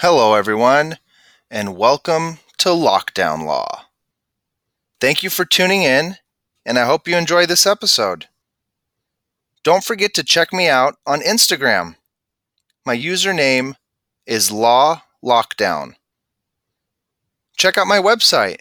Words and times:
Hello, 0.00 0.34
everyone, 0.34 0.98
and 1.50 1.74
welcome 1.74 2.36
to 2.58 2.68
Lockdown 2.68 3.46
Law. 3.46 3.86
Thank 5.00 5.22
you 5.22 5.30
for 5.30 5.46
tuning 5.46 5.84
in, 5.84 6.16
and 6.66 6.78
I 6.78 6.84
hope 6.84 7.08
you 7.08 7.16
enjoy 7.16 7.46
this 7.46 7.66
episode. 7.66 8.26
Don't 9.64 9.82
forget 9.82 10.12
to 10.12 10.22
check 10.22 10.52
me 10.52 10.68
out 10.68 10.98
on 11.06 11.22
Instagram. 11.22 11.96
My 12.84 12.94
username 12.94 13.76
is 14.26 14.52
Law 14.52 15.00
Lockdown. 15.24 15.94
Check 17.56 17.78
out 17.78 17.86
my 17.86 17.98
website, 17.98 18.58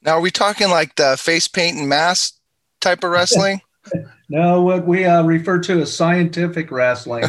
Now, 0.02 0.13
are 0.13 0.22
we 0.22 0.31
talking 0.31 0.69
like 0.69 0.95
the 0.95 1.17
face 1.17 1.47
paint 1.47 1.78
and 1.78 1.88
mask 1.88 2.35
type 2.81 3.03
of 3.03 3.11
wrestling? 3.11 3.61
No, 4.30 4.61
what 4.63 4.88
we 4.88 5.03
uh, 5.05 5.22
refer 5.23 5.59
to 5.59 5.81
as 5.81 5.95
scientific 5.95 6.72
wrestling. 6.72 7.25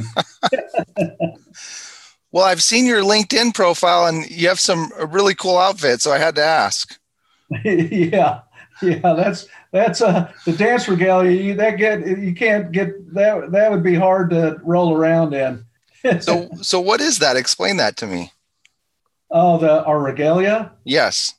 Well, 2.34 2.44
I've 2.44 2.64
seen 2.64 2.84
your 2.84 3.02
LinkedIn 3.02 3.54
profile 3.54 4.06
and 4.06 4.28
you 4.28 4.48
have 4.48 4.58
some 4.58 4.90
really 5.06 5.36
cool 5.36 5.56
outfits, 5.56 6.02
so 6.02 6.10
I 6.10 6.18
had 6.18 6.34
to 6.34 6.42
ask. 6.42 6.98
yeah, 7.64 8.40
yeah, 8.82 8.98
that's 9.14 9.46
that's 9.70 10.02
uh 10.02 10.32
the 10.44 10.52
dance 10.52 10.88
regalia. 10.88 11.30
You 11.30 11.54
that 11.54 11.76
get 11.76 12.04
you 12.04 12.34
can't 12.34 12.72
get 12.72 13.14
that 13.14 13.52
that 13.52 13.70
would 13.70 13.84
be 13.84 13.94
hard 13.94 14.30
to 14.30 14.60
roll 14.64 14.96
around 14.96 15.32
in. 15.32 15.64
So, 16.20 16.48
so 16.60 16.80
what 16.80 17.00
is 17.00 17.20
that? 17.20 17.36
Explain 17.36 17.76
that 17.76 17.96
to 17.98 18.06
me. 18.08 18.32
oh, 19.30 19.58
the 19.58 19.84
our 19.84 20.00
regalia. 20.00 20.72
Yes. 20.82 21.34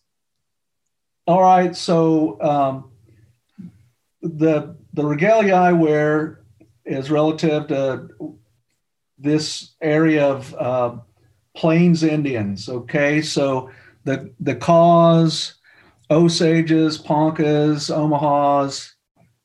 All 1.27 1.41
right, 1.41 1.75
so 1.75 2.41
um, 2.41 2.91
the 4.21 4.77
the 4.93 5.05
regalia 5.05 5.55
I 5.55 5.73
wear 5.73 6.39
is 6.85 7.11
relative 7.11 7.67
to 7.67 8.37
this 9.17 9.75
area 9.81 10.25
of 10.25 10.53
uh, 10.55 10.95
Plains 11.55 12.03
Indians. 12.03 12.69
Okay, 12.69 13.21
so 13.21 13.69
the 14.03 14.33
the 14.39 14.55
Kaws, 14.55 15.53
Osages, 16.09 16.97
Poncas, 16.97 17.89
Omahas, 17.89 18.91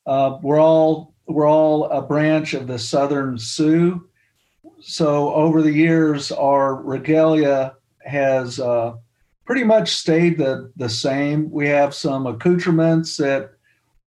uh, 0.05 0.37
we're 0.41 0.59
all 0.59 1.13
we're 1.27 1.47
all 1.47 1.85
a 1.85 2.01
branch 2.01 2.53
of 2.53 2.67
the 2.67 2.79
Southern 2.79 3.37
Sioux. 3.37 4.07
So 4.81 5.33
over 5.33 5.61
the 5.61 5.71
years, 5.71 6.31
our 6.31 6.75
regalia 6.75 7.75
has 7.99 8.59
uh, 8.59 8.93
pretty 9.45 9.63
much 9.63 9.89
stayed 9.95 10.37
the, 10.37 10.71
the 10.75 10.89
same. 10.89 11.49
We 11.51 11.67
have 11.67 11.93
some 11.93 12.25
accoutrements 12.27 13.17
that 13.17 13.51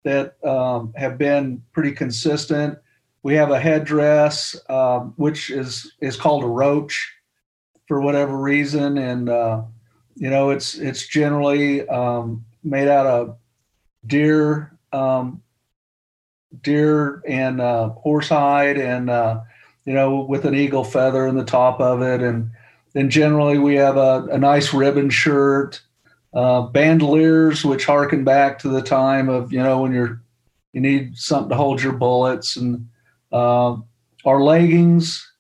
that 0.04 0.44
um, 0.44 0.92
have 0.96 1.16
been 1.16 1.62
pretty 1.72 1.92
consistent. 1.92 2.78
We 3.24 3.34
have 3.36 3.50
a 3.50 3.58
headdress, 3.58 4.54
um, 4.68 5.14
which 5.16 5.48
is 5.48 5.90
is 6.02 6.14
called 6.14 6.44
a 6.44 6.46
roach, 6.46 7.10
for 7.88 8.02
whatever 8.02 8.36
reason, 8.36 8.98
and 8.98 9.30
uh, 9.30 9.62
you 10.14 10.28
know 10.28 10.50
it's 10.50 10.74
it's 10.74 11.06
generally 11.08 11.88
um, 11.88 12.44
made 12.62 12.86
out 12.86 13.06
of 13.06 13.38
deer, 14.06 14.78
um, 14.92 15.42
deer 16.60 17.22
and 17.26 17.62
uh, 17.62 17.94
horsehide, 18.04 18.78
and 18.78 19.08
uh, 19.08 19.40
you 19.86 19.94
know 19.94 20.20
with 20.20 20.44
an 20.44 20.54
eagle 20.54 20.84
feather 20.84 21.26
in 21.26 21.34
the 21.34 21.46
top 21.46 21.80
of 21.80 22.02
it, 22.02 22.20
and 22.20 22.50
then 22.92 23.08
generally 23.08 23.56
we 23.56 23.74
have 23.76 23.96
a, 23.96 24.26
a 24.32 24.38
nice 24.38 24.74
ribbon 24.74 25.08
shirt, 25.08 25.80
uh, 26.34 26.60
bandoliers, 26.60 27.64
which 27.64 27.86
harken 27.86 28.22
back 28.22 28.58
to 28.58 28.68
the 28.68 28.82
time 28.82 29.30
of 29.30 29.50
you 29.50 29.62
know 29.62 29.80
when 29.80 29.94
you're 29.94 30.20
you 30.74 30.82
need 30.82 31.16
something 31.16 31.48
to 31.48 31.56
hold 31.56 31.82
your 31.82 31.94
bullets, 31.94 32.56
and 32.56 32.86
uh, 33.34 33.76
our 34.24 34.42
leggings. 34.42 35.30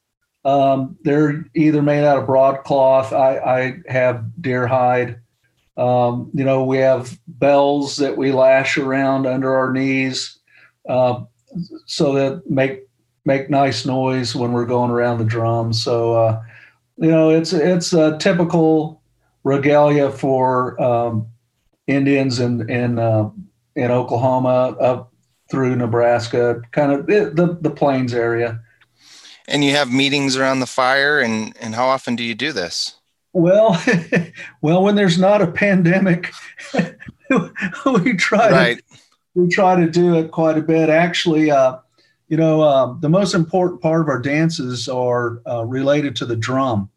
Um, 0.44 0.98
they're 1.04 1.46
either 1.54 1.80
made 1.80 2.04
out 2.04 2.18
of 2.18 2.26
broadcloth. 2.26 3.14
I, 3.14 3.38
I 3.38 3.78
have 3.90 4.24
deer 4.42 4.66
hide. 4.66 5.18
Um, 5.78 6.30
you 6.34 6.44
know, 6.44 6.64
we 6.64 6.78
have 6.78 7.18
bells 7.26 7.96
that 7.96 8.18
we 8.18 8.30
lash 8.30 8.76
around 8.76 9.26
under 9.26 9.54
our 9.56 9.72
knees, 9.72 10.38
uh, 10.88 11.22
so 11.86 12.12
that 12.12 12.48
make 12.48 12.82
make 13.24 13.48
nice 13.48 13.86
noise 13.86 14.34
when 14.34 14.52
we're 14.52 14.66
going 14.66 14.90
around 14.90 15.18
the 15.18 15.24
drum. 15.24 15.72
So. 15.72 16.14
Uh, 16.14 16.42
you 16.96 17.10
know, 17.10 17.30
it's 17.30 17.52
it's 17.52 17.92
a 17.92 18.16
typical 18.18 19.02
regalia 19.42 20.10
for 20.10 20.80
um, 20.80 21.26
Indians 21.86 22.38
in 22.40 22.68
in 22.70 22.98
uh, 22.98 23.30
in 23.74 23.90
Oklahoma 23.90 24.76
up 24.80 25.12
through 25.50 25.76
Nebraska, 25.76 26.60
kind 26.72 26.92
of 26.92 27.06
the 27.06 27.30
the, 27.34 27.58
the 27.60 27.70
plains 27.70 28.14
area. 28.14 28.60
And 29.46 29.62
you 29.62 29.72
have 29.72 29.92
meetings 29.92 30.36
around 30.36 30.60
the 30.60 30.66
fire, 30.66 31.20
and 31.20 31.54
and 31.60 31.74
how 31.74 31.86
often 31.86 32.16
do 32.16 32.24
you 32.24 32.34
do 32.34 32.52
this? 32.52 32.96
Well, 33.32 33.82
well, 34.62 34.82
when 34.82 34.94
there's 34.94 35.18
not 35.18 35.42
a 35.42 35.46
pandemic, 35.50 36.32
we 36.74 38.14
try 38.14 38.50
Right. 38.50 38.78
to 38.78 38.98
we 39.34 39.48
try 39.48 39.74
to 39.74 39.90
do 39.90 40.14
it 40.18 40.30
quite 40.30 40.56
a 40.56 40.62
bit. 40.62 40.88
Actually, 40.88 41.50
uh, 41.50 41.76
you 42.28 42.36
know, 42.36 42.62
um, 42.62 42.98
the 43.00 43.08
most 43.08 43.34
important 43.34 43.82
part 43.82 44.00
of 44.00 44.08
our 44.08 44.20
dances 44.20 44.88
are 44.88 45.42
uh, 45.46 45.64
related 45.64 46.16
to 46.16 46.26
the 46.26 46.36
drum, 46.36 46.88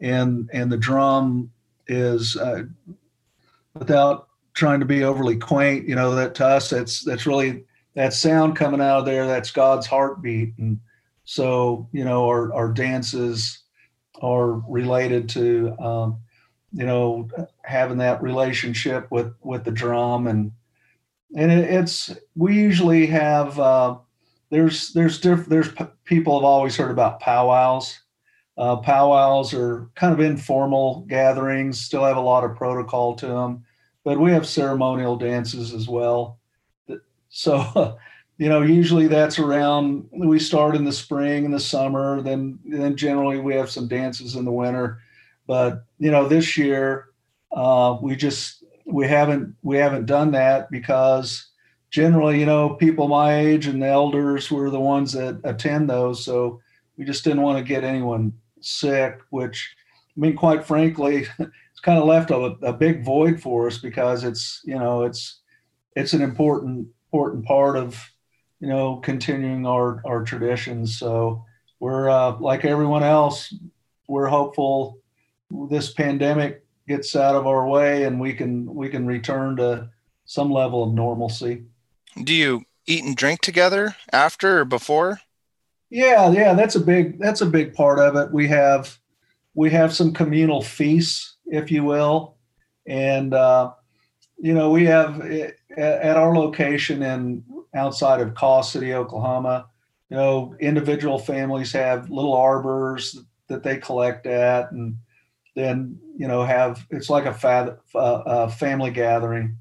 and 0.00 0.50
and 0.52 0.70
the 0.70 0.76
drum 0.76 1.50
is 1.86 2.36
uh, 2.36 2.64
without 3.74 4.28
trying 4.54 4.80
to 4.80 4.86
be 4.86 5.04
overly 5.04 5.36
quaint. 5.36 5.88
You 5.88 5.94
know, 5.94 6.14
that 6.16 6.34
to 6.36 6.46
us, 6.46 6.70
that's 6.70 7.02
that's 7.04 7.26
really 7.26 7.64
that 7.98 8.12
sound 8.12 8.54
coming 8.54 8.80
out 8.80 9.00
of 9.00 9.06
there. 9.06 9.26
That's 9.26 9.50
God's 9.50 9.84
heartbeat, 9.84 10.54
and 10.58 10.78
so 11.24 11.88
you 11.90 12.04
know, 12.04 12.26
our 12.26 12.54
our 12.54 12.72
dances 12.72 13.64
are 14.22 14.52
related 14.68 15.28
to 15.30 15.76
um, 15.80 16.20
you 16.72 16.86
know 16.86 17.28
having 17.64 17.98
that 17.98 18.22
relationship 18.22 19.08
with 19.10 19.34
with 19.42 19.64
the 19.64 19.72
drum 19.72 20.28
and 20.28 20.52
and 21.36 21.50
it, 21.50 21.70
it's 21.70 22.16
we 22.36 22.54
usually 22.54 23.04
have 23.06 23.58
uh, 23.58 23.98
there's 24.50 24.92
there's 24.92 25.20
diff, 25.20 25.46
there's 25.46 25.72
p- 25.72 25.84
people 26.04 26.38
have 26.38 26.44
always 26.44 26.76
heard 26.76 26.92
about 26.92 27.18
powwows. 27.18 27.98
Uh, 28.56 28.76
powwows 28.76 29.52
are 29.52 29.90
kind 29.96 30.12
of 30.12 30.20
informal 30.20 31.04
gatherings, 31.08 31.80
still 31.80 32.04
have 32.04 32.16
a 32.16 32.20
lot 32.20 32.44
of 32.44 32.56
protocol 32.56 33.16
to 33.16 33.26
them, 33.26 33.64
but 34.04 34.20
we 34.20 34.30
have 34.30 34.46
ceremonial 34.46 35.16
dances 35.16 35.74
as 35.74 35.88
well. 35.88 36.37
So, 37.30 37.98
you 38.38 38.48
know, 38.48 38.62
usually 38.62 39.08
that's 39.08 39.38
around. 39.38 40.08
We 40.12 40.38
start 40.38 40.76
in 40.76 40.84
the 40.84 40.92
spring 40.92 41.44
and 41.44 41.54
the 41.54 41.60
summer, 41.60 42.22
then 42.22 42.58
then 42.64 42.96
generally 42.96 43.38
we 43.38 43.54
have 43.54 43.70
some 43.70 43.88
dances 43.88 44.36
in 44.36 44.44
the 44.44 44.52
winter. 44.52 45.00
But 45.46 45.84
you 45.98 46.10
know, 46.10 46.28
this 46.28 46.56
year 46.56 47.06
uh, 47.52 47.96
we 48.00 48.16
just 48.16 48.64
we 48.86 49.06
haven't 49.06 49.54
we 49.62 49.76
haven't 49.76 50.06
done 50.06 50.32
that 50.32 50.70
because 50.70 51.48
generally, 51.90 52.38
you 52.38 52.46
know, 52.46 52.70
people 52.70 53.08
my 53.08 53.36
age 53.38 53.66
and 53.66 53.82
the 53.82 53.86
elders 53.86 54.50
were 54.50 54.70
the 54.70 54.80
ones 54.80 55.12
that 55.12 55.40
attend 55.44 55.88
those. 55.88 56.24
So 56.24 56.60
we 56.96 57.04
just 57.04 57.24
didn't 57.24 57.42
want 57.42 57.58
to 57.58 57.64
get 57.64 57.84
anyone 57.84 58.32
sick, 58.60 59.20
which 59.30 59.74
I 60.16 60.20
mean, 60.20 60.36
quite 60.36 60.64
frankly, 60.64 61.26
it's 61.38 61.80
kind 61.80 61.98
of 61.98 62.04
left 62.04 62.30
a, 62.30 62.36
a 62.36 62.72
big 62.72 63.04
void 63.04 63.40
for 63.40 63.68
us 63.68 63.78
because 63.78 64.24
it's, 64.24 64.60
you 64.64 64.76
know, 64.76 65.04
it's, 65.04 65.40
it's 65.94 66.12
an 66.12 66.22
important, 66.22 66.88
important 67.10 67.44
part 67.44 67.76
of, 67.76 68.10
you 68.60 68.68
know, 68.68 68.96
continuing 68.96 69.66
our, 69.66 70.02
our 70.04 70.24
traditions. 70.24 70.98
So 70.98 71.44
we're, 71.80 72.08
uh, 72.08 72.36
like 72.38 72.64
everyone 72.64 73.02
else, 73.02 73.54
we're 74.08 74.26
hopeful 74.26 75.00
this 75.70 75.92
pandemic 75.92 76.64
gets 76.86 77.14
out 77.14 77.34
of 77.34 77.46
our 77.46 77.68
way 77.68 78.04
and 78.04 78.18
we 78.18 78.32
can 78.32 78.74
we 78.74 78.88
can 78.88 79.06
return 79.06 79.56
to 79.56 79.88
some 80.24 80.50
level 80.50 80.82
of 80.84 80.94
normalcy. 80.94 81.64
Do 82.24 82.34
you 82.34 82.64
eat 82.86 83.04
and 83.04 83.16
drink 83.16 83.40
together 83.40 83.96
after 84.12 84.60
or 84.60 84.64
before? 84.64 85.20
Yeah, 85.90 86.30
yeah, 86.30 86.54
that's 86.54 86.74
a 86.74 86.80
big 86.80 87.18
that's 87.18 87.40
a 87.40 87.46
big 87.46 87.74
part 87.74 87.98
of 87.98 88.16
it. 88.16 88.32
We 88.32 88.48
have 88.48 88.98
we 89.54 89.70
have 89.70 89.94
some 89.94 90.12
communal 90.12 90.62
feasts, 90.62 91.36
if 91.46 91.70
you 91.70 91.84
will, 91.84 92.36
and 92.86 93.32
uh, 93.34 93.72
you 94.38 94.54
know 94.54 94.70
we 94.70 94.84
have 94.86 95.20
at 95.76 96.16
our 96.16 96.34
location 96.34 97.02
in 97.02 97.44
outside 97.74 98.20
of 98.20 98.34
Kaw 98.34 98.62
City, 98.62 98.94
Oklahoma. 98.94 99.66
You 100.10 100.16
know, 100.16 100.54
individual 100.60 101.18
families 101.18 101.72
have 101.72 102.10
little 102.10 102.34
arbors 102.34 103.18
that 103.48 103.62
they 103.62 103.76
collect 103.76 104.26
at, 104.26 104.72
and 104.72 104.96
then 105.54 105.98
you 106.16 106.28
know 106.28 106.44
have 106.44 106.86
it's 106.90 107.10
like 107.10 107.26
a 107.26 107.78
uh, 107.94 108.48
family 108.48 108.90
gathering. 108.90 109.58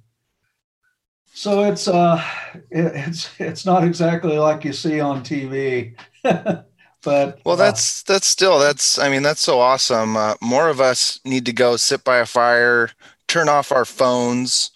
So 1.33 1.63
it's 1.65 1.88
uh, 1.88 2.24
it, 2.71 2.92
it's 2.95 3.30
it's 3.39 3.65
not 3.65 3.83
exactly 3.83 4.38
like 4.38 4.63
you 4.63 4.74
see 4.74 5.00
on 5.00 5.24
TV, 5.24 5.95
but 6.24 6.65
well, 7.03 7.53
uh, 7.53 7.56
that's 7.56 8.03
that's 8.03 8.27
still 8.27 8.57
that's 8.57 8.98
I 8.98 9.10
mean 9.10 9.24
that's 9.24 9.42
so 9.42 9.60
awesome. 9.60 10.15
Uh, 10.15 10.36
more 10.42 10.69
of 10.69 10.80
us 10.80 11.19
need 11.25 11.45
to 11.45 11.53
go 11.53 11.75
sit 11.75 12.03
by 12.03 12.18
a 12.18 12.25
fire, 12.25 12.89
turn 13.27 13.50
off 13.50 13.71
our 13.71 13.86
phones, 13.86 14.71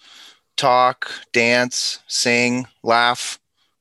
talk, 0.62 1.10
dance, 1.32 1.98
sing, 2.06 2.68
laugh. 2.84 3.40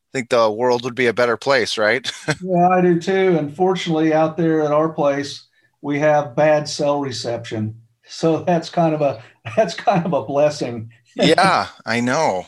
I 0.09 0.17
think 0.17 0.29
the 0.29 0.49
world 0.49 0.83
would 0.83 0.95
be 0.95 1.05
a 1.05 1.13
better 1.13 1.37
place, 1.37 1.77
right? 1.77 2.11
yeah, 2.41 2.69
I 2.69 2.81
do 2.81 2.99
too. 2.99 3.37
Unfortunately, 3.37 4.13
out 4.13 4.35
there 4.35 4.61
at 4.61 4.71
our 4.71 4.89
place, 4.89 5.45
we 5.81 5.99
have 5.99 6.35
bad 6.35 6.67
cell 6.67 6.99
reception, 6.99 7.79
so 8.07 8.43
that's 8.47 8.69
kind 8.69 8.95
of 8.95 9.01
a 9.01 9.23
that's 9.55 9.75
kind 9.75 10.05
of 10.05 10.13
a 10.13 10.25
blessing. 10.25 10.91
yeah, 11.15 11.67
I 11.85 11.99
know. 11.99 12.47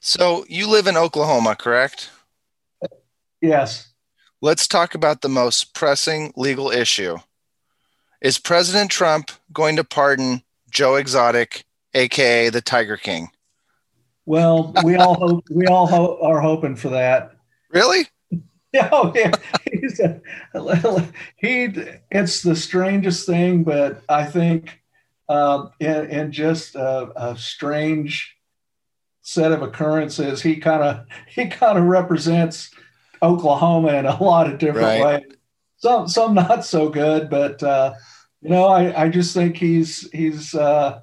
So 0.00 0.44
you 0.48 0.68
live 0.68 0.86
in 0.86 0.98
Oklahoma, 0.98 1.56
correct? 1.56 2.10
Yes. 3.40 3.88
Let's 4.42 4.66
talk 4.66 4.94
about 4.94 5.22
the 5.22 5.28
most 5.28 5.74
pressing 5.74 6.32
legal 6.36 6.70
issue. 6.70 7.16
Is 8.20 8.38
President 8.38 8.90
Trump 8.90 9.30
going 9.52 9.76
to 9.76 9.84
pardon 9.84 10.42
Joe 10.70 10.96
Exotic, 10.96 11.64
aka 11.94 12.48
the 12.48 12.60
Tiger 12.60 12.96
King? 12.96 13.30
Well, 14.26 14.72
we 14.84 14.96
all 14.96 15.14
hope 15.14 15.44
we 15.50 15.66
all 15.66 15.86
ho- 15.86 16.18
are 16.22 16.40
hoping 16.40 16.76
for 16.76 16.90
that. 16.90 17.32
Really? 17.70 18.06
Yeah, 18.72 18.88
oh, 18.92 19.12
yeah. 19.16 19.32
He's 19.72 19.98
a, 19.98 20.20
he. 21.38 21.74
It's 22.12 22.40
the 22.40 22.54
strangest 22.54 23.26
thing, 23.26 23.64
but 23.64 24.00
I 24.08 24.24
think, 24.26 24.80
um, 25.28 25.72
in, 25.80 26.08
in 26.08 26.30
just 26.30 26.76
a, 26.76 27.10
a 27.16 27.36
strange 27.36 28.36
set 29.22 29.50
of 29.50 29.62
occurrences, 29.62 30.40
he 30.40 30.54
kind 30.54 30.84
of 30.84 31.06
he 31.28 31.48
kind 31.48 31.78
of 31.78 31.84
represents 31.86 32.70
Oklahoma 33.22 33.94
in 33.94 34.06
a 34.06 34.22
lot 34.22 34.48
of 34.48 34.58
different 34.58 34.86
right. 34.86 35.04
ways. 35.04 35.36
Some 35.78 36.06
some 36.06 36.34
not 36.34 36.64
so 36.64 36.88
good, 36.88 37.28
but 37.28 37.62
uh, 37.62 37.94
you 38.40 38.50
know, 38.50 38.66
I, 38.66 39.04
I 39.04 39.08
just 39.08 39.34
think 39.34 39.56
he's 39.56 40.08
he's 40.12 40.54
uh, 40.54 41.00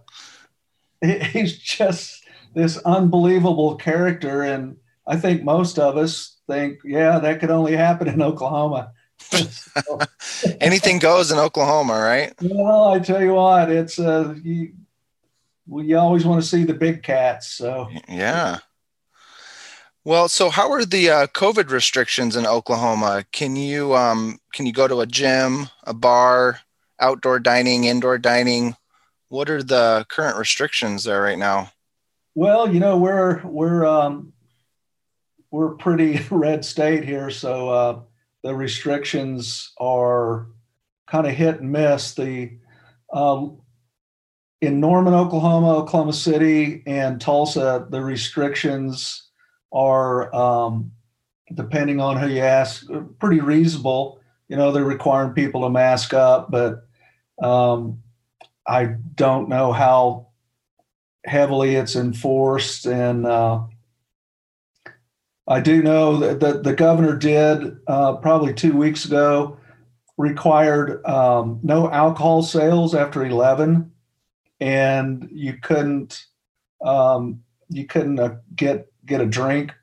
he's 1.32 1.58
just 1.58 2.24
this 2.54 2.78
unbelievable 2.78 3.76
character, 3.76 4.42
and 4.42 4.78
I 5.06 5.18
think 5.18 5.44
most 5.44 5.80
of 5.80 5.98
us 5.98 6.38
think, 6.48 6.80
yeah, 6.84 7.20
that 7.20 7.40
could 7.40 7.52
only 7.52 7.76
happen 7.76 8.08
in 8.08 8.22
Oklahoma. 8.22 8.92
so, 9.20 10.00
Anything 10.62 11.00
goes 11.00 11.32
in 11.32 11.38
Oklahoma, 11.38 12.00
right? 12.00 12.34
Well, 12.42 12.90
I 12.90 13.00
tell 13.00 13.22
you 13.22 13.34
what, 13.34 13.70
it's 13.72 14.00
uh, 14.00 14.36
you, 14.42 14.74
you 15.68 15.98
always 15.98 16.26
want 16.26 16.42
to 16.42 16.48
see 16.48 16.64
the 16.64 16.74
big 16.74 17.04
cats. 17.04 17.48
So 17.48 17.90
yeah. 18.08 18.60
Well, 20.04 20.30
so 20.30 20.50
how 20.50 20.72
are 20.72 20.86
the 20.86 21.10
uh, 21.10 21.28
COVID 21.28 21.70
restrictions 21.70 22.38
in 22.38 22.48
Oklahoma? 22.48 23.26
Can 23.34 23.58
you 23.58 23.94
um, 23.94 24.40
can 24.54 24.66
you 24.66 24.72
go 24.72 24.88
to 24.88 25.02
a 25.02 25.06
gym, 25.06 25.68
a 25.84 25.94
bar, 25.94 26.62
outdoor 27.00 27.40
dining, 27.40 27.84
indoor 27.84 28.18
dining? 28.18 28.78
What 29.30 29.50
are 29.50 29.64
the 29.64 30.06
current 30.10 30.38
restrictions 30.38 31.04
there 31.04 31.22
right 31.22 31.38
now? 31.38 31.72
Well, 32.36 32.72
you 32.72 32.80
know 32.80 32.98
we're 32.98 33.42
we're 33.46 33.86
um, 33.86 34.34
we're 35.52 35.76
pretty 35.76 36.20
red 36.32 36.64
state 36.64 37.04
here, 37.04 37.30
so 37.30 37.70
uh, 37.70 38.00
the 38.44 38.56
restrictions 38.56 39.74
are 39.80 40.48
kind 41.08 41.26
of 41.26 41.34
hit 41.34 41.62
and 41.62 41.72
miss. 41.72 42.14
The 42.14 42.52
um, 43.12 43.62
in 44.62 44.80
Norman, 44.80 45.14
Oklahoma, 45.14 45.78
Oklahoma 45.78 46.14
City, 46.14 46.84
and 46.86 47.22
Tulsa, 47.22 47.88
the 47.90 48.02
restrictions 48.02 49.30
are, 49.72 50.34
um, 50.34 50.92
depending 51.54 52.00
on 52.00 52.18
who 52.18 52.28
you 52.28 52.42
ask, 52.42 52.86
pretty 53.20 53.40
reasonable. 53.40 54.20
You 54.48 54.58
know, 54.58 54.72
they're 54.72 54.84
requiring 54.84 55.34
people 55.34 55.62
to 55.62 55.70
mask 55.70 56.14
up, 56.14 56.50
but 56.50 56.88
um, 57.42 58.02
I 58.68 58.96
don't 59.16 59.50
know 59.50 59.72
how 59.72 60.28
heavily 61.26 61.76
it's 61.76 61.96
enforced. 61.96 62.86
And 62.86 63.26
uh, 63.26 63.62
I 65.48 65.60
do 65.62 65.82
know 65.82 66.18
that 66.18 66.64
the, 66.64 66.74
governor 66.74 67.16
did 67.16 67.78
uh, 67.88 68.16
probably 68.16 68.54
two 68.54 68.76
weeks 68.76 69.06
ago 69.06 69.58
required 70.18 71.06
um, 71.06 71.60
no 71.64 71.90
alcohol 71.92 72.42
sales 72.42 72.96
after 72.96 73.24
11 73.24 73.92
and 74.60 75.30
you 75.32 75.54
couldn't 75.62 76.26
um, 76.84 77.44
you 77.70 77.86
couldn't 77.86 78.20
uh, 78.20 78.36
get 78.56 78.92
get 79.06 79.22
a 79.22 79.26
drink 79.26 79.74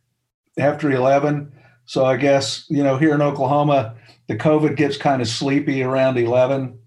after 0.58 0.90
11. 0.90 1.52
So 1.86 2.04
I 2.04 2.16
guess, 2.16 2.64
you 2.68 2.82
know, 2.82 2.96
here 2.96 3.14
in 3.14 3.22
Oklahoma, 3.22 3.96
the 4.26 4.36
COVID 4.36 4.76
gets 4.76 4.96
kind 4.96 5.20
of 5.20 5.28
sleepy 5.28 5.82
around 5.82 6.16
11. 6.18 6.78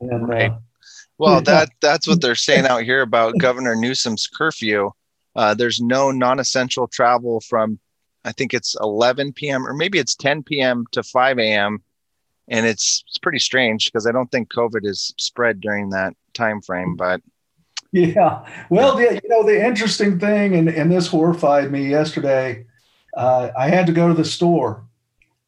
And, 0.00 0.12
uh, 0.12 0.16
right. 0.26 0.52
Well, 1.20 1.40
that 1.42 1.68
that's 1.80 2.08
what 2.08 2.22
they're 2.22 2.34
saying 2.34 2.66
out 2.66 2.82
here 2.82 3.02
about 3.02 3.38
Governor 3.38 3.76
Newsom's 3.76 4.26
curfew. 4.26 4.90
Uh, 5.36 5.54
there's 5.54 5.80
no 5.80 6.10
non-essential 6.10 6.88
travel 6.88 7.40
from, 7.40 7.78
I 8.24 8.32
think 8.32 8.54
it's 8.54 8.74
11 8.80 9.34
p.m. 9.34 9.66
or 9.66 9.74
maybe 9.74 9.98
it's 9.98 10.16
10 10.16 10.42
p.m. 10.42 10.86
to 10.92 11.02
5 11.02 11.38
a.m. 11.38 11.82
And 12.48 12.66
it's 12.66 13.04
it's 13.06 13.18
pretty 13.18 13.38
strange 13.38 13.86
because 13.86 14.06
I 14.06 14.12
don't 14.12 14.30
think 14.32 14.52
COVID 14.52 14.84
is 14.84 15.14
spread 15.18 15.60
during 15.60 15.90
that 15.90 16.14
time 16.32 16.60
frame. 16.62 16.96
But 16.96 17.20
yeah. 17.92 18.44
Well, 18.70 18.96
the, 18.96 19.20
you 19.22 19.28
know, 19.28 19.44
the 19.44 19.64
interesting 19.64 20.18
thing, 20.18 20.56
and, 20.56 20.68
and 20.68 20.90
this 20.90 21.06
horrified 21.06 21.70
me 21.70 21.88
yesterday, 21.88 22.64
uh, 23.16 23.50
I 23.56 23.68
had 23.68 23.86
to 23.86 23.92
go 23.92 24.08
to 24.08 24.14
the 24.14 24.24
store, 24.24 24.84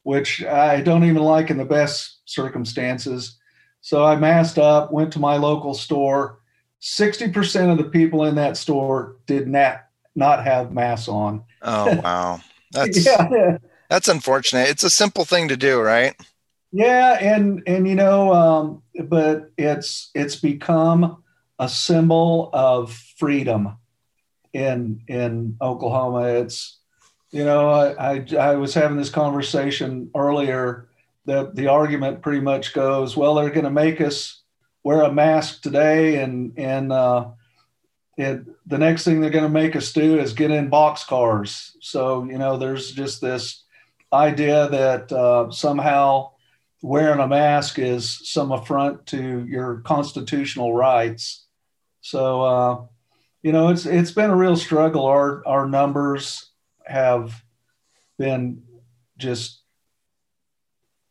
which 0.03 0.45
I 0.45 0.81
don't 0.81 1.05
even 1.05 1.23
like 1.23 1.51
in 1.51 1.57
the 1.57 1.65
best 1.65 2.21
circumstances. 2.27 3.39
So 3.83 4.05
I 4.05 4.17
masked 4.17 4.59
up, 4.59 4.93
went 4.93 5.13
to 5.13 5.19
my 5.19 5.37
local 5.37 5.75
store. 5.75 6.39
60% 6.81 7.71
of 7.71 7.79
the 7.79 7.85
people 7.85 8.25
in 8.25 8.37
that 8.37 8.57
store 8.57 9.17
did 9.27 9.47
not 9.47 9.85
not 10.15 10.45
have 10.45 10.73
masks 10.73 11.09
on. 11.09 11.43
Oh, 11.63 12.01
wow. 12.05 12.41
That's 12.73 13.05
yeah. 13.05 13.59
that's 13.89 14.09
unfortunate. 14.09 14.69
It's 14.69 14.83
a 14.85 14.91
simple 14.91 15.25
thing 15.25 15.49
to 15.49 15.57
do, 15.57 15.81
right? 15.81 16.15
Yeah, 16.73 17.19
and 17.21 17.63
and 17.67 17.87
you 17.87 17.95
know, 17.95 18.33
um, 18.33 18.83
but 19.05 19.51
it's 19.59 20.11
it's 20.15 20.37
become 20.37 21.23
a 21.59 21.69
symbol 21.69 22.51
of 22.53 22.93
freedom 23.19 23.77
in 24.55 25.03
in 25.07 25.57
Oklahoma. 25.61 26.29
It's 26.41 26.79
you 27.31 27.45
know 27.45 27.69
I, 27.69 28.15
I, 28.15 28.27
I 28.39 28.55
was 28.57 28.73
having 28.73 28.97
this 28.97 29.11
conversation 29.11 30.11
earlier. 30.17 30.89
The 31.25 31.51
the 31.55 31.69
argument 31.69 32.23
pretty 32.23 32.41
much 32.41 32.73
goes, 32.73 33.17
well, 33.17 33.35
they're 33.35 33.51
going 33.51 33.65
to 33.65 33.71
make 33.71 34.01
us 34.01 34.43
wear 34.83 35.03
a 35.03 35.13
mask 35.13 35.63
today, 35.63 36.23
and 36.23 36.53
and 36.59 36.93
uh, 36.93 37.31
it, 38.17 38.45
the 38.67 38.79
next 38.79 39.05
thing 39.05 39.21
they're 39.21 39.31
going 39.31 39.45
to 39.45 39.51
make 39.51 39.77
us 39.77 39.93
do 39.93 40.19
is 40.19 40.33
get 40.33 40.51
in 40.51 40.69
box 40.69 41.05
cars. 41.05 41.77
So 41.81 42.25
you 42.25 42.39
know, 42.39 42.57
there's 42.57 42.93
just 42.93 43.21
this 43.21 43.65
idea 44.13 44.69
that 44.69 45.13
uh, 45.13 45.51
somehow 45.51 46.33
wearing 46.83 47.21
a 47.21 47.29
mask 47.29 47.79
is 47.79 48.29
some 48.29 48.51
affront 48.51 49.07
to 49.07 49.47
your 49.47 49.81
constitutional 49.85 50.75
rights 50.75 51.43
so, 52.03 52.43
uh, 52.43 52.83
you 53.43 53.53
know, 53.53 53.69
it's 53.69 53.87
it's 53.87 54.11
been 54.11 54.31
a 54.31 54.37
real 54.37 54.57
struggle. 54.57 55.07
Our 55.07 55.47
our 55.47 55.67
numbers 55.67 56.51
have 56.85 57.43
been 58.19 58.63
just 59.17 59.62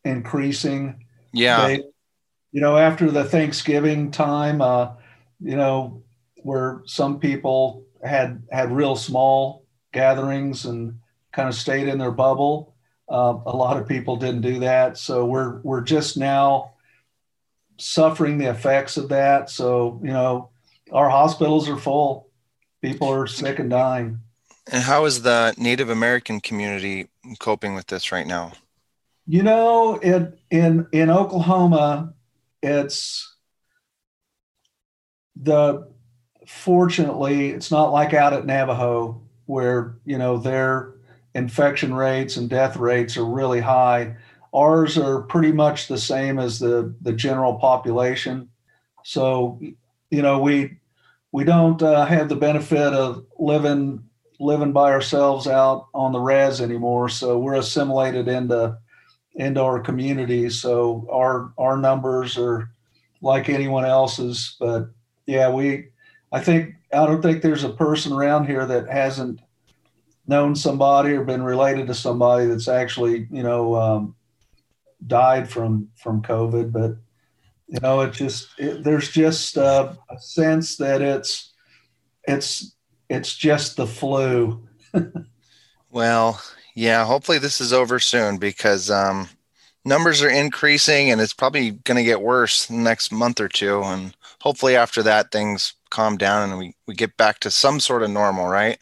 increasing. 0.03 1.05
Yeah. 1.34 1.67
They, 1.67 1.84
you 2.51 2.62
know, 2.62 2.77
after 2.77 3.10
the 3.10 3.24
Thanksgiving 3.24 4.12
time, 4.12 4.62
uh, 4.62 4.93
you 5.39 5.55
know, 5.55 6.03
where 6.43 6.81
some 6.86 7.20
people 7.20 7.86
had 8.03 8.43
had 8.51 8.72
real 8.72 8.96
small 8.96 9.65
gatherings 9.93 10.65
and 10.65 11.00
kind 11.31 11.48
of 11.48 11.55
stayed 11.55 11.88
in 11.88 11.98
their 11.98 12.12
bubble. 12.12 12.75
Uh, 13.10 13.38
a 13.46 13.55
lot 13.55 13.77
of 13.77 13.88
people 13.88 14.15
didn't 14.15 14.41
do 14.41 14.60
that, 14.60 14.98
so 14.98 15.25
we're 15.25 15.60
we're 15.62 15.81
just 15.81 16.17
now 16.17 16.72
suffering 17.77 18.38
the 18.38 18.50
effects 18.50 18.98
of 18.98 19.10
that. 19.10 19.50
So, 19.50 20.00
you 20.03 20.12
know, 20.12 20.50
our 20.91 21.10
hospitals 21.10 21.67
are 21.67 21.77
full. 21.77 22.29
People 22.81 23.10
are 23.10 23.27
sick 23.27 23.60
and 23.60 23.70
dying. 23.70 24.20
And 24.72 24.84
how 24.84 25.05
is 25.05 25.24
the 25.24 25.53
Native 25.58 25.89
American 25.89 26.39
community 26.39 27.08
coping 27.39 27.74
with 27.74 27.88
this 27.88 28.12
right 28.12 28.27
now? 28.27 28.53
You 29.32 29.44
know, 29.44 29.96
it, 29.96 30.38
in 30.50 30.88
in 30.92 31.10
Oklahoma, 31.10 32.16
it's 32.62 33.34
the 35.38 35.88
fortunately 36.46 37.52
it's 37.52 37.72
not 37.72 37.94
like 37.94 38.14
out 38.14 38.34
at 38.34 38.46
Navajo 38.46 39.22
where 39.46 39.96
you 40.04 40.18
know 40.18 40.36
their 40.36 40.96
infection 41.34 41.94
rates 41.94 42.36
and 42.36 42.50
death 42.50 42.76
rates 42.76 43.16
are 43.16 43.24
really 43.24 43.62
high. 43.62 44.18
Ours 44.54 44.98
are 44.98 45.22
pretty 45.22 45.54
much 45.54 45.88
the 45.88 45.98
same 45.98 46.38
as 46.38 46.60
the 46.60 46.94
the 47.00 47.14
general 47.14 47.54
population. 47.54 48.50
So, 49.06 49.62
you 50.10 50.22
know, 50.22 50.40
we 50.40 50.80
we 51.32 51.46
don't 51.46 51.82
uh, 51.82 52.06
have 52.06 52.28
the 52.28 52.36
benefit 52.36 52.94
of 52.94 53.26
living 53.40 54.04
living 54.42 54.74
by 54.74 54.92
ourselves 54.92 55.48
out 55.48 55.88
on 55.94 56.12
the 56.12 56.20
res 56.20 56.60
anymore. 56.60 57.08
So 57.08 57.40
we're 57.40 57.54
assimilated 57.54 58.28
into 58.28 58.78
into 59.36 59.62
our 59.62 59.80
community. 59.80 60.50
So 60.50 61.08
our 61.12 61.54
our 61.58 61.78
numbers 61.78 62.38
are 62.38 62.70
like 63.22 63.50
anyone 63.50 63.86
else's. 63.86 64.56
But 64.60 64.90
yeah, 65.26 65.50
we 65.50 65.88
I 66.32 66.40
think 66.40 66.76
I 66.94 67.06
don't 67.06 67.22
think 67.22 67.42
there's 67.42 67.64
a 67.64 67.70
person 67.70 68.14
around 68.14 68.46
here 68.46 68.66
that 68.66 68.90
hasn't 68.90 69.40
known 70.28 70.56
somebody 70.56 71.14
or 71.14 71.24
been 71.24 71.44
related 71.44 71.88
to 71.88 71.94
somebody 71.94 72.46
that's 72.48 72.68
actually 72.68 73.28
you 73.32 73.44
know 73.44 73.76
um, 73.76 74.16
died 75.08 75.50
from 75.50 75.90
from 75.96 76.22
COVID, 76.22 76.72
but 76.72 76.96
you 77.68 77.80
know 77.82 78.02
it 78.02 78.14
just 78.14 78.50
it, 78.58 78.84
there's 78.84 79.10
just 79.10 79.58
uh, 79.58 79.94
a 80.10 80.20
sense 80.20 80.78
that 80.78 81.02
it's 81.02 81.54
it's 82.28 82.76
it's 83.10 83.36
just 83.36 83.76
the 83.78 83.88
flu. 83.88 84.68
well, 85.92 86.42
yeah. 86.74 87.06
Hopefully 87.06 87.38
this 87.38 87.62
is 87.62 87.74
over 87.74 88.00
soon 88.00 88.38
because 88.38 88.90
um, 88.90 89.30
numbers 89.86 90.22
are 90.22 90.30
increasing 90.30 91.10
and 91.10 91.22
it's 91.22 91.34
probably 91.34 91.72
going 91.72 91.98
to 91.98 92.04
get 92.04 92.22
worse 92.22 92.66
the 92.66 92.74
next 92.75 93.12
month 93.12 93.40
or 93.40 93.48
two, 93.48 93.82
and 93.84 94.16
hopefully 94.42 94.75
after 94.75 95.04
that 95.04 95.32
things 95.32 95.74
calm 95.90 96.18
down 96.18 96.50
and 96.50 96.58
we, 96.58 96.75
we 96.88 96.96
get 96.96 97.16
back 97.18 97.40
to 97.42 97.51
some 97.51 97.80
sort 97.80 98.01
of 98.01 98.10
normal, 98.10 98.48
right? 98.48 98.80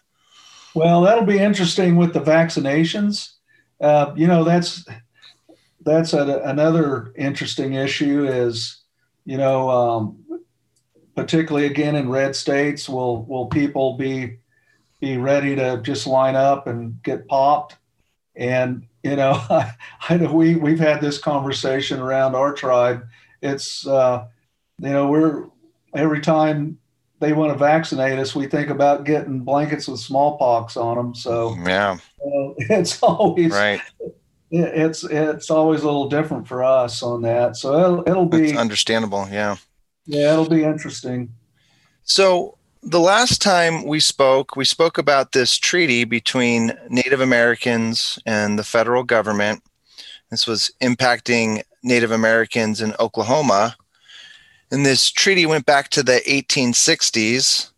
Well, 0.73 1.01
that'll 1.01 1.25
be 1.25 1.39
interesting 1.39 1.95
with 1.95 2.13
the 2.13 2.21
vaccinations. 2.21 3.33
Uh, 3.81 4.13
you 4.15 4.27
know, 4.27 4.43
that's 4.43 4.85
that's 5.81 6.13
a, 6.13 6.41
another 6.45 7.11
interesting 7.17 7.73
issue. 7.73 8.25
Is 8.25 8.77
you 9.25 9.37
know, 9.37 9.69
um, 9.69 10.23
particularly 11.15 11.65
again 11.65 11.95
in 11.95 12.09
red 12.09 12.35
states, 12.35 12.87
will 12.87 13.25
will 13.25 13.47
people 13.47 13.97
be 13.97 14.37
be 14.99 15.17
ready 15.17 15.55
to 15.55 15.81
just 15.81 16.05
line 16.05 16.35
up 16.35 16.67
and 16.67 17.01
get 17.03 17.27
popped? 17.27 17.77
And 18.39 18.87
you 19.03 19.15
know, 19.15 19.33
I, 19.49 19.71
I 20.09 20.17
know 20.17 20.33
we 20.33 20.55
we've 20.55 20.79
had 20.79 21.01
this 21.01 21.19
conversation 21.19 21.99
around 21.99 22.33
our 22.33 22.53
tribe. 22.53 23.05
It's 23.43 23.85
uh, 23.85 24.25
you 24.79 24.89
know 24.89 25.09
we're 25.09 25.45
every 25.93 26.21
time 26.21 26.79
they 27.19 27.33
want 27.33 27.51
to 27.51 27.57
vaccinate 27.57 28.17
us, 28.17 28.33
we 28.33 28.47
think 28.47 28.69
about 28.69 29.03
getting 29.03 29.41
blankets 29.41 29.87
with 29.87 29.99
smallpox 29.99 30.77
on 30.77 30.95
them. 30.97 31.13
So 31.13 31.55
yeah, 31.63 31.97
uh, 32.25 32.53
it's 32.57 33.03
always 33.03 33.51
right. 33.51 33.81
It's 34.51 35.03
it's 35.03 35.51
always 35.51 35.81
a 35.81 35.85
little 35.85 36.09
different 36.09 36.47
for 36.47 36.63
us 36.63 37.03
on 37.03 37.21
that. 37.21 37.55
So 37.57 37.77
it'll, 37.77 38.09
it'll 38.09 38.25
be 38.25 38.57
understandable. 38.57 39.27
Yeah. 39.29 39.57
Yeah, 40.05 40.33
it'll 40.33 40.49
be 40.49 40.63
interesting. 40.63 41.35
So 42.03 42.57
the 42.81 42.99
last 42.99 43.41
time 43.41 43.85
we 43.85 43.99
spoke, 43.99 44.55
we 44.55 44.65
spoke 44.65 44.97
about 44.97 45.31
this 45.31 45.57
treaty 45.57 46.03
between 46.05 46.77
Native 46.89 47.21
Americans 47.21 48.19
and 48.25 48.57
the 48.57 48.63
federal 48.63 49.03
government. 49.03 49.63
This 50.31 50.47
was 50.47 50.71
impacting 50.81 51.63
Native 51.83 52.11
Americans 52.11 52.81
in 52.81 52.93
Oklahoma 52.99 53.75
and 54.71 54.85
this 54.85 55.09
treaty 55.09 55.45
went 55.45 55.65
back 55.65 55.89
to 55.89 56.03
the 56.03 56.21
1860s, 56.27 57.71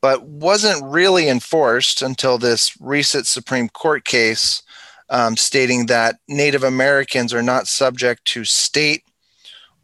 but 0.00 0.22
wasn't 0.22 0.82
really 0.84 1.28
enforced 1.28 2.00
until 2.00 2.38
this 2.38 2.80
recent 2.80 3.26
Supreme 3.26 3.68
Court 3.68 4.04
case 4.04 4.62
um, 5.10 5.36
stating 5.36 5.86
that 5.86 6.16
Native 6.28 6.64
Americans 6.64 7.34
are 7.34 7.42
not 7.42 7.66
subject 7.66 8.24
to 8.26 8.44
state 8.44 9.04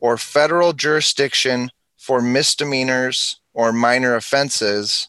or 0.00 0.16
federal 0.16 0.72
jurisdiction 0.72 1.70
for 1.98 2.20
misdemeanors 2.20 3.40
or 3.54 3.72
minor 3.72 4.14
offenses, 4.14 5.08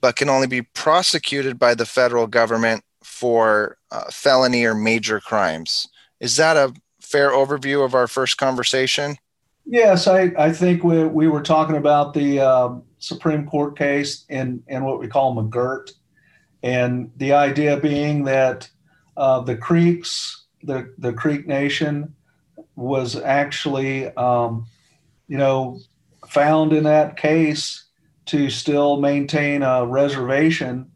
but 0.00 0.16
can 0.16 0.28
only 0.28 0.46
be 0.46 0.62
prosecuted 0.62 1.58
by 1.58 1.74
the 1.74 1.86
federal 1.86 2.26
government 2.26 2.82
for 3.02 3.76
uh, 3.90 4.04
felony 4.10 4.64
or 4.64 4.74
major 4.74 5.20
crimes. 5.20 5.88
Is 6.20 6.36
that 6.36 6.56
a 6.56 6.72
fair 7.00 7.30
overview 7.30 7.84
of 7.84 7.94
our 7.94 8.06
first 8.06 8.38
conversation? 8.38 9.16
Yes, 9.64 10.06
I, 10.06 10.32
I 10.38 10.52
think 10.52 10.84
we, 10.84 11.04
we 11.04 11.28
were 11.28 11.42
talking 11.42 11.76
about 11.76 12.14
the 12.14 12.40
um, 12.40 12.82
Supreme 12.98 13.46
Court 13.46 13.76
case 13.76 14.24
in, 14.28 14.62
in 14.68 14.84
what 14.84 15.00
we 15.00 15.08
call 15.08 15.34
McGirt. 15.34 15.90
And 16.62 17.10
the 17.16 17.32
idea 17.32 17.78
being 17.78 18.24
that 18.24 18.68
uh, 19.16 19.40
the 19.40 19.56
Creeks, 19.56 20.44
the, 20.62 20.92
the 20.98 21.12
Creek 21.12 21.46
Nation, 21.46 22.14
was 22.76 23.16
actually, 23.16 24.08
um, 24.16 24.66
you 25.28 25.38
know, 25.38 25.80
found 26.36 26.74
in 26.74 26.84
that 26.84 27.16
case 27.16 27.86
to 28.26 28.50
still 28.50 29.00
maintain 29.00 29.62
a 29.62 29.86
reservation. 29.86 30.90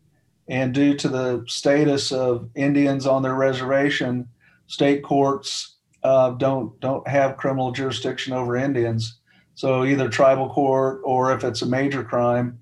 And 0.49 0.75
due 0.75 0.95
to 0.99 1.09
the 1.09 1.45
status 1.47 2.13
of 2.13 2.51
Indians 2.55 3.07
on 3.07 3.23
their 3.23 3.35
reservation, 3.35 4.29
state 4.67 5.03
courts 5.03 5.77
uh, 6.03 6.33
don't 6.33 6.79
don't 6.81 7.09
have 7.09 7.39
criminal 7.39 7.73
jurisdiction 7.73 8.35
over 8.35 8.55
Indians. 8.55 9.19
So 9.55 9.85
either 9.85 10.11
tribal 10.11 10.51
court 10.51 11.01
or 11.05 11.33
if 11.33 11.43
it's 11.43 11.63
a 11.63 11.67
major 11.67 12.05
crime, 12.05 12.59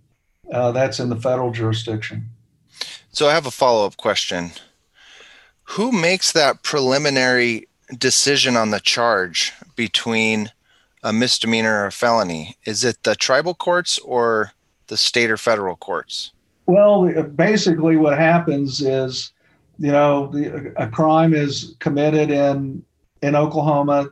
uh, 0.52 0.70
that's 0.70 1.00
in 1.00 1.08
the 1.08 1.16
federal 1.16 1.50
jurisdiction. 1.50 2.30
So 3.10 3.26
I 3.26 3.34
have 3.34 3.46
a 3.46 3.50
follow 3.50 3.86
up 3.86 3.96
question. 3.96 4.52
Who 5.74 5.90
makes 5.90 6.30
that 6.30 6.62
preliminary 6.62 7.66
decision 7.96 8.56
on 8.56 8.70
the 8.70 8.80
charge 8.80 9.52
between 9.74 10.52
a 11.02 11.12
misdemeanor 11.12 11.82
or 11.82 11.86
a 11.86 11.92
felony? 11.92 12.56
Is 12.64 12.84
it 12.84 13.02
the 13.02 13.14
tribal 13.14 13.54
courts 13.54 13.98
or 13.98 14.52
the 14.88 14.96
state 14.96 15.30
or 15.30 15.36
federal 15.36 15.76
courts? 15.76 16.32
Well, 16.66 17.10
basically, 17.22 17.96
what 17.96 18.18
happens 18.18 18.80
is, 18.80 19.32
you 19.78 19.92
know, 19.92 20.26
the, 20.28 20.72
a 20.76 20.88
crime 20.88 21.34
is 21.34 21.76
committed 21.78 22.30
in 22.30 22.84
in 23.22 23.34
Oklahoma 23.34 24.10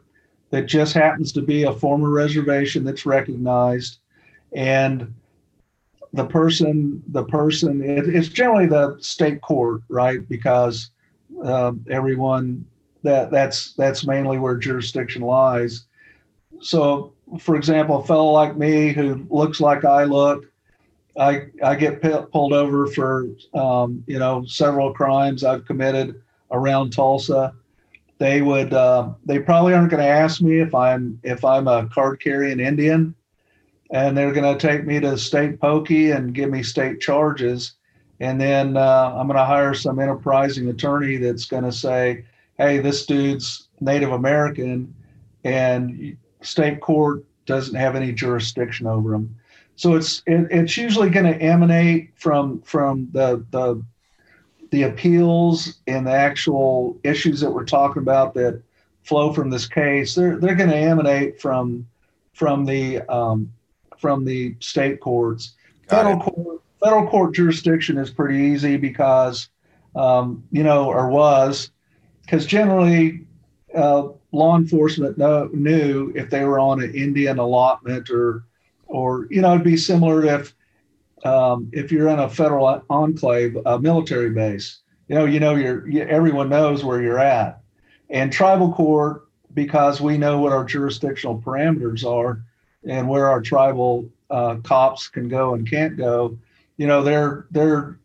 that 0.51 0.67
just 0.67 0.95
happens 0.95 1.33
to 1.33 1.43
be 1.43 1.65
a 1.65 1.73
former 1.73 2.11
reservation 2.11 2.85
that's 2.85 3.05
recognized, 3.05 3.99
and 4.53 5.13
the 6.13 6.25
person, 6.25 7.03
the 7.09 7.25
person, 7.25 7.83
it, 7.83 8.09
it's 8.09 8.29
generally 8.29 8.67
the 8.67 8.97
state 9.01 9.43
court, 9.43 9.83
right? 9.89 10.27
Because 10.29 10.91
um, 11.43 11.85
everyone 11.91 12.65
that 13.03 13.31
that's 13.31 13.75
that's 13.75 14.07
mainly 14.07 14.39
where 14.39 14.57
jurisdiction 14.57 15.23
lies. 15.23 15.85
So, 16.61 17.13
for 17.39 17.57
example, 17.57 18.01
a 18.01 18.05
fellow 18.05 18.31
like 18.33 18.57
me 18.57 18.93
who 18.93 19.27
looks 19.31 19.61
like 19.61 19.85
I 19.85 20.05
look, 20.05 20.45
I 21.19 21.47
I 21.63 21.75
get 21.75 22.03
pulled 22.03 22.53
over 22.53 22.87
for 22.89 23.29
um, 23.55 24.05
you 24.07 24.19
know 24.19 24.45
several 24.47 24.93
crimes 24.93 25.45
I've 25.45 25.65
committed 25.65 26.21
around 26.51 26.91
Tulsa. 26.91 27.55
They 28.19 28.43
would 28.43 28.73
uh, 28.73 29.11
they 29.25 29.39
probably 29.39 29.75
aren't 29.75 29.91
going 29.91 30.03
to 30.03 30.09
ask 30.09 30.41
me 30.41 30.61
if 30.61 30.75
I'm 30.75 31.19
if 31.23 31.45
I'm 31.45 31.69
a 31.69 31.89
card 31.89 32.21
carrying 32.21 32.61
Indian, 32.61 33.15
and 33.91 34.17
they're 34.17 34.33
going 34.33 34.59
to 34.59 34.67
take 34.67 34.87
me 34.87 35.01
to 35.01 35.17
state 35.17 35.61
pokey 35.61 36.11
and 36.11 36.35
give 36.35 36.51
me 36.51 36.63
state 36.63 37.01
charges, 37.01 37.73
and 38.21 38.41
then 38.41 38.77
uh, 38.77 39.15
I'm 39.17 39.27
going 39.27 39.39
to 39.39 39.45
hire 39.45 39.75
some 39.75 39.99
enterprising 39.99 40.69
attorney 40.69 41.17
that's 41.17 41.47
going 41.47 41.65
to 41.65 41.73
say, 41.73 42.25
hey, 42.59 42.79
this 42.79 43.07
dude's 43.07 43.69
Native 43.81 44.13
American, 44.13 44.95
and 45.45 46.17
state 46.47 46.81
court 46.81 47.25
doesn't 47.45 47.75
have 47.75 47.97
any 47.97 48.13
jurisdiction 48.13 48.87
over 48.87 49.11
them. 49.11 49.35
So 49.77 49.95
it's 49.95 50.23
it, 50.27 50.49
it's 50.51 50.77
usually 50.77 51.11
going 51.11 51.27
to 51.27 51.41
emanate 51.41 52.13
from 52.17 52.63
from 52.63 53.09
the 53.13 53.45
the 53.51 53.83
the 54.71 54.85
appeals 54.85 55.79
and 55.87 56.07
the 56.07 56.13
actual 56.13 56.99
issues 57.05 57.41
that 57.41 57.51
we're 57.51 57.65
talking 57.65 58.03
about 58.03 58.35
that 58.35 58.63
flow 59.03 59.33
from 59.33 59.51
this 59.51 59.67
case, 59.67 60.15
they're 60.15 60.37
they're 60.37 60.55
going 60.55 60.71
to 60.71 60.77
emanate 60.77 61.41
from 61.41 61.87
from 62.33 62.65
the 62.65 63.01
um, 63.03 63.53
from 63.99 64.25
the 64.25 64.57
state 64.61 65.01
courts. 65.01 65.55
Got 65.89 66.05
federal 66.05 66.21
it. 66.21 66.25
court 66.25 66.63
federal 66.83 67.07
court 67.09 67.35
jurisdiction 67.35 67.99
is 67.99 68.11
pretty 68.11 68.39
easy 68.39 68.77
because 68.77 69.49
um, 69.95 70.43
you 70.51 70.63
know 70.63 70.87
or 70.87 71.09
was 71.09 71.71
because 72.23 72.47
generally 72.47 73.27
uh, 73.75 74.09
law 74.37 74.57
enforcement 74.57 75.19
know, 75.19 75.49
knew 75.53 76.13
if 76.15 76.31
they 76.31 76.45
were 76.45 76.59
on 76.59 76.83
an 76.83 76.95
Indian 76.95 77.39
allotment 77.39 78.11
or, 78.11 78.45
or 78.87 79.27
you 79.31 79.41
know, 79.41 79.53
it'd 79.53 79.65
be 79.65 79.77
similar 79.77 80.25
if 80.25 80.55
um, 81.25 81.69
if 81.73 81.91
you're 81.91 82.09
in 82.09 82.19
a 82.19 82.29
federal 82.29 82.83
enclave, 82.91 83.57
a 83.67 83.79
military 83.79 84.31
base. 84.31 84.81
You 85.09 85.17
know, 85.17 85.25
you 85.25 85.41
know, 85.41 85.55
you're 85.55 85.89
you, 85.89 86.03
everyone 86.03 86.49
knows 86.49 86.85
where 86.85 87.03
you're 87.03 87.19
at, 87.19 87.61
and 88.11 88.33
tribal 88.33 88.73
court 88.73 89.29
because 89.55 90.01
we 90.01 90.19
know 90.19 90.39
what 90.39 90.53
our 90.53 90.65
jurisdictional 90.65 91.41
parameters 91.41 92.05
are 92.05 92.43
and 92.87 93.09
where 93.09 93.27
our 93.29 93.41
tribal 93.41 94.09
uh, 94.31 94.57
cops 94.57 95.09
can 95.09 95.29
go 95.29 95.55
and 95.55 95.69
can't 95.69 95.97
go. 95.97 96.39
You 96.77 96.87
know, 96.87 97.03
their 97.03 97.47
their 97.51 97.99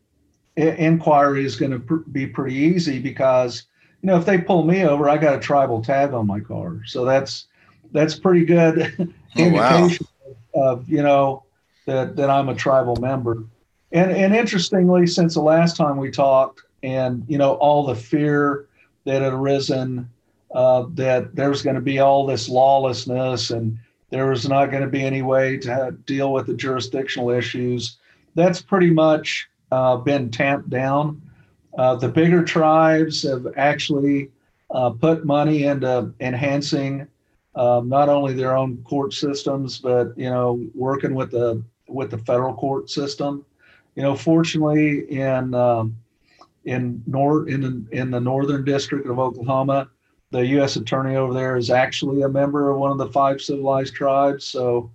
inquiry 0.55 1.45
is 1.45 1.55
going 1.55 1.71
to 1.71 1.79
pr- 1.79 2.09
be 2.11 2.27
pretty 2.27 2.55
easy 2.55 2.99
because 2.99 3.63
you 4.01 4.07
know 4.07 4.17
if 4.17 4.25
they 4.25 4.37
pull 4.37 4.63
me 4.63 4.83
over, 4.83 5.09
I 5.09 5.17
got 5.17 5.35
a 5.35 5.39
tribal 5.39 5.81
tag 5.81 6.13
on 6.13 6.27
my 6.27 6.39
car, 6.39 6.81
so 6.85 7.05
that's 7.05 7.47
that's 7.91 8.15
pretty 8.15 8.45
good 8.45 8.95
oh, 8.99 9.41
indication 9.41 10.07
wow. 10.53 10.71
of 10.71 10.89
you 10.89 11.03
know 11.03 11.43
that 11.85 12.15
that 12.15 12.29
I'm 12.29 12.49
a 12.49 12.55
tribal 12.55 12.95
member. 12.97 13.43
And 13.91 14.11
and 14.11 14.35
interestingly, 14.35 15.07
since 15.07 15.33
the 15.33 15.41
last 15.41 15.75
time 15.75 15.97
we 15.97 16.11
talked, 16.11 16.63
and 16.83 17.23
you 17.27 17.37
know 17.37 17.53
all 17.55 17.85
the 17.85 17.95
fear 17.95 18.67
that 19.05 19.21
had 19.21 19.33
arisen, 19.33 20.09
uh, 20.53 20.85
that 20.93 21.35
there's 21.35 21.61
going 21.61 21.75
to 21.75 21.81
be 21.81 21.99
all 21.99 22.25
this 22.25 22.49
lawlessness 22.49 23.51
and 23.51 23.77
there 24.11 24.27
was 24.27 24.47
not 24.47 24.67
going 24.67 24.83
to 24.83 24.89
be 24.89 25.03
any 25.03 25.21
way 25.21 25.57
to 25.57 25.95
deal 26.05 26.33
with 26.33 26.45
the 26.45 26.53
jurisdictional 26.53 27.29
issues. 27.29 27.97
That's 28.35 28.61
pretty 28.61 28.91
much 28.91 29.49
uh, 29.71 29.97
been 29.97 30.29
tamped 30.29 30.69
down. 30.69 31.21
Uh, 31.77 31.95
the 31.95 32.09
bigger 32.09 32.43
tribes 32.43 33.23
have 33.23 33.47
actually 33.55 34.29
uh, 34.71 34.89
put 34.89 35.25
money 35.25 35.63
into 35.63 36.13
enhancing 36.19 37.07
um, 37.55 37.89
not 37.89 38.09
only 38.09 38.33
their 38.33 38.55
own 38.55 38.77
court 38.83 39.13
systems, 39.13 39.79
but 39.79 40.17
you 40.17 40.29
know, 40.29 40.65
working 40.73 41.13
with 41.13 41.31
the 41.31 41.61
with 41.87 42.11
the 42.11 42.17
federal 42.17 42.53
court 42.53 42.89
system. 42.89 43.45
You 43.95 44.03
know, 44.03 44.15
fortunately, 44.15 45.11
in 45.11 45.53
um, 45.53 45.97
in 46.65 47.03
nor 47.07 47.47
in 47.49 47.87
in 47.91 48.11
the 48.11 48.19
northern 48.19 48.63
district 48.63 49.07
of 49.07 49.19
Oklahoma, 49.19 49.89
the 50.31 50.45
U.S. 50.47 50.77
attorney 50.77 51.15
over 51.15 51.33
there 51.33 51.57
is 51.57 51.69
actually 51.69 52.21
a 52.21 52.29
member 52.29 52.71
of 52.71 52.77
one 52.77 52.91
of 52.91 52.97
the 52.97 53.09
five 53.09 53.41
civilized 53.41 53.93
tribes. 53.93 54.45
So, 54.45 54.89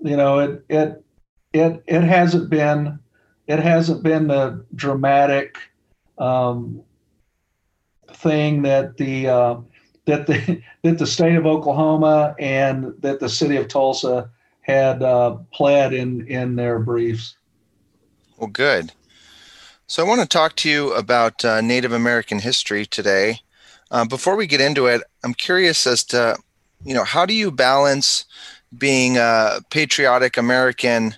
you 0.00 0.16
know, 0.16 0.38
it 0.38 0.64
it 0.68 1.04
it 1.52 1.82
it 1.86 2.02
hasn't 2.02 2.48
been 2.48 2.98
it 3.46 3.58
hasn't 3.58 4.02
been 4.02 4.28
the 4.28 4.64
dramatic 4.74 5.58
um, 6.22 6.82
thing 8.12 8.62
that 8.62 8.96
the 8.96 9.28
uh, 9.28 9.56
that 10.06 10.26
the 10.26 10.62
that 10.82 10.98
the 10.98 11.06
state 11.06 11.36
of 11.36 11.46
Oklahoma 11.46 12.34
and 12.38 12.94
that 13.00 13.20
the 13.20 13.28
city 13.28 13.56
of 13.56 13.68
Tulsa 13.68 14.30
had 14.60 15.02
uh, 15.02 15.36
pled 15.52 15.92
in 15.92 16.26
in 16.28 16.56
their 16.56 16.78
briefs. 16.78 17.36
Well, 18.38 18.50
good. 18.50 18.92
So 19.86 20.04
I 20.04 20.08
want 20.08 20.22
to 20.22 20.26
talk 20.26 20.56
to 20.56 20.70
you 20.70 20.92
about 20.94 21.44
uh, 21.44 21.60
Native 21.60 21.92
American 21.92 22.38
history 22.38 22.86
today. 22.86 23.40
Uh, 23.90 24.06
before 24.06 24.36
we 24.36 24.46
get 24.46 24.60
into 24.60 24.86
it, 24.86 25.02
I'm 25.22 25.34
curious 25.34 25.86
as 25.86 26.02
to, 26.04 26.38
you 26.82 26.94
know, 26.94 27.04
how 27.04 27.26
do 27.26 27.34
you 27.34 27.50
balance 27.50 28.24
being 28.76 29.18
a 29.18 29.60
patriotic 29.68 30.38
American 30.38 31.16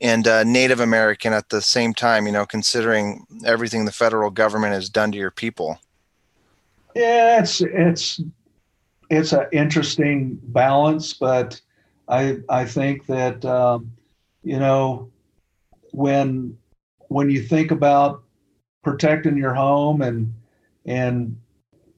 and 0.00 0.24
Native 0.46 0.80
American 0.80 1.32
at 1.32 1.48
the 1.48 1.62
same 1.62 1.94
time, 1.94 2.26
you 2.26 2.32
know, 2.32 2.46
considering 2.46 3.26
everything 3.44 3.84
the 3.84 3.92
federal 3.92 4.30
government 4.30 4.74
has 4.74 4.88
done 4.88 5.12
to 5.12 5.18
your 5.18 5.30
people? 5.30 5.78
Yeah, 6.94 7.40
it's 7.40 7.60
it's 7.60 8.20
it's 9.10 9.32
an 9.32 9.46
interesting 9.52 10.38
balance, 10.42 11.12
but 11.12 11.60
I 12.08 12.38
I 12.48 12.64
think 12.64 13.06
that 13.06 13.44
um, 13.44 13.92
you 14.42 14.58
know 14.58 15.10
when 15.92 16.56
when 17.08 17.30
you 17.30 17.42
think 17.42 17.70
about 17.70 18.22
protecting 18.82 19.36
your 19.36 19.54
home 19.54 20.02
and 20.02 20.32
and 20.86 21.36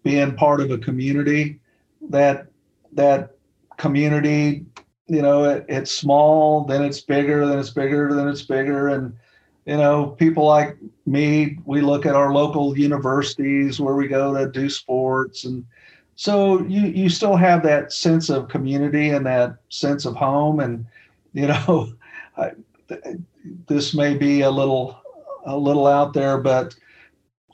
being 0.03 0.37
part 0.37 0.61
of 0.61 0.70
a 0.70 0.79
community 0.79 1.61
that 2.11 2.47
that 2.92 3.37
community 3.77 4.64
you 5.09 5.23
know 5.23 5.45
it, 5.45 5.64
it's 5.69 5.92
small 5.92 6.64
then 6.64 6.83
it's 6.83 7.01
bigger 7.01 7.47
then 7.47 7.59
it's 7.59 7.71
bigger 7.71 8.12
then 8.14 8.29
it's 8.29 8.42
bigger. 8.42 8.88
And 8.88 9.16
you 9.64 9.77
know 9.77 10.09
people 10.19 10.45
like 10.45 10.77
me 11.07 11.59
we 11.64 11.81
look 11.81 12.07
at 12.07 12.14
our 12.14 12.33
local 12.33 12.77
universities 12.77 13.81
where 13.81 13.95
we 13.95 14.09
go 14.09 14.35
to 14.35 14.51
do 14.51 14.69
sports. 14.69 15.45
And 15.45 15.64
so 16.16 16.62
you 16.66 16.83
you 16.83 17.09
still 17.09 17.37
have 17.37 17.62
that 17.62 17.92
sense 17.92 18.31
of 18.31 18.49
community 18.49 19.11
and 19.11 19.27
that 19.27 19.57
sense 19.69 20.05
of 20.05 20.16
home. 20.16 20.61
And 20.61 20.87
you 21.33 21.47
know 21.49 21.92
I, 22.37 22.53
this 23.69 23.95
may 23.95 24.14
be 24.14 24.42
a 24.42 24.51
little 24.51 25.01
a 25.45 25.57
little 25.57 25.87
out 25.87 26.12
there 26.12 26.38
but 26.38 26.75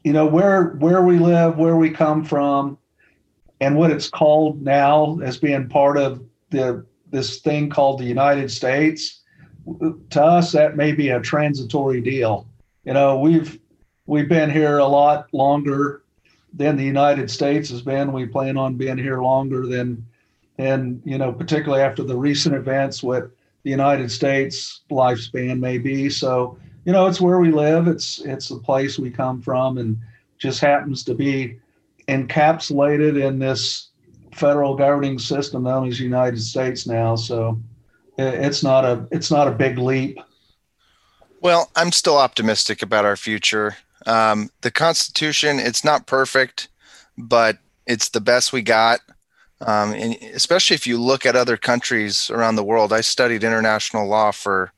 you 0.02 0.12
know 0.12 0.26
where 0.26 0.70
where 0.78 1.02
we 1.02 1.18
live 1.18 1.58
where 1.58 1.76
we 1.76 1.90
come 1.90 2.24
from 2.24 2.78
and 3.60 3.76
what 3.76 3.90
it's 3.90 4.08
called 4.08 4.62
now 4.62 5.18
as 5.20 5.36
being 5.36 5.68
part 5.68 5.96
of 5.96 6.24
the 6.50 6.84
this 7.12 7.40
thing 7.40 7.70
called 7.70 8.00
the 8.00 8.04
united 8.04 8.50
states 8.50 9.20
to 10.10 10.20
us 10.20 10.50
that 10.50 10.76
may 10.76 10.90
be 10.90 11.10
a 11.10 11.20
transitory 11.20 12.00
deal. 12.00 12.48
You 12.84 12.94
know 12.94 13.20
we've 13.20 13.60
we've 14.06 14.28
been 14.28 14.50
here 14.50 14.78
a 14.78 14.86
lot 14.86 15.32
longer 15.32 16.02
than 16.52 16.76
the 16.76 16.84
united 16.84 17.30
states 17.30 17.70
has 17.70 17.82
been. 17.82 18.12
We 18.12 18.26
plan 18.26 18.56
on 18.56 18.76
being 18.76 18.98
here 18.98 19.22
longer 19.22 19.66
than 19.66 20.04
and 20.58 21.00
you 21.04 21.16
know 21.16 21.32
particularly 21.32 21.84
after 21.84 22.02
the 22.02 22.16
recent 22.16 22.56
events 22.56 23.02
what 23.02 23.30
the 23.62 23.70
united 23.70 24.10
states 24.10 24.80
lifespan 24.90 25.60
may 25.60 25.78
be 25.78 26.10
so 26.10 26.58
you 26.84 26.92
know, 26.92 27.06
it's 27.06 27.20
where 27.20 27.38
we 27.38 27.52
live. 27.52 27.86
It's 27.86 28.20
it's 28.20 28.48
the 28.48 28.58
place 28.58 28.98
we 28.98 29.10
come 29.10 29.40
from, 29.40 29.78
and 29.78 29.98
just 30.38 30.60
happens 30.60 31.04
to 31.04 31.14
be 31.14 31.58
encapsulated 32.08 33.22
in 33.22 33.38
this 33.38 33.90
federal 34.34 34.74
governing 34.74 35.18
system 35.18 35.64
known 35.64 35.88
as 35.88 36.00
United 36.00 36.40
States 36.40 36.86
now. 36.86 37.16
So 37.16 37.60
it's 38.18 38.62
not 38.62 38.84
a 38.84 39.06
it's 39.10 39.30
not 39.30 39.48
a 39.48 39.52
big 39.52 39.78
leap. 39.78 40.18
Well, 41.40 41.70
I'm 41.74 41.92
still 41.92 42.18
optimistic 42.18 42.82
about 42.82 43.04
our 43.04 43.16
future. 43.16 43.76
Um, 44.06 44.50
the 44.60 44.70
Constitution, 44.70 45.58
it's 45.58 45.84
not 45.84 46.06
perfect, 46.06 46.68
but 47.18 47.58
it's 47.86 48.10
the 48.10 48.20
best 48.20 48.52
we 48.52 48.62
got. 48.62 49.00
Um, 49.60 49.92
and 49.92 50.14
especially 50.34 50.74
if 50.74 50.86
you 50.86 51.00
look 51.00 51.24
at 51.24 51.36
other 51.36 51.56
countries 51.56 52.30
around 52.30 52.56
the 52.56 52.64
world, 52.64 52.92
I 52.92 53.00
studied 53.00 53.44
international 53.44 54.08
law 54.08 54.32
for 54.32 54.72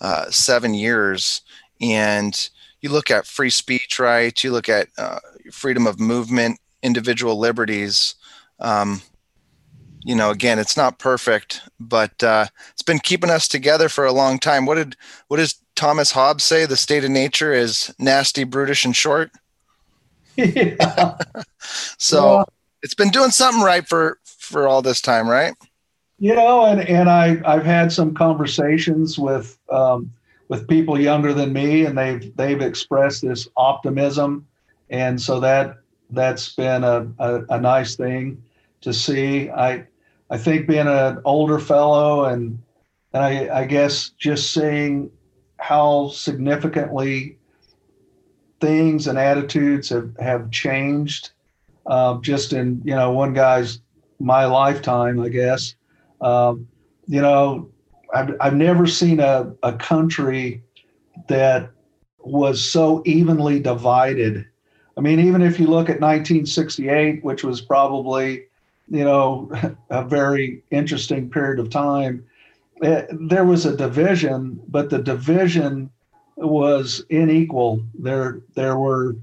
uh, 0.00 0.30
seven 0.30 0.74
years, 0.74 1.42
and 1.80 2.50
you 2.80 2.90
look 2.90 3.10
at 3.10 3.26
free 3.26 3.50
speech 3.50 3.98
rights, 3.98 4.44
you 4.44 4.52
look 4.52 4.68
at 4.68 4.88
uh, 4.98 5.18
freedom 5.52 5.86
of 5.86 6.00
movement, 6.00 6.58
individual 6.82 7.38
liberties. 7.38 8.14
Um, 8.60 9.02
you 10.02 10.14
know, 10.14 10.30
again, 10.30 10.58
it's 10.58 10.76
not 10.76 10.98
perfect, 10.98 11.62
but 11.78 12.22
uh, 12.22 12.46
it's 12.72 12.82
been 12.82 12.98
keeping 12.98 13.30
us 13.30 13.46
together 13.46 13.88
for 13.88 14.06
a 14.06 14.12
long 14.12 14.38
time. 14.38 14.64
What 14.66 14.76
did 14.76 14.96
what 15.28 15.36
does 15.36 15.60
Thomas 15.76 16.12
Hobbes 16.12 16.44
say? 16.44 16.66
The 16.66 16.76
state 16.76 17.04
of 17.04 17.10
nature 17.10 17.52
is 17.52 17.94
nasty, 17.98 18.44
brutish, 18.44 18.84
and 18.84 18.96
short. 18.96 19.30
Yeah. 20.36 21.16
so 21.98 22.38
yeah. 22.38 22.44
it's 22.82 22.94
been 22.94 23.10
doing 23.10 23.30
something 23.30 23.62
right 23.62 23.86
for 23.86 24.18
for 24.24 24.66
all 24.66 24.80
this 24.80 25.00
time, 25.00 25.28
right? 25.28 25.54
You 26.18 26.34
know, 26.34 26.64
and 26.64 26.80
and 26.80 27.10
I 27.10 27.40
I've 27.44 27.64
had 27.64 27.92
some 27.92 28.14
conversations 28.14 29.18
with 29.18 29.58
um, 29.70 30.10
with 30.48 30.66
people 30.66 30.98
younger 30.98 31.34
than 31.34 31.52
me, 31.52 31.84
and 31.84 31.96
they've 31.96 32.34
they've 32.36 32.62
expressed 32.62 33.20
this 33.20 33.48
optimism, 33.56 34.46
and 34.88 35.20
so 35.20 35.40
that 35.40 35.76
that's 36.10 36.54
been 36.54 36.84
a, 36.84 37.06
a, 37.18 37.42
a 37.50 37.60
nice 37.60 37.96
thing 37.96 38.42
to 38.82 38.92
see. 38.92 39.50
I 39.50 39.86
I 40.30 40.38
think 40.38 40.68
being 40.68 40.86
an 40.86 41.20
older 41.24 41.58
fellow 41.58 42.24
and 42.24 42.62
and 43.12 43.22
I, 43.22 43.60
I 43.60 43.64
guess 43.64 44.10
just 44.10 44.52
seeing 44.52 45.10
how 45.58 46.08
significantly 46.08 47.38
things 48.60 49.06
and 49.06 49.18
attitudes 49.18 49.88
have, 49.88 50.16
have 50.18 50.50
changed 50.50 51.30
uh, 51.86 52.18
just 52.20 52.52
in 52.52 52.80
you 52.84 52.94
know 52.94 53.10
one 53.10 53.34
guy's 53.34 53.80
my 54.18 54.44
lifetime 54.44 55.18
i 55.20 55.28
guess 55.28 55.74
um, 56.20 56.68
you 57.06 57.20
know, 57.20 57.70
I've, 58.14 58.36
I've 58.40 58.54
never 58.54 58.86
seen 58.86 59.20
a, 59.20 59.52
a 59.62 59.72
country 59.74 60.62
that 61.28 61.70
was 62.18 62.62
so 62.62 63.02
evenly 63.06 63.60
divided. 63.60 64.46
I 64.96 65.00
mean, 65.00 65.20
even 65.20 65.42
if 65.42 65.58
you 65.58 65.66
look 65.66 65.88
at 65.88 66.00
1968, 66.00 67.24
which 67.24 67.42
was 67.42 67.60
probably, 67.60 68.44
you 68.90 69.04
know, 69.04 69.50
a 69.90 70.04
very 70.04 70.62
interesting 70.70 71.30
period 71.30 71.58
of 71.58 71.70
time, 71.70 72.24
eh, 72.82 73.06
there 73.10 73.44
was 73.44 73.64
a 73.64 73.76
division, 73.76 74.60
but 74.68 74.90
the 74.90 74.98
division 74.98 75.90
was 76.36 77.04
unequal. 77.10 77.82
There, 77.98 78.40
there 78.54 78.76
were, 78.76 79.16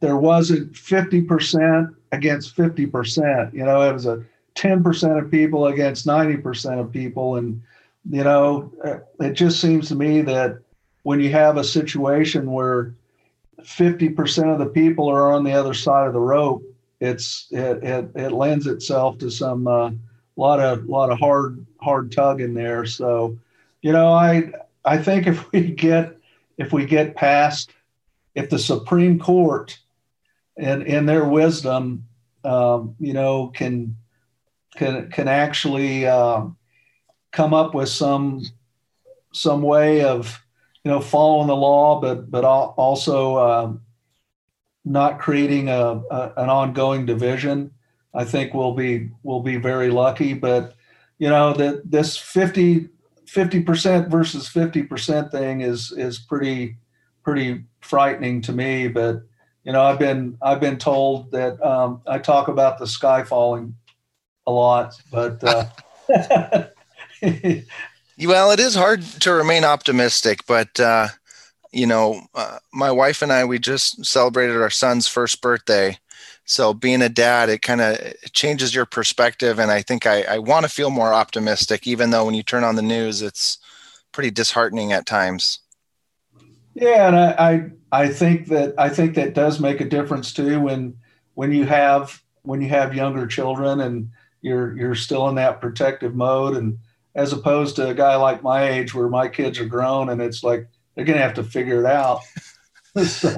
there 0.00 0.16
wasn't 0.16 0.72
50% 0.72 1.94
against 2.12 2.56
50%. 2.56 3.52
You 3.52 3.64
know, 3.64 3.82
it 3.82 3.92
was 3.92 4.06
a 4.06 4.24
10% 4.54 5.22
of 5.22 5.30
people 5.30 5.66
against 5.66 6.06
90% 6.06 6.80
of 6.80 6.92
people. 6.92 7.36
And, 7.36 7.62
you 8.10 8.24
know, 8.24 8.72
it 9.20 9.32
just 9.34 9.60
seems 9.60 9.88
to 9.88 9.94
me 9.94 10.22
that 10.22 10.58
when 11.02 11.20
you 11.20 11.30
have 11.30 11.56
a 11.56 11.64
situation 11.64 12.50
where 12.50 12.94
50% 13.60 14.52
of 14.52 14.58
the 14.58 14.66
people 14.66 15.08
are 15.08 15.32
on 15.32 15.44
the 15.44 15.52
other 15.52 15.74
side 15.74 16.06
of 16.06 16.12
the 16.12 16.20
rope, 16.20 16.62
it's 17.00 17.48
it 17.50 17.82
it, 17.82 18.10
it 18.14 18.32
lends 18.32 18.66
itself 18.66 19.18
to 19.18 19.30
some 19.30 19.66
uh, 19.66 19.90
lot 20.36 20.60
of 20.60 20.86
lot 20.86 21.10
of 21.10 21.18
hard 21.18 21.66
hard 21.80 22.12
tug 22.12 22.40
in 22.40 22.54
there. 22.54 22.86
So, 22.86 23.38
you 23.82 23.92
know, 23.92 24.12
I 24.12 24.50
I 24.84 24.98
think 24.98 25.26
if 25.26 25.50
we 25.52 25.72
get 25.72 26.16
if 26.58 26.72
we 26.72 26.86
get 26.86 27.16
past 27.16 27.72
if 28.34 28.50
the 28.50 28.58
Supreme 28.58 29.18
Court 29.18 29.78
and 30.56 30.82
in 30.82 31.06
their 31.06 31.24
wisdom, 31.24 32.06
um, 32.44 32.94
you 32.98 33.12
know, 33.12 33.48
can 33.48 33.96
can 34.76 35.10
can 35.10 35.28
actually 35.28 36.06
uh, 36.06 36.44
come 37.32 37.54
up 37.54 37.74
with 37.74 37.88
some 37.88 38.42
some 39.32 39.62
way 39.62 40.02
of 40.02 40.42
you 40.84 40.90
know 40.90 41.00
following 41.00 41.48
the 41.48 41.56
law, 41.56 42.00
but 42.00 42.30
but 42.30 42.44
also 42.44 43.36
uh, 43.36 43.72
not 44.86 45.18
creating 45.18 45.68
a, 45.68 46.00
a, 46.10 46.32
an 46.36 46.48
ongoing 46.48 47.04
division. 47.04 47.72
I 48.14 48.24
think 48.24 48.54
we'll 48.54 48.72
be 48.72 49.10
we'll 49.24 49.42
be 49.42 49.56
very 49.56 49.90
lucky. 49.90 50.32
But 50.32 50.74
you 51.18 51.28
know 51.28 51.52
that 51.52 51.90
this 51.90 52.16
50 52.16 52.88
percent 53.64 54.08
versus 54.08 54.48
fifty 54.48 54.82
percent 54.82 55.30
thing 55.30 55.60
is 55.60 55.92
is 55.92 56.18
pretty 56.18 56.76
pretty 57.22 57.64
frightening 57.80 58.40
to 58.42 58.52
me. 58.52 58.88
But 58.88 59.22
you 59.64 59.72
know 59.72 59.82
I've 59.82 59.98
been 59.98 60.38
I've 60.40 60.60
been 60.60 60.78
told 60.78 61.32
that 61.32 61.60
um, 61.60 62.00
I 62.06 62.18
talk 62.18 62.48
about 62.48 62.78
the 62.78 62.86
sky 62.86 63.24
falling 63.24 63.74
a 64.46 64.52
lot, 64.52 64.94
but. 65.10 65.42
Uh, 65.44 65.66
well, 68.24 68.50
it 68.52 68.60
is 68.60 68.76
hard 68.76 69.02
to 69.02 69.32
remain 69.32 69.64
optimistic, 69.64 70.46
but 70.46 70.78
uh, 70.78 71.08
you 71.72 71.86
know, 71.86 72.20
uh, 72.34 72.58
my 72.72 72.90
wife 72.90 73.22
and 73.22 73.32
I, 73.32 73.44
we 73.44 73.58
just 73.58 74.04
celebrated 74.04 74.56
our 74.56 74.70
son's 74.70 75.08
first 75.08 75.40
birthday. 75.42 75.98
So 76.44 76.72
being 76.72 77.02
a 77.02 77.08
dad, 77.08 77.48
it 77.48 77.62
kind 77.62 77.80
of 77.80 77.98
changes 78.32 78.74
your 78.74 78.86
perspective. 78.86 79.58
And 79.58 79.70
I 79.70 79.82
think 79.82 80.06
I, 80.06 80.22
I 80.22 80.38
want 80.38 80.64
to 80.64 80.70
feel 80.70 80.90
more 80.90 81.12
optimistic, 81.12 81.86
even 81.86 82.10
though 82.10 82.24
when 82.24 82.34
you 82.34 82.42
turn 82.42 82.64
on 82.64 82.76
the 82.76 82.82
news, 82.82 83.20
it's 83.20 83.58
pretty 84.12 84.30
disheartening 84.30 84.92
at 84.92 85.06
times. 85.06 85.58
Yeah. 86.74 87.08
And 87.08 87.16
I, 87.16 87.30
I, 87.92 88.04
I 88.04 88.08
think 88.08 88.46
that, 88.48 88.74
I 88.78 88.88
think 88.88 89.14
that 89.16 89.34
does 89.34 89.58
make 89.60 89.80
a 89.80 89.88
difference 89.88 90.32
too. 90.32 90.60
When, 90.60 90.96
when 91.34 91.52
you 91.52 91.64
have, 91.64 92.22
when 92.42 92.62
you 92.62 92.68
have 92.68 92.94
younger 92.94 93.26
children 93.26 93.80
and 93.80 94.10
you're, 94.40 94.76
you're 94.76 94.94
still 94.94 95.28
in 95.28 95.34
that 95.34 95.60
protective 95.60 96.14
mode 96.14 96.56
and 96.56 96.78
as 97.14 97.32
opposed 97.32 97.76
to 97.76 97.88
a 97.88 97.94
guy 97.94 98.14
like 98.14 98.42
my 98.42 98.68
age 98.68 98.94
where 98.94 99.08
my 99.08 99.26
kids 99.26 99.58
are 99.58 99.66
grown 99.66 100.10
and 100.10 100.22
it's 100.22 100.44
like, 100.44 100.68
they're 100.96 101.04
going 101.04 101.18
to 101.18 101.22
have 101.22 101.34
to 101.34 101.44
figure 101.44 101.80
it 101.80 101.86
out. 101.86 102.22
so. 103.04 103.36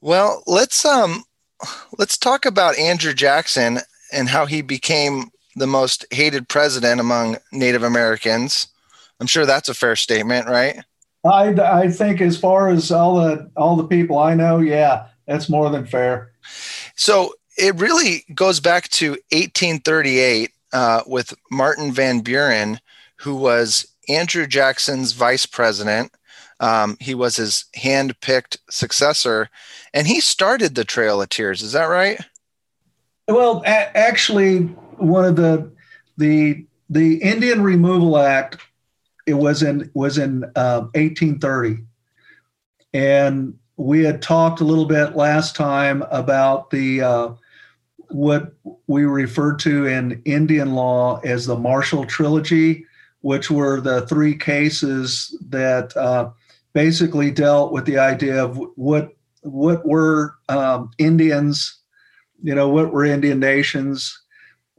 well, 0.00 0.42
let's 0.46 0.84
um, 0.84 1.24
let's 1.98 2.18
talk 2.18 2.44
about 2.44 2.78
Andrew 2.78 3.14
Jackson 3.14 3.78
and 4.12 4.28
how 4.28 4.46
he 4.46 4.62
became 4.62 5.30
the 5.56 5.66
most 5.66 6.04
hated 6.10 6.48
president 6.48 7.00
among 7.00 7.38
Native 7.50 7.82
Americans. 7.82 8.68
I'm 9.18 9.26
sure 9.26 9.46
that's 9.46 9.70
a 9.70 9.74
fair 9.74 9.96
statement, 9.96 10.46
right? 10.46 10.80
I, 11.24 11.48
I 11.48 11.88
think 11.88 12.20
as 12.20 12.38
far 12.38 12.68
as 12.68 12.92
all 12.92 13.16
the 13.16 13.50
all 13.56 13.74
the 13.74 13.86
people 13.86 14.18
I 14.18 14.34
know, 14.34 14.58
yeah, 14.58 15.06
that's 15.26 15.48
more 15.48 15.70
than 15.70 15.86
fair. 15.86 16.32
So 16.94 17.34
it 17.58 17.74
really 17.76 18.24
goes 18.34 18.60
back 18.60 18.88
to 18.90 19.10
1838 19.32 20.52
uh, 20.72 21.02
with 21.06 21.34
Martin 21.50 21.90
Van 21.90 22.20
Buren, 22.20 22.78
who 23.16 23.34
was 23.34 23.86
Andrew 24.08 24.46
Jackson's 24.46 25.12
vice 25.12 25.46
president. 25.46 26.12
Um, 26.58 26.96
he 27.00 27.14
was 27.14 27.36
his 27.36 27.66
hand-picked 27.74 28.58
successor, 28.70 29.50
and 29.92 30.06
he 30.06 30.20
started 30.20 30.74
the 30.74 30.84
Trail 30.84 31.20
of 31.20 31.28
Tears. 31.28 31.62
Is 31.62 31.72
that 31.72 31.84
right? 31.84 32.18
Well, 33.28 33.62
a- 33.66 33.96
actually, 33.96 34.60
one 34.96 35.24
of 35.24 35.36
the 35.36 35.70
the 36.16 36.66
the 36.88 37.16
Indian 37.22 37.62
Removal 37.62 38.16
Act 38.16 38.58
it 39.26 39.34
was 39.34 39.62
in 39.62 39.90
was 39.92 40.18
in 40.18 40.44
uh, 40.54 40.86
1830, 40.94 41.82
and 42.94 43.58
we 43.76 44.04
had 44.04 44.22
talked 44.22 44.60
a 44.60 44.64
little 44.64 44.86
bit 44.86 45.16
last 45.16 45.56
time 45.56 46.02
about 46.10 46.70
the 46.70 47.02
uh, 47.02 47.28
what 48.08 48.54
we 48.86 49.04
referred 49.04 49.58
to 49.58 49.86
in 49.86 50.22
Indian 50.24 50.74
law 50.74 51.20
as 51.24 51.44
the 51.44 51.56
Marshall 51.56 52.06
Trilogy, 52.06 52.86
which 53.26 53.50
were 53.50 53.80
the 53.80 54.06
three 54.06 54.36
cases 54.36 55.36
that 55.48 55.96
uh, 55.96 56.30
basically 56.74 57.28
dealt 57.28 57.72
with 57.72 57.84
the 57.84 57.98
idea 57.98 58.40
of 58.40 58.56
what 58.76 59.16
what 59.42 59.84
were 59.84 60.36
um, 60.48 60.92
Indians, 60.98 61.76
you 62.40 62.54
know, 62.54 62.68
what 62.68 62.92
were 62.92 63.04
Indian 63.04 63.40
nations, 63.40 64.16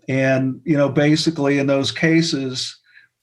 and 0.07 0.61
you 0.63 0.77
know, 0.77 0.87
basically 0.87 1.59
in 1.59 1.67
those 1.67 1.91
cases, 1.91 2.73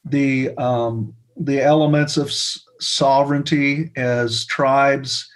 the 0.05 0.55
um, 0.59 1.15
the 1.39 1.63
elements 1.63 2.19
of 2.19 2.31
sovereignty 2.79 3.91
as 3.97 4.45
tribes 4.45 5.27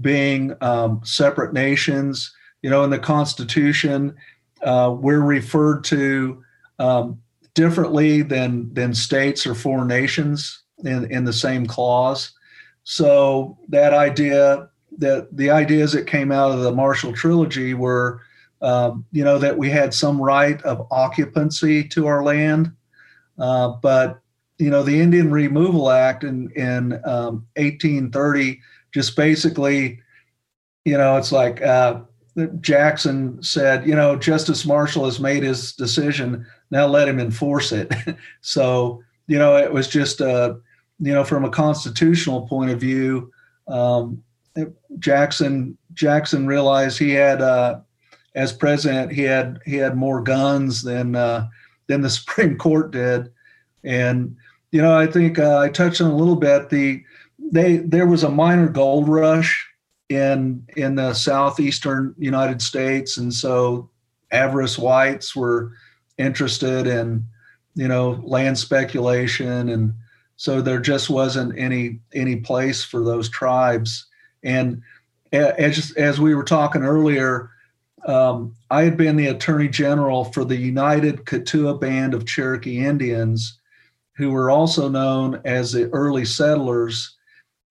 being 0.00 0.54
um, 0.62 1.02
separate 1.04 1.52
nations. 1.52 2.34
You 2.62 2.70
know, 2.70 2.82
in 2.82 2.88
the 2.88 2.98
Constitution, 2.98 4.16
uh, 4.62 4.96
we're 4.98 5.20
referred 5.20 5.84
to 5.84 6.42
um, 6.78 7.20
differently 7.54 8.22
than 8.22 8.72
than 8.74 8.94
states 8.94 9.46
or 9.46 9.54
foreign 9.54 9.88
nations 9.88 10.62
in, 10.84 11.10
in 11.10 11.24
the 11.24 11.32
same 11.32 11.66
clause. 11.66 12.32
So 12.82 13.56
that 13.68 13.94
idea 13.94 14.68
that 14.98 15.34
the 15.36 15.50
ideas 15.50 15.92
that 15.92 16.06
came 16.06 16.30
out 16.30 16.52
of 16.52 16.60
the 16.60 16.72
Marshall 16.72 17.12
Trilogy 17.12 17.74
were, 17.74 18.20
um, 18.60 19.04
you 19.12 19.24
know, 19.24 19.38
that 19.38 19.56
we 19.56 19.70
had 19.70 19.94
some 19.94 20.20
right 20.20 20.60
of 20.62 20.86
occupancy 20.90 21.84
to 21.88 22.06
our 22.06 22.22
land, 22.22 22.72
uh, 23.38 23.68
but 23.82 24.20
you 24.58 24.70
know, 24.70 24.82
the 24.82 25.00
Indian 25.00 25.30
Removal 25.30 25.90
Act 25.90 26.24
in 26.24 26.50
in 26.50 26.94
um, 27.04 27.46
1830 27.56 28.60
just 28.92 29.16
basically, 29.16 30.00
you 30.84 30.96
know, 30.96 31.16
it's 31.16 31.32
like 31.32 31.60
uh, 31.62 32.00
Jackson 32.60 33.42
said, 33.42 33.86
you 33.86 33.94
know, 33.94 34.16
Justice 34.16 34.64
Marshall 34.64 35.04
has 35.04 35.18
made 35.18 35.42
his 35.42 35.72
decision 35.72 36.46
now 36.70 36.86
let 36.86 37.08
him 37.08 37.20
enforce 37.20 37.72
it. 37.72 37.92
so, 38.40 39.02
you 39.26 39.38
know, 39.38 39.56
it 39.56 39.72
was 39.72 39.88
just, 39.88 40.20
uh, 40.20 40.54
you 40.98 41.12
know, 41.12 41.24
from 41.24 41.44
a 41.44 41.50
constitutional 41.50 42.46
point 42.46 42.70
of 42.70 42.80
view, 42.80 43.30
um, 43.68 44.22
Jackson 44.98 45.76
Jackson 45.94 46.46
realized 46.46 46.98
he 46.98 47.10
had, 47.10 47.42
uh, 47.42 47.80
as 48.34 48.52
president, 48.52 49.12
he 49.12 49.22
had 49.22 49.58
he 49.64 49.76
had 49.76 49.96
more 49.96 50.22
guns 50.22 50.82
than 50.82 51.16
uh, 51.16 51.48
than 51.86 52.00
the 52.00 52.10
Supreme 52.18 52.56
Court 52.56 52.90
did, 52.90 53.32
and 53.82 54.36
you 54.70 54.82
know, 54.82 54.96
I 54.96 55.06
think 55.06 55.38
uh, 55.38 55.58
I 55.58 55.68
touched 55.68 56.00
on 56.00 56.10
a 56.10 56.16
little 56.16 56.36
bit 56.36 56.70
the 56.70 57.02
they 57.38 57.78
there 57.78 58.06
was 58.06 58.24
a 58.24 58.30
minor 58.30 58.68
gold 58.68 59.08
rush 59.08 59.68
in 60.08 60.66
in 60.76 60.94
the 60.94 61.14
southeastern 61.14 62.14
United 62.18 62.62
States, 62.62 63.16
and 63.16 63.32
so 63.32 63.90
avarice 64.30 64.78
whites 64.78 65.34
were 65.34 65.72
interested 66.18 66.86
in 66.86 67.26
you 67.74 67.88
know 67.88 68.22
land 68.24 68.58
speculation. 68.58 69.68
And 69.68 69.94
so 70.36 70.60
there 70.60 70.80
just 70.80 71.10
wasn't 71.10 71.58
any 71.58 72.00
any 72.12 72.36
place 72.36 72.84
for 72.84 73.04
those 73.04 73.28
tribes. 73.28 74.06
And 74.42 74.82
as 75.32 75.92
as 75.96 76.20
we 76.20 76.34
were 76.34 76.44
talking 76.44 76.82
earlier 76.82 77.50
um, 78.06 78.54
I 78.70 78.82
had 78.82 78.96
been 78.96 79.16
the 79.16 79.28
attorney 79.28 79.68
general 79.68 80.24
for 80.24 80.44
the 80.44 80.56
United 80.56 81.24
Keetoowah 81.24 81.80
Band 81.80 82.14
of 82.14 82.26
Cherokee 82.26 82.84
Indians, 82.84 83.58
who 84.16 84.30
were 84.30 84.50
also 84.50 84.88
known 84.88 85.40
as 85.44 85.72
the 85.72 85.88
early 85.90 86.24
settlers, 86.24 87.16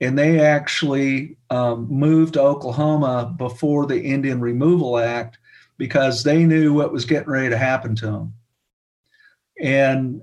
and 0.01 0.17
they 0.17 0.39
actually 0.39 1.37
um, 1.49 1.87
moved 1.89 2.33
to 2.33 2.41
Oklahoma 2.41 3.33
before 3.37 3.85
the 3.85 4.01
Indian 4.01 4.41
Removal 4.41 4.97
Act 4.97 5.37
because 5.77 6.23
they 6.23 6.45
knew 6.45 6.73
what 6.73 6.91
was 6.91 7.05
getting 7.05 7.29
ready 7.29 7.49
to 7.49 7.57
happen 7.57 7.95
to 7.95 8.05
them. 8.05 8.33
And 9.61 10.21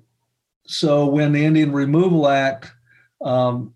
so 0.66 1.06
when 1.06 1.32
the 1.32 1.44
Indian 1.44 1.72
Removal 1.72 2.28
Act 2.28 2.72
um, 3.22 3.74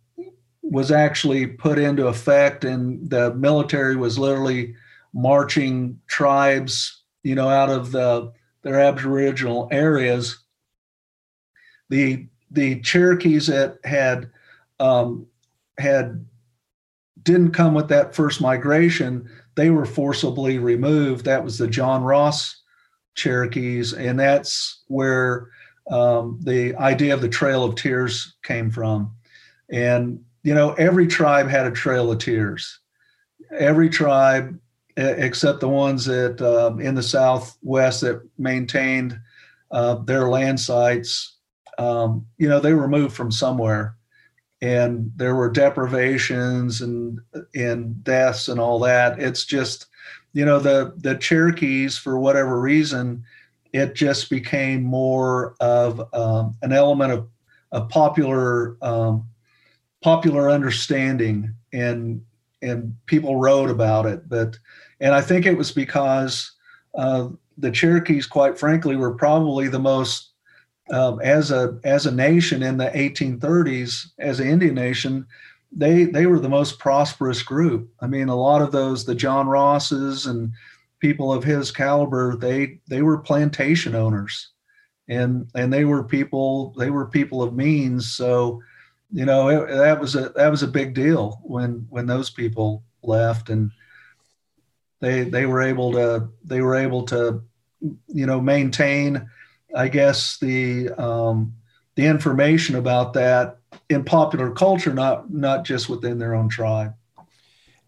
was 0.62 0.90
actually 0.90 1.46
put 1.46 1.78
into 1.78 2.06
effect 2.06 2.64
and 2.64 3.08
the 3.10 3.34
military 3.34 3.96
was 3.96 4.18
literally 4.18 4.74
marching 5.12 6.00
tribes, 6.06 7.02
you 7.22 7.34
know, 7.34 7.48
out 7.48 7.70
of 7.70 7.92
the 7.92 8.32
their 8.62 8.80
aboriginal 8.80 9.68
areas, 9.70 10.38
the 11.90 12.26
the 12.50 12.80
Cherokees 12.80 13.46
that 13.48 13.78
had 13.84 14.30
um, 14.80 15.26
had 15.78 16.24
didn't 17.22 17.52
come 17.52 17.74
with 17.74 17.88
that 17.88 18.14
first 18.14 18.40
migration, 18.40 19.28
they 19.56 19.70
were 19.70 19.86
forcibly 19.86 20.58
removed. 20.58 21.24
That 21.24 21.44
was 21.44 21.58
the 21.58 21.68
John 21.68 22.02
Ross 22.02 22.62
Cherokees, 23.14 23.92
and 23.92 24.18
that's 24.18 24.82
where 24.88 25.48
um, 25.90 26.40
the 26.42 26.74
idea 26.76 27.14
of 27.14 27.20
the 27.20 27.28
Trail 27.28 27.64
of 27.64 27.76
Tears 27.76 28.34
came 28.42 28.70
from. 28.70 29.14
And 29.70 30.24
you 30.42 30.54
know, 30.54 30.72
every 30.74 31.06
tribe 31.06 31.48
had 31.48 31.66
a 31.66 31.70
Trail 31.70 32.10
of 32.10 32.18
Tears. 32.18 32.80
Every 33.58 33.88
tribe, 33.88 34.58
except 34.96 35.60
the 35.60 35.68
ones 35.68 36.04
that 36.06 36.40
uh, 36.40 36.76
in 36.78 36.94
the 36.94 37.02
Southwest 37.02 38.02
that 38.02 38.22
maintained 38.38 39.18
uh, 39.70 39.96
their 39.96 40.28
land 40.28 40.60
sites, 40.60 41.36
um, 41.78 42.26
you 42.38 42.48
know, 42.48 42.60
they 42.60 42.74
were 42.74 42.88
moved 42.88 43.14
from 43.14 43.30
somewhere 43.32 43.96
and 44.64 45.12
there 45.16 45.34
were 45.34 45.50
deprivations 45.50 46.80
and 46.80 47.20
and 47.54 48.02
deaths 48.02 48.48
and 48.48 48.58
all 48.58 48.78
that. 48.78 49.20
It's 49.20 49.44
just, 49.44 49.86
you 50.32 50.44
know, 50.44 50.58
the 50.58 50.94
the 50.96 51.16
Cherokees 51.16 51.98
for 51.98 52.18
whatever 52.18 52.58
reason, 52.58 53.24
it 53.74 53.94
just 53.94 54.30
became 54.30 54.82
more 54.82 55.54
of 55.60 56.00
um, 56.14 56.56
an 56.62 56.72
element 56.72 57.12
of, 57.12 57.28
of 57.72 57.90
popular 57.90 58.78
um, 58.80 59.28
popular 60.02 60.48
understanding 60.48 61.54
and 61.74 62.22
and 62.62 62.96
people 63.04 63.36
wrote 63.36 63.68
about 63.68 64.06
it. 64.06 64.26
But 64.30 64.56
and 64.98 65.14
I 65.14 65.20
think 65.20 65.44
it 65.44 65.58
was 65.58 65.72
because 65.72 66.50
uh, 66.94 67.28
the 67.58 67.70
Cherokees, 67.70 68.26
quite 68.26 68.58
frankly, 68.58 68.96
were 68.96 69.14
probably 69.14 69.68
the 69.68 69.78
most 69.78 70.30
um, 70.90 71.20
as 71.20 71.50
a 71.50 71.78
as 71.84 72.06
a 72.06 72.12
nation 72.12 72.62
in 72.62 72.76
the 72.76 72.90
1830s, 72.90 74.10
as 74.18 74.40
an 74.40 74.48
Indian 74.48 74.74
nation, 74.74 75.26
they 75.72 76.04
they 76.04 76.26
were 76.26 76.38
the 76.38 76.48
most 76.48 76.78
prosperous 76.78 77.42
group. 77.42 77.90
I 78.00 78.06
mean, 78.06 78.28
a 78.28 78.36
lot 78.36 78.62
of 78.62 78.72
those, 78.72 79.04
the 79.04 79.14
John 79.14 79.46
Rosses 79.46 80.26
and 80.26 80.52
people 81.00 81.32
of 81.32 81.44
his 81.44 81.70
caliber, 81.70 82.36
they 82.36 82.80
they 82.88 83.02
were 83.02 83.18
plantation 83.18 83.94
owners, 83.94 84.50
and 85.08 85.48
and 85.54 85.72
they 85.72 85.84
were 85.84 86.04
people 86.04 86.74
they 86.78 86.90
were 86.90 87.06
people 87.06 87.42
of 87.42 87.54
means. 87.54 88.12
So, 88.12 88.62
you 89.10 89.24
know, 89.24 89.48
it, 89.48 89.68
that 89.68 90.00
was 90.00 90.14
a 90.14 90.30
that 90.30 90.50
was 90.50 90.62
a 90.62 90.68
big 90.68 90.94
deal 90.94 91.40
when 91.42 91.86
when 91.88 92.06
those 92.06 92.30
people 92.30 92.82
left, 93.02 93.48
and 93.48 93.70
they 95.00 95.24
they 95.24 95.46
were 95.46 95.62
able 95.62 95.92
to 95.92 96.28
they 96.44 96.60
were 96.60 96.74
able 96.74 97.04
to 97.04 97.42
you 97.80 98.26
know 98.26 98.40
maintain 98.40 99.28
I 99.74 99.88
guess 99.88 100.38
the 100.38 100.90
um, 100.90 101.54
the 101.96 102.06
information 102.06 102.76
about 102.76 103.12
that 103.14 103.58
in 103.88 104.04
popular 104.04 104.50
culture, 104.50 104.92
not 104.92 105.30
not 105.32 105.64
just 105.64 105.88
within 105.88 106.18
their 106.18 106.34
own 106.34 106.48
tribe. 106.48 106.94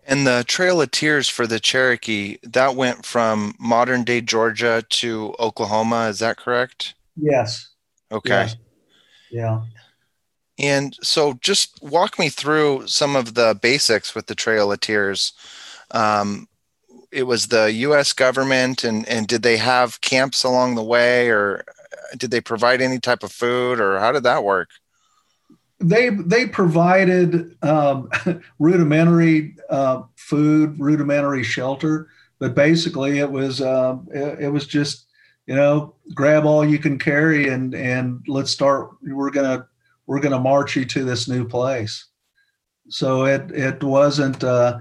And 0.08 0.26
the 0.26 0.44
Trail 0.46 0.80
of 0.80 0.92
Tears 0.92 1.28
for 1.28 1.48
the 1.48 1.58
Cherokee 1.58 2.38
that 2.44 2.76
went 2.76 3.04
from 3.04 3.54
modern 3.58 4.04
day 4.04 4.20
Georgia 4.20 4.84
to 4.88 5.34
Oklahoma. 5.40 6.06
Is 6.08 6.20
that 6.20 6.36
correct? 6.36 6.94
Yes. 7.16 7.70
Okay. 8.12 8.28
Yes. 8.28 8.56
Yeah. 9.30 9.62
And 10.58 10.96
so, 11.02 11.34
just 11.34 11.82
walk 11.82 12.18
me 12.18 12.28
through 12.28 12.86
some 12.86 13.16
of 13.16 13.34
the 13.34 13.58
basics 13.60 14.14
with 14.14 14.26
the 14.26 14.34
Trail 14.34 14.72
of 14.72 14.80
Tears. 14.80 15.32
Um, 15.90 16.48
it 17.16 17.26
was 17.26 17.46
the 17.46 17.72
U.S. 17.72 18.12
government, 18.12 18.84
and 18.84 19.08
and 19.08 19.26
did 19.26 19.42
they 19.42 19.56
have 19.56 20.00
camps 20.02 20.44
along 20.44 20.74
the 20.74 20.82
way, 20.82 21.30
or 21.30 21.64
did 22.16 22.30
they 22.30 22.40
provide 22.40 22.80
any 22.80 22.98
type 22.98 23.22
of 23.22 23.32
food 23.32 23.80
or 23.80 23.98
how 23.98 24.12
did 24.12 24.22
that 24.24 24.44
work? 24.44 24.70
They 25.78 26.10
they 26.10 26.46
provided 26.46 27.56
um, 27.62 28.10
rudimentary 28.58 29.56
uh, 29.68 30.02
food, 30.16 30.78
rudimentary 30.78 31.42
shelter, 31.42 32.08
but 32.38 32.54
basically 32.54 33.18
it 33.18 33.30
was 33.30 33.60
uh, 33.60 33.96
it, 34.10 34.44
it, 34.44 34.48
was 34.48 34.66
just 34.66 35.06
you 35.46 35.54
know 35.54 35.94
grab 36.14 36.46
all 36.46 36.64
you 36.64 36.78
can 36.78 36.98
carry 36.98 37.48
and 37.48 37.74
and 37.74 38.24
let's 38.26 38.50
start. 38.50 38.90
We're 39.02 39.30
gonna 39.30 39.66
we're 40.06 40.20
gonna 40.20 40.40
march 40.40 40.76
you 40.76 40.84
to 40.86 41.04
this 41.04 41.28
new 41.28 41.46
place. 41.46 42.06
So 42.88 43.26
it 43.26 43.50
it 43.50 43.82
wasn't 43.82 44.42
uh, 44.42 44.78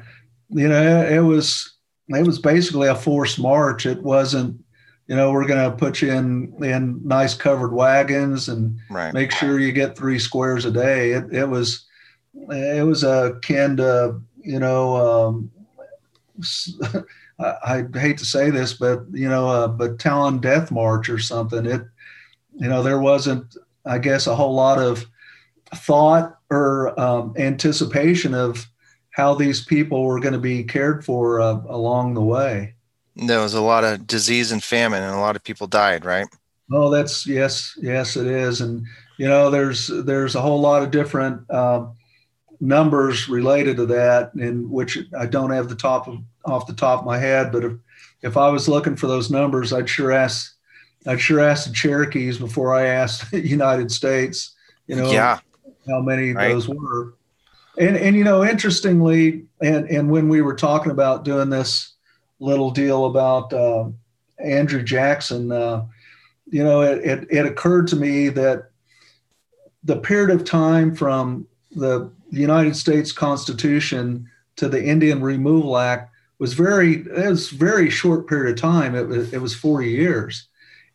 you 0.50 0.69
know 0.69 1.06
it 1.06 1.19
was 1.19 1.75
it 2.10 2.26
was 2.26 2.39
basically 2.39 2.88
a 2.88 2.96
forced 2.96 3.39
march. 3.39 3.86
It 3.86 4.04
wasn't 4.04 4.63
you 5.08 5.15
know, 5.15 5.32
we're 5.32 5.48
going 5.48 5.70
to 5.70 5.78
put 5.78 6.02
you 6.02 6.12
in 6.12 6.54
in 6.63 7.00
nice 7.06 7.36
covered 7.36 7.74
wagons 7.74 8.50
and 8.50 8.80
right. 8.89 9.13
make 9.13 9.32
sure 9.32 9.60
you 9.60 9.72
get 9.72 9.96
three 9.96 10.18
squares 10.18 10.65
a 10.65 10.72
day. 10.72 11.12
It, 11.12 11.32
it 11.32 11.46
was 11.46 11.86
it 12.34 12.86
was 12.86 13.04
akin 13.04 13.78
to 13.78 14.20
you 14.41 14.60
know 14.60 14.96
um, 14.96 15.52
I, 17.39 17.54
I, 17.63 18.00
hate 18.00 18.18
to 18.18 18.26
say 18.26 18.50
this, 18.50 18.74
but 18.74 19.04
you 19.12 19.30
know 19.30 19.48
a 19.50 19.68
battalion 19.68 20.39
death 20.39 20.72
march 20.72 21.08
or 21.10 21.20
something. 21.20 21.65
It 21.65 21.82
you 22.56 22.68
know 22.68 22.82
there 22.82 23.00
wasn't 23.00 23.56
I 23.86 24.00
guess 24.00 24.26
a 24.26 24.36
whole 24.36 24.56
lot 24.56 24.80
of 24.80 25.06
thought 25.76 26.39
or 26.50 27.00
um, 27.00 27.36
anticipation 27.38 28.34
of 28.34 28.65
how 29.15 29.34
these 29.34 29.63
people 29.63 30.04
were 30.04 30.19
going 30.19 30.34
to 30.34 30.39
be 30.39 30.63
cared 30.63 31.06
for 31.06 31.39
uh, 31.39 31.62
along 31.69 32.13
the 32.15 32.21
way. 32.21 32.73
There 33.15 33.39
was 33.39 33.54
a 33.54 33.62
lot 33.62 33.86
of 33.86 34.06
disease 34.06 34.51
and 34.51 34.62
famine 34.62 35.01
and 35.01 35.13
a 35.13 35.19
lot 35.19 35.36
of 35.36 35.43
people 35.43 35.67
died 35.67 36.04
right? 36.04 36.28
Oh 36.71 36.89
that's 36.89 37.25
yes 37.25 37.78
yes 37.82 38.17
it 38.17 38.28
is. 38.28 38.62
And 38.62 38.86
you 39.17 39.28
know 39.28 39.49
there's 39.49 39.88
there's 39.88 40.36
a 40.36 40.41
whole 40.41 40.60
lot 40.60 40.84
of 40.84 40.91
different 40.91 41.49
uh, 41.49 41.86
numbers 42.60 43.30
related 43.30 43.78
to 43.78 43.86
that 43.86 44.32
in 44.36 44.69
which 44.69 44.97
i 45.17 45.25
don't 45.25 45.51
have 45.51 45.69
the 45.69 45.75
top 45.75 46.08
of 46.08 46.19
off 46.45 46.67
the 46.67 46.73
top 46.73 46.99
of 46.99 47.06
my 47.06 47.17
head 47.17 47.51
but 47.51 47.63
if 47.63 47.73
if 48.21 48.38
i 48.38 48.47
was 48.47 48.69
looking 48.69 48.95
for 48.95 49.08
those 49.08 49.30
numbers 49.30 49.73
i'd 49.73 49.89
sure 49.89 50.12
ask 50.12 50.56
i'd 51.08 51.19
sure 51.19 51.39
ask 51.39 51.67
the 51.67 51.73
cherokees 51.73 52.38
before 52.38 52.73
i 52.73 52.86
asked 52.86 53.30
the 53.32 53.45
united 53.45 53.91
states 53.91 54.56
you 54.88 54.95
know 54.95 55.12
yeah. 55.12 55.39
how 55.88 56.01
many 56.01 56.32
right. 56.32 56.49
those 56.49 56.67
were 56.67 57.15
and 57.78 57.98
and 57.98 58.16
you 58.16 58.24
know 58.24 58.44
interestingly 58.44 59.46
and 59.62 59.90
and 59.90 60.10
when 60.10 60.30
we 60.30 60.42
were 60.42 60.56
talking 60.56 60.92
about 60.92 61.26
doing 61.26 61.50
this 61.50 61.94
little 62.40 62.72
deal 62.72 63.06
about 63.06 63.54
uh, 63.54 63.90
Andrew 64.40 64.84
Jackson, 64.84 65.52
uh, 65.52 65.86
you 66.48 66.64
know, 66.64 66.82
it, 66.82 67.04
it, 67.04 67.28
it, 67.30 67.46
occurred 67.46 67.88
to 67.88 67.96
me 67.96 68.30
that 68.30 68.70
the 69.84 69.98
period 69.98 70.30
of 70.30 70.44
time 70.44 70.96
from 70.96 71.48
the 71.72 72.12
United 72.30 72.76
States 72.76 73.12
Constitution 73.12 74.30
to 74.58 74.68
the 74.68 74.84
Indian 74.84 75.22
Removal 75.22 75.78
Act 75.78 76.12
was 76.40 76.54
very 76.54 76.96
it 76.96 77.30
was 77.30 77.50
very 77.50 77.90
short 77.90 78.28
period 78.28 78.52
of 78.52 78.62
time. 78.62 78.96
It 78.96 79.08
was 79.08 79.34
it 79.34 79.42
was 79.42 79.56
40 79.56 79.90
years, 79.90 80.48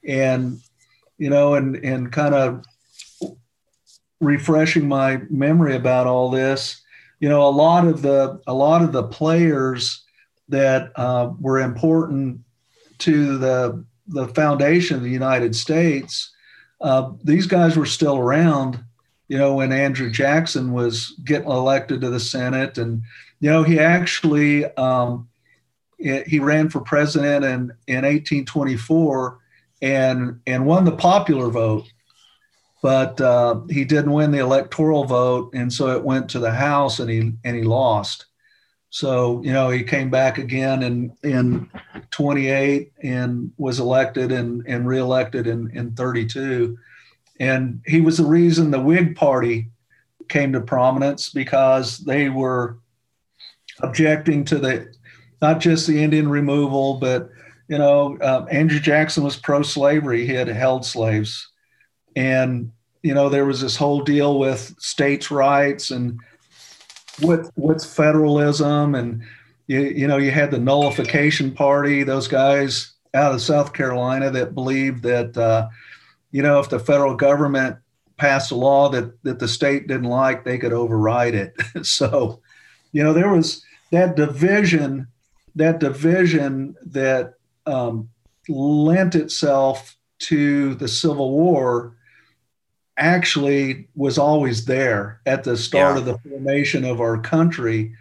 and 0.06 0.60
you 1.18 1.30
know, 1.30 1.54
and 1.54 1.76
and 1.76 2.12
kind 2.12 2.34
of 2.34 2.64
refreshing 4.20 4.86
my 4.86 5.22
memory 5.30 5.74
about 5.74 6.06
all 6.06 6.30
this. 6.30 6.82
You 7.18 7.28
know, 7.28 7.46
a 7.46 7.50
lot 7.50 7.86
of 7.86 8.02
the 8.02 8.40
a 8.46 8.54
lot 8.54 8.82
of 8.82 8.92
the 8.92 9.02
players 9.02 10.04
that 10.48 10.92
uh, 10.96 11.32
were 11.38 11.60
important 11.60 12.40
to 12.98 13.38
the 13.38 13.84
the 14.06 14.28
foundation 14.28 14.96
of 14.96 15.02
the 15.02 15.10
United 15.10 15.54
States. 15.54 16.32
Uh, 16.80 17.12
these 17.22 17.46
guys 17.46 17.76
were 17.76 17.86
still 17.86 18.16
around, 18.16 18.82
you 19.28 19.38
know, 19.38 19.54
when 19.54 19.72
Andrew 19.72 20.10
Jackson 20.10 20.72
was 20.72 21.14
getting 21.24 21.50
elected 21.50 22.00
to 22.00 22.10
the 22.10 22.20
Senate, 22.20 22.78
and 22.78 23.02
you 23.40 23.50
know, 23.50 23.62
he 23.62 23.78
actually 23.78 24.64
um, 24.76 25.28
he 25.98 26.38
ran 26.38 26.68
for 26.68 26.80
president 26.80 27.44
in 27.44 27.72
in 27.86 28.04
1824 28.04 29.38
and 29.82 30.40
and 30.46 30.66
won 30.66 30.84
the 30.84 30.92
popular 30.92 31.50
vote, 31.50 31.84
but 32.82 33.20
uh, 33.20 33.60
he 33.68 33.84
didn't 33.84 34.12
win 34.12 34.30
the 34.30 34.38
electoral 34.38 35.04
vote, 35.04 35.52
and 35.54 35.72
so 35.72 35.90
it 35.96 36.04
went 36.04 36.28
to 36.30 36.38
the 36.38 36.52
House, 36.52 36.98
and 36.98 37.10
he 37.10 37.32
and 37.44 37.56
he 37.56 37.62
lost. 37.62 38.26
So, 38.90 39.40
you 39.44 39.52
know, 39.52 39.70
he 39.70 39.84
came 39.84 40.10
back 40.10 40.38
again 40.38 40.82
in, 40.82 41.16
in 41.22 41.70
28 42.10 42.92
and 43.02 43.52
was 43.56 43.78
elected 43.78 44.32
and, 44.32 44.66
and 44.66 44.86
reelected 44.86 45.46
in, 45.46 45.70
in 45.70 45.92
32. 45.92 46.76
And 47.38 47.80
he 47.86 48.00
was 48.00 48.18
the 48.18 48.24
reason 48.24 48.70
the 48.70 48.80
Whig 48.80 49.14
Party 49.14 49.70
came 50.28 50.52
to 50.52 50.60
prominence 50.60 51.30
because 51.30 51.98
they 51.98 52.28
were 52.30 52.78
objecting 53.78 54.44
to 54.46 54.58
the, 54.58 54.92
not 55.40 55.60
just 55.60 55.86
the 55.86 56.02
Indian 56.02 56.28
removal, 56.28 56.94
but, 56.94 57.30
you 57.68 57.78
know, 57.78 58.18
uh, 58.20 58.44
Andrew 58.50 58.80
Jackson 58.80 59.22
was 59.22 59.36
pro 59.36 59.62
slavery. 59.62 60.26
He 60.26 60.34
had 60.34 60.48
held 60.48 60.84
slaves. 60.84 61.48
And, 62.16 62.72
you 63.02 63.14
know, 63.14 63.28
there 63.28 63.44
was 63.46 63.60
this 63.60 63.76
whole 63.76 64.02
deal 64.02 64.38
with 64.38 64.74
states' 64.78 65.30
rights 65.30 65.90
and, 65.90 66.18
with 67.22 67.50
with 67.56 67.84
federalism. 67.84 68.94
And 68.94 69.22
you, 69.66 69.80
you 69.82 70.06
know 70.08 70.16
you 70.16 70.32
had 70.32 70.50
the 70.50 70.58
nullification 70.58 71.52
party 71.52 72.02
those 72.02 72.26
guys 72.26 72.92
out 73.14 73.32
of 73.32 73.40
south 73.40 73.72
carolina 73.72 74.30
that 74.30 74.54
believed 74.54 75.04
that 75.04 75.36
uh, 75.36 75.68
you 76.32 76.42
know 76.42 76.58
if 76.58 76.68
the 76.68 76.80
federal 76.80 77.14
government 77.14 77.76
passed 78.16 78.50
a 78.50 78.54
law 78.54 78.88
that 78.88 79.22
that 79.22 79.38
the 79.38 79.48
state 79.48 79.86
didn't 79.86 80.10
like 80.10 80.44
they 80.44 80.58
could 80.58 80.72
override 80.72 81.34
it. 81.34 81.54
So 81.84 82.40
you 82.92 83.02
know 83.02 83.12
there 83.12 83.30
was 83.30 83.64
that 83.92 84.16
division 84.16 85.06
that 85.54 85.78
division 85.78 86.76
that 86.86 87.34
um, 87.66 88.08
lent 88.48 89.14
itself 89.14 89.96
to 90.20 90.74
the 90.76 90.88
Civil 90.88 91.30
War 91.32 91.96
actually 93.00 93.88
was 93.96 94.18
always 94.18 94.66
there 94.66 95.20
at 95.26 95.42
the 95.42 95.56
start 95.56 95.94
yeah. 95.94 95.98
of 95.98 96.04
the 96.04 96.18
formation 96.28 96.84
of 96.84 97.00
our 97.00 97.18
country. 97.18 97.94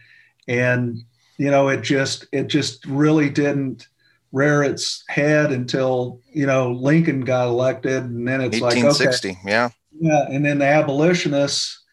And 0.47 1.03
you 1.37 1.49
know 1.49 1.69
it 1.69 1.81
just 1.81 2.27
it 2.31 2.47
just 2.47 2.85
really 2.85 3.29
didn't 3.29 3.87
rear 4.31 4.61
its 4.61 5.03
head 5.07 5.51
until 5.51 6.19
you 6.31 6.45
know 6.45 6.71
lincoln 6.71 7.21
got 7.21 7.47
elected. 7.47 8.03
And 8.03 8.27
then 8.27 8.41
it's 8.41 8.61
1860, 8.61 9.29
like 9.29 9.37
okay. 9.37 9.49
Yeah. 9.49 9.69
Yeah 9.99 10.25
and 10.29 10.45
then 10.45 10.59
the 10.59 10.65
abolitionists 10.65 11.83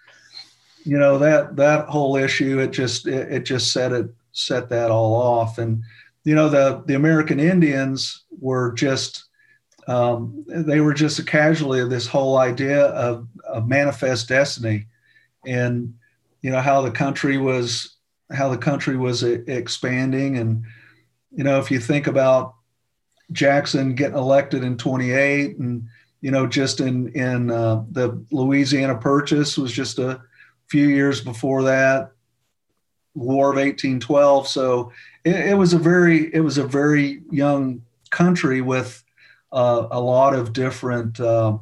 you 0.85 0.99
know 0.99 1.19
that 1.19 1.57
that 1.57 1.87
whole 1.87 2.17
issue 2.17 2.59
it 2.61 2.73
just 2.73 3.07
it, 3.07 3.33
it 3.33 3.45
just 3.45 3.73
set 3.73 3.93
it 3.93 4.07
set 4.33 4.69
that 4.69 4.91
all 4.91 5.15
off. 5.15 5.59
And 5.59 5.83
you 6.25 6.35
know 6.35 6.49
the 6.49 6.83
the 6.87 6.95
american 6.95 7.39
indians 7.39 8.25
were 8.41 8.73
just 8.73 9.26
um, 9.87 10.45
they 10.49 10.81
were 10.81 10.95
just 10.95 11.19
a 11.19 11.25
casualty 11.25 11.81
of 11.81 11.91
this 11.91 12.07
whole 12.07 12.39
idea 12.39 12.87
of, 12.87 13.29
of 13.47 13.69
manifest 13.69 14.29
destiny. 14.29 14.87
And 15.47 15.95
you 16.43 16.51
know 16.51 16.61
how 16.61 16.83
the 16.83 16.91
country 16.91 17.39
was 17.39 17.97
how 18.33 18.49
the 18.49 18.59
country 18.59 18.97
was 18.97 19.23
expanding. 19.23 20.39
And 20.39 20.65
you 21.37 21.45
know 21.45 21.59
if 21.59 21.71
you 21.71 21.79
think 21.79 22.07
about 22.07 22.55
jackson 23.31 23.95
getting 23.95 24.17
elected 24.17 24.65
in 24.65 24.77
28 24.77 25.59
and 25.59 25.87
you 26.21 26.31
know 26.31 26.47
just 26.47 26.81
in 26.81 27.09
in 27.11 27.51
uh, 27.51 27.85
the 27.93 28.25
louisiana 28.33 28.97
purchase 28.97 29.59
was 29.59 29.71
just 29.71 29.99
a 29.99 30.21
few 30.69 30.89
years 30.89 31.21
before 31.21 31.63
that 31.63 32.13
war 33.15 33.51
of 33.51 33.57
1812 33.57 34.49
so 34.49 34.93
it, 35.25 35.35
it 35.35 35.55
was 35.55 35.73
a 35.73 35.79
very 35.79 36.35
it 36.35 36.41
was 36.41 36.59
a 36.59 36.67
very 36.67 37.23
young 37.31 37.83
country 38.11 38.61
with 38.61 39.03
uh, 39.53 39.89
a 39.91 40.01
lot 40.01 40.35
of 40.35 40.53
different 40.53 41.21
uh, 41.21 41.57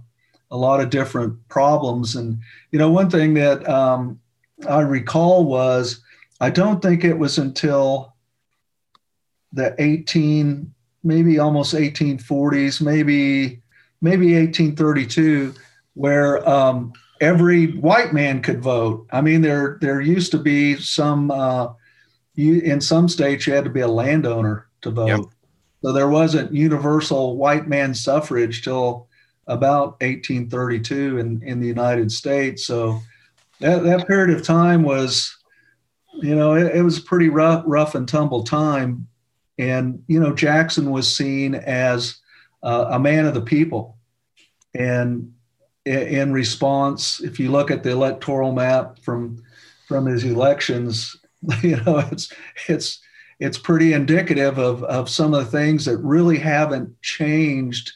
a 0.51 0.57
lot 0.57 0.81
of 0.81 0.90
different 0.90 1.49
problems. 1.49 2.16
And 2.16 2.38
you 2.70 2.79
know, 2.79 2.90
one 2.90 3.11
thing 3.11 3.35
that 3.35 3.68
um, 3.68 4.20
I 4.68 4.81
recall 4.81 5.44
was 5.44 6.01
I 6.40 6.51
don't 6.51 6.81
think 6.81 7.05
it 7.05 7.18
was 7.18 7.38
until 7.38 8.14
the 9.53 9.75
18 9.79 10.73
maybe 11.05 11.38
almost 11.38 11.75
1840s 11.75 12.81
maybe 12.81 13.62
maybe 14.01 14.35
1832 14.35 15.55
where 15.94 16.47
um, 16.49 16.92
every 17.20 17.68
white 17.79 18.12
man 18.12 18.42
could 18.42 18.61
vote 18.61 19.07
i 19.12 19.20
mean 19.20 19.40
there 19.40 19.79
there 19.81 20.01
used 20.01 20.33
to 20.33 20.38
be 20.38 20.77
some 20.77 21.31
uh, 21.31 21.68
you, 22.35 22.61
in 22.61 22.81
some 22.81 23.09
states 23.09 23.47
you 23.47 23.53
had 23.53 23.64
to 23.64 23.70
be 23.70 23.81
a 23.81 23.88
landowner 23.88 24.66
to 24.81 24.90
vote 24.90 25.07
yep. 25.07 25.20
So 25.85 25.92
there 25.92 26.09
wasn't 26.09 26.55
universal 26.55 27.37
white 27.37 27.68
man 27.68 27.94
suffrage 27.94 28.62
till 28.62 29.07
about 29.47 30.01
1832 30.01 31.18
in, 31.18 31.42
in 31.42 31.61
the 31.61 31.66
United 31.66 32.11
States. 32.11 32.64
So 32.64 33.01
that, 33.61 33.83
that 33.83 34.07
period 34.07 34.35
of 34.35 34.42
time 34.42 34.83
was, 34.83 35.37
you 36.14 36.35
know, 36.35 36.55
it, 36.55 36.77
it 36.77 36.81
was 36.81 36.97
a 36.97 37.03
pretty 37.03 37.29
rough, 37.29 37.64
rough 37.66 37.94
and 37.94 38.09
tumble 38.09 38.44
time. 38.44 39.07
And, 39.59 40.03
you 40.07 40.18
know, 40.18 40.33
Jackson 40.33 40.90
was 40.90 41.14
seen 41.14 41.55
as 41.55 42.18
uh, 42.62 42.87
a 42.92 42.99
man 42.99 43.27
of 43.27 43.35
the 43.35 43.42
people. 43.42 43.99
And 44.75 45.35
in 45.85 46.33
response, 46.33 47.20
if 47.20 47.38
you 47.38 47.51
look 47.51 47.70
at 47.70 47.83
the 47.83 47.90
electoral 47.90 48.53
map 48.53 49.01
from 49.01 49.42
from 49.87 50.07
his 50.07 50.25
elections, 50.25 51.14
you 51.62 51.77
know, 51.83 51.99
it's 52.11 52.33
it's 52.68 53.01
it's 53.44 53.59
pretty 53.59 53.92
indicative 53.92 54.59
of, 54.59 54.83
of 54.85 55.11
some 55.11 55.35
of 55.35 55.44
the 55.44 55.50
things 55.50 55.85
that 55.85 55.98
really 55.98 56.38
haven't 56.38 57.00
changed 57.02 57.92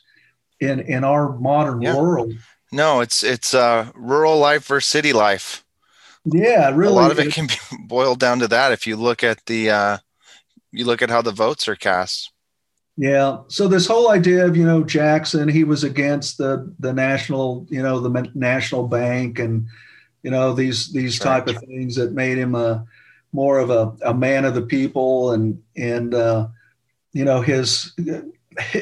in 0.61 0.81
in 0.81 1.05
our 1.05 1.39
modern 1.39 1.81
yeah. 1.81 1.97
world. 1.97 2.35
No, 2.71 3.01
it's 3.01 3.23
it's 3.23 3.55
uh, 3.55 3.91
rural 3.95 4.39
life 4.39 4.67
versus 4.67 4.91
city 4.91 5.15
life. 5.15 5.65
Yeah, 6.27 6.71
really. 6.75 6.93
A 6.93 6.95
lot 6.95 7.11
of 7.11 7.19
it 7.19 7.33
can 7.33 7.47
be 7.47 7.55
boiled 7.87 8.21
down 8.21 8.41
to 8.41 8.49
that 8.49 8.73
if 8.73 8.87
you 8.87 8.97
look 8.97 9.25
at 9.25 9.47
the 9.47 9.71
uh, 9.71 9.99
you 10.71 10.85
look 10.85 11.01
at 11.01 11.09
how 11.09 11.23
the 11.23 11.33
votes 11.33 11.67
are 11.67 11.77
cast. 11.77 12.31
Yeah. 12.99 13.39
So 13.49 13.69
this 13.69 13.87
whole 13.87 14.11
idea 14.11 14.45
of 14.45 14.55
you 14.55 14.67
know 14.67 14.85
Jackson, 14.85 15.49
he 15.49 15.65
was 15.65 15.83
against 15.83 16.37
the 16.37 16.75
the 16.79 16.93
national 16.93 17.67
you 17.71 17.83
know 17.83 18.01
the 18.01 18.31
national 18.35 18.87
bank 18.87 19.39
and 19.39 19.67
you 20.23 20.31
know 20.31 20.53
these 20.53 20.93
these 20.93 21.19
type 21.19 21.47
of 21.47 21.57
things 21.59 21.97
that 21.97 22.13
made 22.13 22.37
him 22.37 22.55
a 22.55 22.85
more 23.33 23.59
of 23.59 23.71
a, 23.71 23.95
a 24.05 24.15
man 24.15 24.45
of 24.45 24.55
the 24.55 24.63
people 24.63 25.33
and 25.33 25.63
and 25.77 26.15
uh, 26.15 26.49
you 27.13 27.25
know 27.25 27.41
his 27.41 27.93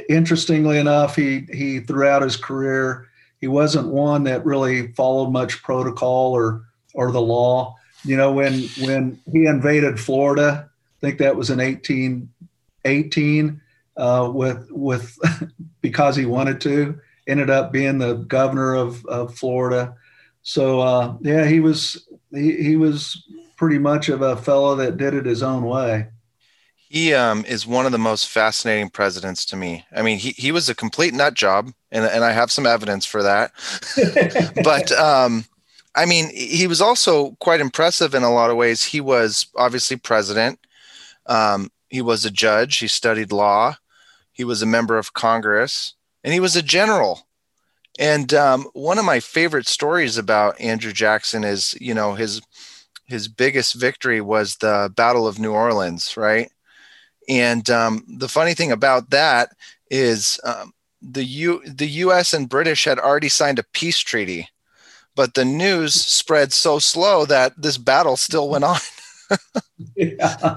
interestingly 0.08 0.78
enough 0.78 1.16
he 1.16 1.46
he 1.52 1.80
throughout 1.80 2.22
his 2.22 2.36
career 2.36 3.08
he 3.40 3.46
wasn't 3.46 3.88
one 3.88 4.24
that 4.24 4.44
really 4.44 4.92
followed 4.92 5.30
much 5.30 5.62
protocol 5.62 6.32
or 6.32 6.64
or 6.94 7.12
the 7.12 7.20
law. 7.20 7.76
You 8.04 8.16
know 8.16 8.32
when 8.32 8.62
when 8.80 9.20
he 9.32 9.46
invaded 9.46 9.98
florida 9.98 10.70
i 10.70 11.00
think 11.00 11.18
that 11.18 11.36
was 11.36 11.50
in 11.50 11.58
1818 11.58 13.60
uh, 13.96 14.30
with 14.32 14.70
with 14.70 15.18
because 15.80 16.14
he 16.14 16.24
wanted 16.24 16.60
to 16.62 17.00
ended 17.26 17.50
up 17.50 17.72
being 17.72 17.98
the 17.98 18.14
governor 18.14 18.74
of, 18.74 19.04
of 19.06 19.34
florida. 19.34 19.96
So 20.42 20.80
uh, 20.80 21.16
yeah 21.20 21.46
he 21.46 21.58
was 21.58 22.06
he, 22.30 22.62
he 22.62 22.76
was 22.76 23.24
pretty 23.56 23.78
much 23.78 24.08
of 24.08 24.22
a 24.22 24.36
fellow 24.36 24.76
that 24.76 24.96
did 24.96 25.14
it 25.14 25.26
his 25.26 25.42
own 25.42 25.64
way. 25.64 26.08
He 26.88 27.12
um, 27.14 27.44
is 27.46 27.66
one 27.66 27.84
of 27.84 27.92
the 27.92 27.98
most 27.98 28.28
fascinating 28.28 28.90
presidents 28.90 29.44
to 29.46 29.56
me. 29.56 29.84
I 29.94 30.02
mean, 30.02 30.18
he, 30.18 30.30
he 30.30 30.52
was 30.52 30.68
a 30.68 30.74
complete 30.74 31.14
nut 31.14 31.34
job, 31.34 31.72
and, 31.90 32.04
and 32.04 32.22
I 32.22 32.32
have 32.32 32.52
some 32.52 32.66
evidence 32.66 33.04
for 33.04 33.22
that. 33.24 33.50
but 34.64 34.92
um, 34.92 35.44
I 35.96 36.06
mean, 36.06 36.30
he 36.32 36.66
was 36.66 36.80
also 36.80 37.32
quite 37.40 37.60
impressive 37.60 38.14
in 38.14 38.22
a 38.22 38.32
lot 38.32 38.50
of 38.50 38.56
ways. 38.56 38.84
He 38.84 39.00
was 39.00 39.46
obviously 39.56 39.96
president. 39.96 40.60
Um, 41.26 41.70
he 41.88 42.02
was 42.02 42.24
a 42.24 42.30
judge. 42.30 42.78
He 42.78 42.86
studied 42.86 43.32
law. 43.32 43.76
He 44.32 44.44
was 44.44 44.62
a 44.62 44.66
member 44.66 44.98
of 44.98 45.14
Congress, 45.14 45.94
and 46.22 46.32
he 46.32 46.40
was 46.40 46.54
a 46.54 46.62
general. 46.62 47.25
And 47.98 48.32
um, 48.34 48.66
one 48.74 48.98
of 48.98 49.04
my 49.04 49.20
favorite 49.20 49.66
stories 49.68 50.18
about 50.18 50.60
Andrew 50.60 50.92
Jackson 50.92 51.44
is, 51.44 51.76
you 51.80 51.94
know, 51.94 52.14
his 52.14 52.42
his 53.06 53.28
biggest 53.28 53.74
victory 53.74 54.20
was 54.20 54.56
the 54.56 54.92
Battle 54.96 55.26
of 55.26 55.38
New 55.38 55.52
Orleans, 55.52 56.16
right? 56.16 56.50
And 57.28 57.68
um, 57.70 58.04
the 58.08 58.28
funny 58.28 58.54
thing 58.54 58.72
about 58.72 59.10
that 59.10 59.50
is 59.90 60.38
um, 60.44 60.72
the 61.00 61.24
U 61.24 61.62
the 61.66 61.86
U.S. 61.86 62.34
and 62.34 62.48
British 62.48 62.84
had 62.84 62.98
already 62.98 63.28
signed 63.28 63.58
a 63.58 63.64
peace 63.72 63.98
treaty, 63.98 64.48
but 65.14 65.34
the 65.34 65.44
news 65.44 65.94
spread 65.94 66.52
so 66.52 66.78
slow 66.78 67.24
that 67.26 67.52
this 67.60 67.78
battle 67.78 68.16
still 68.16 68.48
went 68.48 68.64
on. 68.64 68.78
yeah. 69.96 70.56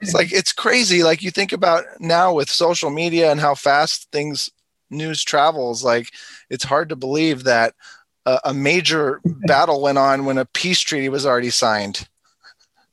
It's 0.00 0.14
like 0.14 0.32
it's 0.32 0.52
crazy. 0.52 1.02
Like 1.02 1.22
you 1.22 1.30
think 1.30 1.52
about 1.52 1.84
now 2.00 2.32
with 2.32 2.50
social 2.50 2.90
media 2.90 3.30
and 3.30 3.40
how 3.40 3.54
fast 3.54 4.10
things 4.12 4.50
news 4.90 5.22
travels. 5.24 5.84
Like 5.84 6.12
it's 6.50 6.64
hard 6.64 6.88
to 6.90 6.96
believe 6.96 7.44
that 7.44 7.74
a, 8.26 8.40
a 8.46 8.54
major 8.54 9.20
battle 9.24 9.82
went 9.82 9.98
on 9.98 10.24
when 10.24 10.38
a 10.38 10.44
peace 10.44 10.80
treaty 10.80 11.08
was 11.08 11.26
already 11.26 11.50
signed. 11.50 12.08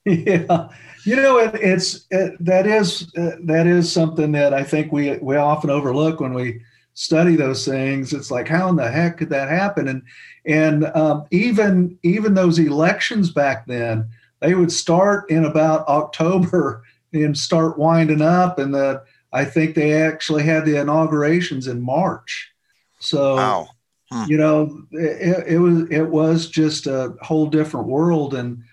Yeah, 0.08 0.70
you 1.04 1.16
know, 1.16 1.40
it, 1.40 1.56
it's 1.56 2.06
it, 2.12 2.34
that 2.40 2.68
is 2.68 3.12
uh, 3.18 3.38
that 3.42 3.66
is 3.66 3.92
something 3.92 4.34
that 4.34 4.54
I 4.54 4.64
think 4.64 4.92
we 4.92 5.18
we 5.18 5.36
often 5.36 5.72
overlook 5.72 6.20
when 6.20 6.36
we 6.36 6.62
study 6.96 7.36
those 7.36 7.66
things. 7.66 8.14
It's 8.14 8.32
like, 8.32 8.48
how 8.48 8.70
in 8.70 8.76
the 8.76 8.90
heck 8.90 9.18
could 9.18 9.30
that 9.30 9.50
happen? 9.50 9.88
And 9.88 10.04
and 10.46 10.86
um, 10.96 11.26
even 11.32 11.98
even 12.04 12.34
those 12.34 12.60
elections 12.60 13.32
back 13.32 13.68
then, 13.68 14.10
they 14.42 14.56
would 14.56 14.72
start 14.72 15.30
in 15.30 15.46
about 15.46 15.88
October 15.88 16.84
and 17.14 17.38
start 17.38 17.78
winding 17.78 18.22
up, 18.22 18.60
and 18.60 18.74
the 18.74 19.04
I 19.36 19.44
think 19.44 19.76
they 19.76 19.92
actually 20.02 20.44
had 20.44 20.66
the 20.66 20.80
inaugurations 20.80 21.68
in 21.68 21.82
March. 21.82 22.54
So 23.00 23.36
wow. 23.36 23.68
Hmm. 24.12 24.24
You 24.28 24.38
know, 24.38 24.84
it, 24.92 25.48
it 25.48 25.58
was 25.58 25.90
it 25.90 26.04
was 26.04 26.48
just 26.48 26.88
a 26.88 27.16
whole 27.22 27.48
different 27.48 27.88
world, 27.88 28.34
and 28.34 28.64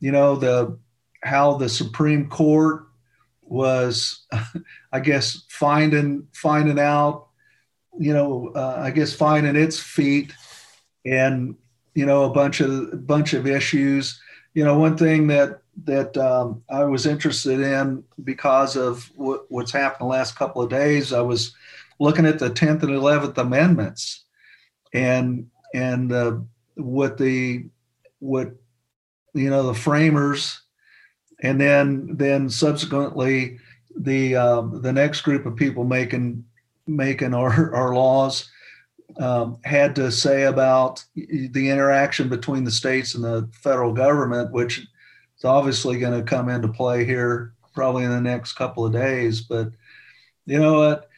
you 0.00 0.12
know 0.12 0.36
the 0.36 0.78
how 1.24 1.54
the 1.54 1.68
Supreme 1.68 2.28
Court 2.28 2.84
was, 3.42 4.26
I 4.92 5.00
guess, 5.00 5.44
finding 5.48 6.28
finding 6.34 6.78
out, 6.78 7.28
you 7.98 8.12
know, 8.12 8.52
uh, 8.54 8.76
I 8.78 8.90
guess 8.90 9.14
finding 9.14 9.56
its 9.56 9.80
feet, 9.80 10.34
and 11.06 11.56
you 11.94 12.04
know 12.04 12.24
a 12.24 12.30
bunch 12.30 12.60
of 12.60 13.06
bunch 13.06 13.32
of 13.32 13.46
issues. 13.46 14.20
You 14.52 14.64
know, 14.64 14.78
one 14.78 14.98
thing 14.98 15.28
that 15.28 15.61
that 15.84 16.16
um, 16.16 16.62
I 16.70 16.84
was 16.84 17.06
interested 17.06 17.60
in 17.60 18.04
because 18.24 18.76
of 18.76 19.10
what, 19.16 19.50
what's 19.50 19.72
happened 19.72 20.02
the 20.02 20.12
last 20.12 20.36
couple 20.36 20.62
of 20.62 20.70
days. 20.70 21.12
I 21.12 21.22
was 21.22 21.54
looking 21.98 22.26
at 22.26 22.38
the 22.38 22.50
Tenth 22.50 22.82
and 22.82 22.94
Eleventh 22.94 23.38
Amendments, 23.38 24.24
and 24.92 25.48
and 25.74 26.12
uh, 26.12 26.36
what 26.74 27.18
the 27.18 27.66
what 28.18 28.52
you 29.34 29.50
know 29.50 29.66
the 29.66 29.74
framers 29.74 30.62
and 31.42 31.60
then 31.60 32.08
then 32.16 32.48
subsequently 32.48 33.58
the 33.96 34.36
um, 34.36 34.80
the 34.80 34.92
next 34.92 35.22
group 35.22 35.44
of 35.44 35.56
people 35.56 35.84
making 35.84 36.44
making 36.86 37.34
our, 37.34 37.74
our 37.74 37.94
laws 37.94 38.48
um, 39.18 39.58
had 39.64 39.94
to 39.96 40.10
say 40.10 40.44
about 40.44 41.04
the 41.14 41.68
interaction 41.68 42.28
between 42.28 42.64
the 42.64 42.70
states 42.70 43.14
and 43.14 43.22
the 43.22 43.46
federal 43.52 43.92
government, 43.92 44.52
which 44.52 44.86
is 45.42 45.44
obviously 45.44 45.98
going 45.98 46.18
to 46.18 46.24
come 46.24 46.48
into 46.48 46.68
play 46.68 47.04
here 47.04 47.52
probably 47.74 48.04
in 48.04 48.10
the 48.10 48.20
next 48.20 48.52
couple 48.52 48.86
of 48.86 48.92
days. 48.92 49.40
But 49.40 49.70
you 50.46 50.58
know 50.58 50.78
what? 50.78 51.08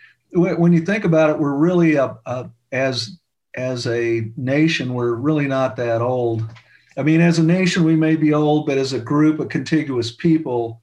When 0.59 0.73
you 0.73 0.81
think 0.81 1.05
about 1.05 1.31
it, 1.31 1.39
we're 1.39 1.55
really 1.55 1.97
a, 1.97 2.17
a, 2.27 2.51
as 2.73 3.19
as 3.55 3.87
a 3.87 4.33
nation, 4.37 4.95
we're 4.95 5.15
really 5.15 5.47
not 5.47 5.77
that 5.77 6.01
old. 6.01 6.45
I 6.97 7.03
mean, 7.03 7.21
as 7.21 7.39
a 7.39 7.45
nation, 7.45 7.85
we 7.85 7.95
may 7.95 8.17
be 8.17 8.33
old, 8.33 8.67
but 8.67 8.79
as 8.79 8.93
a 8.93 8.99
group 8.99 9.39
of 9.39 9.49
contiguous 9.49 10.11
people, 10.11 10.81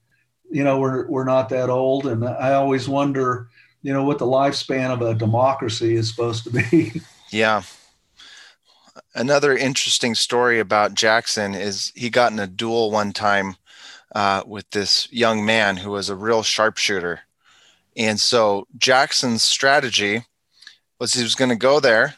you 0.49 0.63
know, 0.63 0.79
we're 0.79 1.07
we're 1.07 1.25
not 1.25 1.49
that 1.49 1.69
old. 1.69 2.05
And 2.05 2.23
I 2.23 2.53
always 2.53 2.87
wonder, 2.87 3.49
you 3.81 3.91
know, 3.91 4.03
what 4.03 4.19
the 4.19 4.25
lifespan 4.25 4.91
of 4.91 5.01
a 5.01 5.15
democracy 5.15 5.95
is 5.95 6.09
supposed 6.09 6.43
to 6.45 6.51
be. 6.51 7.01
Yeah. 7.29 7.63
Another 9.13 9.55
interesting 9.55 10.15
story 10.15 10.59
about 10.59 10.93
Jackson 10.93 11.53
is 11.53 11.91
he 11.95 12.09
got 12.09 12.31
in 12.31 12.39
a 12.39 12.47
duel 12.47 12.91
one 12.91 13.11
time 13.11 13.55
uh, 14.15 14.43
with 14.45 14.69
this 14.71 15.11
young 15.11 15.45
man 15.45 15.77
who 15.77 15.91
was 15.91 16.09
a 16.09 16.15
real 16.15 16.43
sharpshooter. 16.43 17.21
And 17.97 18.19
so 18.21 18.67
Jackson's 18.77 19.43
strategy 19.43 20.25
was 20.99 21.13
he 21.13 21.23
was 21.23 21.35
going 21.35 21.49
to 21.49 21.55
go 21.55 21.79
there. 21.79 22.15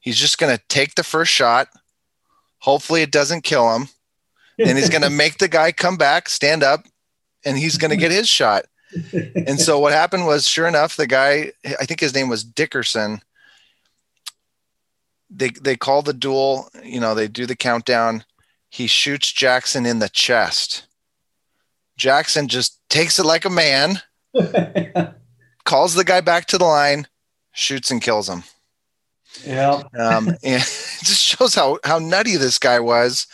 He's 0.00 0.18
just 0.18 0.38
going 0.38 0.56
to 0.56 0.62
take 0.68 0.94
the 0.94 1.04
first 1.04 1.32
shot. 1.32 1.68
Hopefully, 2.58 3.02
it 3.02 3.12
doesn't 3.12 3.44
kill 3.44 3.72
him. 3.74 3.88
and 4.58 4.78
he's 4.78 4.90
going 4.90 5.02
to 5.02 5.10
make 5.10 5.38
the 5.38 5.48
guy 5.48 5.70
come 5.70 5.96
back, 5.96 6.28
stand 6.28 6.62
up, 6.62 6.86
and 7.44 7.56
he's 7.56 7.78
going 7.78 7.90
to 7.90 7.96
get 7.96 8.10
his 8.10 8.28
shot. 8.28 8.64
And 9.34 9.60
so 9.60 9.78
what 9.78 9.92
happened 9.92 10.26
was, 10.26 10.46
sure 10.46 10.66
enough, 10.66 10.96
the 10.96 11.06
guy, 11.06 11.52
I 11.64 11.84
think 11.84 12.00
his 12.00 12.14
name 12.14 12.28
was 12.28 12.44
Dickerson. 12.44 13.20
They 15.30 15.50
they 15.50 15.76
call 15.76 16.02
the 16.02 16.12
duel. 16.12 16.68
You 16.82 17.00
know, 17.00 17.14
they 17.14 17.28
do 17.28 17.46
the 17.46 17.56
countdown. 17.56 18.24
He 18.68 18.86
shoots 18.86 19.32
Jackson 19.32 19.86
in 19.86 19.98
the 19.98 20.08
chest. 20.08 20.86
Jackson 21.96 22.48
just 22.48 22.78
takes 22.90 23.18
it 23.18 23.24
like 23.24 23.44
a 23.44 23.50
man, 23.50 24.00
calls 25.64 25.94
the 25.94 26.04
guy 26.04 26.20
back 26.20 26.46
to 26.46 26.58
the 26.58 26.64
line, 26.64 27.06
shoots 27.52 27.90
and 27.90 28.02
kills 28.02 28.28
him. 28.28 28.42
Yeah. 29.44 29.82
um, 29.98 30.28
and 30.42 30.62
it 30.62 31.00
just 31.04 31.22
shows 31.22 31.54
how 31.54 31.78
how 31.84 31.98
nutty 31.98 32.36
this 32.36 32.58
guy 32.58 32.80
was. 32.80 33.26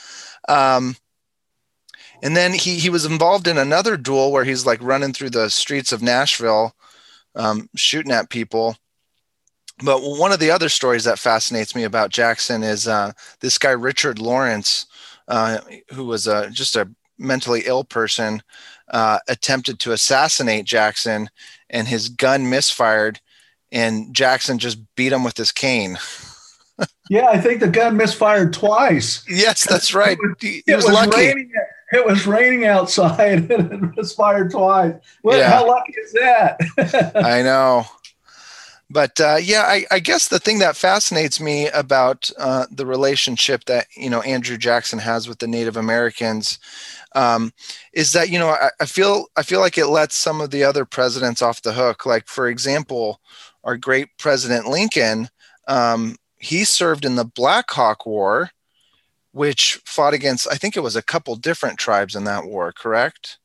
Um, 0.49 0.97
and 2.23 2.37
then 2.37 2.53
he 2.53 2.79
he 2.79 2.89
was 2.89 3.05
involved 3.05 3.49
in 3.49 3.59
another 3.59 3.97
duel 3.97 4.31
where 4.31 4.45
he's 4.45 4.65
like 4.65 4.83
running 4.83 5.13
through 5.13 5.31
the 5.31 5.51
streets 5.51 5.93
of 5.93 6.03
Nashville, 6.03 6.75
um, 7.35 7.69
shooting 7.75 8.13
at 8.13 8.31
people. 8.31 8.77
But 9.85 10.01
one 10.03 10.33
of 10.33 10.39
the 10.39 10.51
other 10.51 10.69
stories 10.69 11.05
that 11.05 11.19
fascinates 11.19 11.75
me 11.75 11.85
about 11.85 12.11
Jackson 12.11 12.63
is 12.63 12.87
uh, 12.87 13.13
this 13.41 13.59
guy 13.59 13.71
Richard 13.71 14.19
Lawrence, 14.19 14.87
uh, 15.29 15.59
who 15.93 16.05
was 16.05 16.27
a, 16.27 16.51
just 16.51 16.77
a 16.77 16.89
mentally 17.19 17.63
ill 17.65 17.85
person, 17.85 18.43
uh, 18.91 19.19
attempted 19.29 19.79
to 19.81 19.93
assassinate 19.93 20.65
Jackson, 20.65 21.31
and 21.71 21.89
his 21.89 22.09
gun 22.09 22.49
misfired, 22.49 23.21
and 23.71 24.15
Jackson 24.15 24.59
just 24.59 24.79
beat 24.95 25.13
him 25.13 25.25
with 25.25 25.37
his 25.37 25.51
cane. 25.51 25.99
yeah, 27.11 27.29
I 27.29 27.41
think 27.41 27.61
the 27.61 27.69
gun 27.69 27.97
misfired 27.97 28.53
twice. 28.53 29.25
Yes, 29.29 29.67
that's 29.67 29.95
right. 29.95 30.19
He, 30.41 30.63
he 30.67 30.75
was, 30.75 30.85
was, 30.85 30.95
lucky. 30.95 31.17
Raining, 31.17 31.51
it 31.93 32.07
was 32.07 32.27
raining 32.27 32.67
outside 32.67 33.51
and 33.51 33.73
it 33.73 33.97
misfired 33.97 34.51
twice. 34.51 34.95
Well, 35.23 35.39
yeah. 35.39 35.51
how 35.51 35.67
lucky 35.67 35.93
is 35.93 36.13
that? 36.13 37.13
I 37.25 37.43
know. 37.43 37.87
But 38.93 39.19
uh, 39.21 39.39
yeah, 39.43 39.63
I, 39.63 39.87
I, 39.91 40.01
guess 40.01 40.29
the 40.29 40.39
thing 40.39 40.59
that 40.59 40.77
fascinates 40.77 41.41
me 41.41 41.69
about 41.69 42.31
uh, 42.39 42.67
the 42.71 42.85
relationship 42.85 43.65
that 43.65 43.87
you 43.97 44.11
know 44.11 44.21
Andrew 44.21 44.59
Jackson 44.59 44.99
has 44.99 45.27
with 45.27 45.39
the 45.39 45.47
Native 45.47 45.79
Americans 45.79 46.59
um, 47.15 47.55
is 47.95 48.13
that 48.13 48.29
you 48.29 48.39
know 48.39 48.51
I, 48.51 48.69
I, 48.81 48.87
feel 48.87 49.29
I 49.35 49.45
feel 49.45 49.61
like 49.61 49.79
it 49.79 49.87
lets 49.87 50.15
some 50.15 50.43
of 50.43 50.51
the 50.51 50.63
other 50.63 50.85
presidents 50.85 51.41
off 51.41 51.63
the 51.63 51.73
hook. 51.73 52.05
Like 52.05 52.29
for 52.29 52.49
example, 52.49 53.21
our 53.65 53.79
great 53.79 54.09
President 54.19 54.67
Lincoln, 54.67 55.31
um, 55.69 56.17
he 56.39 56.65
served 56.65 57.07
in 57.07 57.17
the 57.17 57.25
Black 57.25 57.71
Hawk 57.71 58.05
War, 58.05 58.51
which 59.33 59.81
fought 59.87 60.13
against 60.13 60.47
I 60.53 60.57
think 60.57 60.77
it 60.77 60.81
was 60.81 60.97
a 60.97 61.03
couple 61.03 61.35
different 61.37 61.79
tribes 61.79 62.15
in 62.15 62.25
that 62.25 62.45
war. 62.45 62.73
Correct? 62.73 63.39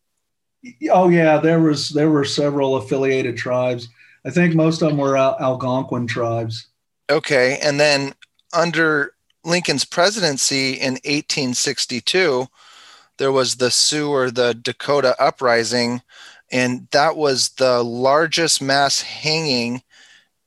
Oh 0.91 1.08
yeah, 1.08 1.38
there 1.38 1.62
was 1.62 1.88
there 1.88 2.10
were 2.10 2.26
several 2.26 2.76
affiliated 2.76 3.38
tribes. 3.38 3.88
I 4.28 4.30
think 4.30 4.53
most 4.53 4.82
of 4.82 4.89
them 4.89 4.97
were 4.97 5.15
Al- 5.15 5.38
Algonquin 5.39 6.05
tribes. 6.05 6.67
Okay, 7.09 7.57
and 7.61 7.80
then 7.80 8.13
under 8.53 9.13
Lincoln's 9.45 9.86
presidency 9.86 10.73
in 10.73 10.93
1862 11.05 12.47
there 13.17 13.32
was 13.32 13.55
the 13.55 13.71
Sioux 13.71 14.09
or 14.09 14.32
the 14.32 14.53
Dakota 14.53 15.15
Uprising, 15.19 16.01
and 16.51 16.88
that 16.91 17.17
was 17.17 17.49
the 17.49 17.84
largest 17.84 18.61
mass 18.61 19.01
hanging, 19.01 19.82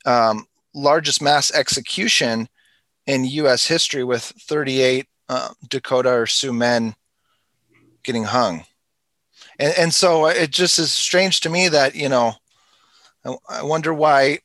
um, 0.07 0.47
largest 0.73 1.21
mass 1.21 1.51
execution 1.53 2.49
in 3.07 3.25
U.S. 3.25 3.67
history, 3.67 4.05
with 4.05 4.23
38 4.23 5.07
uh, 5.29 5.49
Dakota 5.69 6.11
or 6.11 6.27
Sioux 6.27 6.53
men 6.53 6.95
getting 8.05 8.25
hung. 8.25 8.65
And, 9.59 9.75
and 9.77 9.95
so 9.95 10.27
it 10.27 10.51
just 10.51 10.79
is 10.79 10.93
strange 10.93 11.41
to 11.41 11.51
me 11.51 11.69
that, 11.69 11.95
you 11.95 12.09
know, 12.09 12.35
I, 13.25 13.63
wonder 13.63 13.93
why 13.93 14.39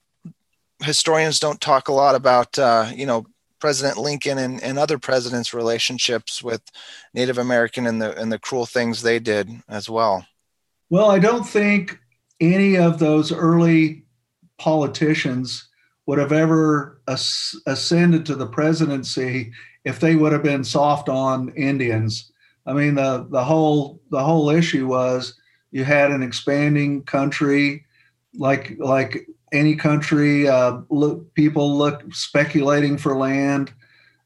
historians 0.84 1.39
don't 1.39 1.61
talk 1.61 1.88
a 1.88 1.93
lot 1.93 2.15
about, 2.15 2.57
uh, 2.59 2.91
you 2.93 3.05
know, 3.05 3.26
President 3.59 3.97
Lincoln 3.97 4.38
and, 4.38 4.61
and 4.61 4.78
other 4.78 4.99
presidents' 4.99 5.53
relationships 5.53 6.43
with 6.43 6.61
Native 7.13 7.38
American 7.38 7.88
and 7.88 8.01
the 8.01 8.15
and 8.19 8.32
the 8.32 8.38
cruel 8.38 8.65
things 8.65 9.01
they 9.01 9.17
did 9.17 9.49
as 9.67 9.89
well. 9.89 10.26
Well, 10.89 11.09
I 11.09 11.19
don't 11.19 11.45
think 11.45 11.97
any 12.39 12.78
of 12.78 12.99
those 12.99 13.32
early 13.32 14.03
politicians 14.57 15.69
would 16.05 16.19
have 16.19 16.32
ever 16.32 17.01
as- 17.07 17.55
ascended 17.65 18.26
to 18.26 18.36
the 18.36 18.45
presidency 18.45 19.51
if 19.84 19.99
they 19.99 20.15
would 20.15 20.34
have 20.34 20.43
been 20.43 20.63
soft 20.63 21.09
on 21.09 21.49
Indians. 21.55 22.32
I 22.65 22.73
mean, 22.73 22.95
the 22.95 23.26
the 23.30 23.43
whole 23.43 24.01
the 24.11 24.23
whole 24.23 24.49
issue 24.49 24.86
was 24.86 25.39
you 25.71 25.84
had 25.86 26.11
an 26.11 26.23
expanding 26.23 27.03
country 27.03 27.84
like 28.38 28.75
like 28.79 29.27
any 29.51 29.75
country. 29.75 30.47
Uh, 30.47 30.81
look, 30.89 31.33
people 31.33 31.77
look 31.77 32.03
speculating 32.13 32.97
for 32.97 33.17
land, 33.17 33.73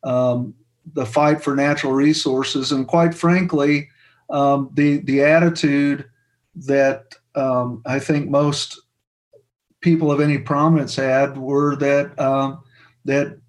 um, 0.04 0.54
the 0.94 1.06
fight 1.06 1.42
for 1.44 1.56
natural 1.56 1.94
resources, 1.94 2.72
and 2.72 2.88
quite 2.88 3.14
frankly, 3.14 3.90
um, 4.30 4.70
the 4.74 4.98
the 5.00 5.24
attitude 5.24 6.10
that 6.56 7.16
um, 7.36 7.82
I 7.86 8.00
think 8.00 8.30
most 8.30 8.80
people 9.82 10.12
of 10.12 10.20
any 10.20 10.38
prominence 10.38 10.96
had 10.96 11.38
were 11.38 11.76
that 11.78 12.20
um, 12.20 12.62
that 13.06 13.40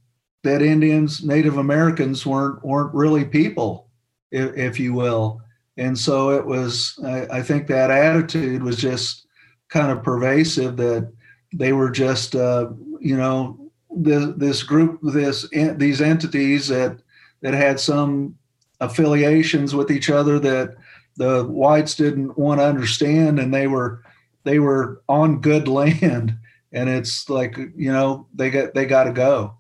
that 0.42 0.62
Indians, 0.62 1.24
Native 1.24 1.58
Americans 1.58 2.24
weren't 2.24 2.64
weren't 2.64 2.94
really 2.94 3.24
people, 3.24 3.88
if, 4.30 4.56
if 4.56 4.80
you 4.80 4.94
will, 4.94 5.40
and 5.76 5.98
so 5.98 6.30
it 6.30 6.44
was. 6.44 6.98
I, 7.04 7.38
I 7.38 7.42
think 7.42 7.66
that 7.66 7.90
attitude 7.90 8.62
was 8.62 8.76
just 8.76 9.26
kind 9.70 9.90
of 9.90 10.02
pervasive 10.02 10.76
that 10.76 11.10
they 11.52 11.72
were 11.72 11.90
just 11.90 12.34
uh, 12.34 12.68
you 13.00 13.16
know 13.16 13.58
this, 13.90 14.26
this 14.36 14.62
group 14.62 15.00
this 15.02 15.48
these 15.50 16.00
entities 16.00 16.68
that 16.68 16.98
that 17.40 17.54
had 17.54 17.80
some 17.80 18.36
affiliations 18.80 19.74
with 19.74 19.90
each 19.90 20.10
other 20.10 20.38
that 20.38 20.76
the 21.16 21.44
whites 21.44 21.94
didn't 21.94 22.36
want 22.38 22.60
to 22.60 22.64
understand 22.64 23.38
and 23.38 23.52
they 23.52 23.66
were 23.66 24.02
they 24.44 24.58
were 24.58 25.02
on 25.08 25.40
good 25.40 25.68
land. 25.80 26.36
And 26.72 26.88
it's 26.88 27.28
like 27.28 27.56
you 27.56 27.92
know 27.92 28.28
they 28.34 28.50
got 28.50 28.74
they 28.74 28.86
got 28.86 29.04
to 29.04 29.12
go. 29.12 29.54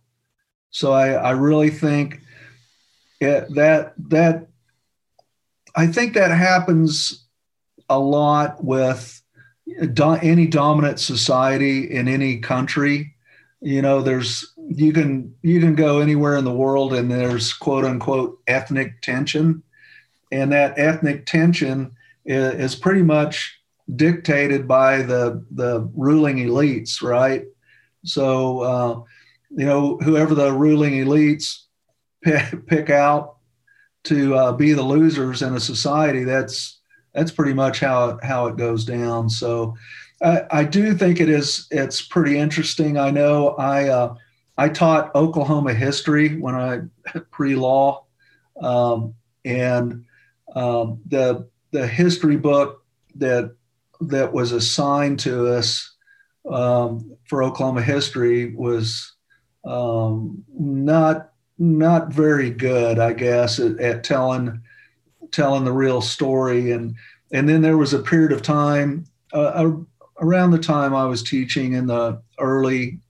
So 0.70 0.92
i 0.92 1.08
i 1.10 1.30
really 1.32 1.70
think 1.70 2.20
it, 3.20 3.52
that 3.56 3.94
that 4.08 4.46
i 5.74 5.88
think 5.88 6.14
that 6.14 6.30
happens 6.30 7.26
a 7.88 7.98
lot 7.98 8.62
with 8.62 9.19
do, 9.92 10.12
any 10.12 10.46
dominant 10.46 11.00
society 11.00 11.90
in 11.90 12.08
any 12.08 12.38
country 12.38 13.14
you 13.60 13.82
know 13.82 14.00
there's 14.00 14.54
you 14.68 14.92
can 14.92 15.34
you 15.42 15.60
can 15.60 15.74
go 15.74 16.00
anywhere 16.00 16.36
in 16.36 16.44
the 16.44 16.52
world 16.52 16.94
and 16.94 17.10
there's 17.10 17.52
quote 17.52 17.84
unquote 17.84 18.38
ethnic 18.46 19.00
tension. 19.02 19.62
And 20.32 20.52
that 20.52 20.78
ethnic 20.78 21.26
tension 21.26 21.92
is, 22.24 22.54
is 22.54 22.74
pretty 22.76 23.02
much 23.02 23.58
dictated 23.94 24.66
by 24.66 25.02
the 25.02 25.44
the 25.50 25.90
ruling 25.94 26.36
elites 26.36 27.02
right? 27.02 27.44
So 28.04 28.60
uh, 28.60 29.02
you 29.50 29.66
know 29.66 29.98
whoever 29.98 30.34
the 30.34 30.52
ruling 30.52 30.92
elites 30.92 31.64
pick, 32.22 32.66
pick 32.66 32.90
out 32.90 33.36
to 34.04 34.34
uh, 34.34 34.52
be 34.52 34.72
the 34.72 34.82
losers 34.82 35.42
in 35.42 35.54
a 35.54 35.60
society 35.60 36.24
that's 36.24 36.79
that's 37.14 37.30
pretty 37.30 37.54
much 37.54 37.80
how 37.80 38.10
it, 38.10 38.24
how 38.24 38.46
it 38.46 38.56
goes 38.56 38.84
down. 38.84 39.28
So 39.28 39.76
I, 40.22 40.42
I 40.50 40.64
do 40.64 40.94
think 40.94 41.20
it 41.20 41.28
is 41.28 41.66
it's 41.70 42.02
pretty 42.02 42.38
interesting. 42.38 42.98
I 42.98 43.10
know 43.10 43.50
I 43.50 43.88
uh, 43.88 44.14
I 44.56 44.68
taught 44.68 45.14
Oklahoma 45.14 45.74
history 45.74 46.36
when 46.36 46.54
I 46.54 46.80
pre 47.30 47.56
law, 47.56 48.04
um, 48.60 49.14
and 49.44 50.04
um, 50.54 51.00
the 51.06 51.48
the 51.72 51.86
history 51.86 52.36
book 52.36 52.84
that 53.16 53.54
that 54.00 54.32
was 54.32 54.52
assigned 54.52 55.18
to 55.20 55.46
us 55.54 55.94
um, 56.50 57.16
for 57.28 57.42
Oklahoma 57.42 57.82
history 57.82 58.54
was 58.54 59.14
um, 59.64 60.44
not 60.48 61.30
not 61.58 62.08
very 62.08 62.50
good, 62.50 62.98
I 62.98 63.12
guess, 63.12 63.58
at, 63.58 63.78
at, 63.78 64.02
telling 64.02 64.62
telling 65.32 65.64
the 65.64 65.72
real 65.72 66.00
story. 66.00 66.72
And 66.72 66.96
and 67.32 67.48
then 67.48 67.62
there 67.62 67.78
was 67.78 67.92
a 67.92 67.98
period 67.98 68.32
of 68.32 68.42
time 68.42 69.04
uh, 69.32 69.70
around 70.20 70.50
the 70.50 70.58
time 70.58 70.94
I 70.94 71.04
was 71.06 71.22
teaching 71.22 71.74
in 71.74 71.86
the 71.86 72.20
early 72.38 73.00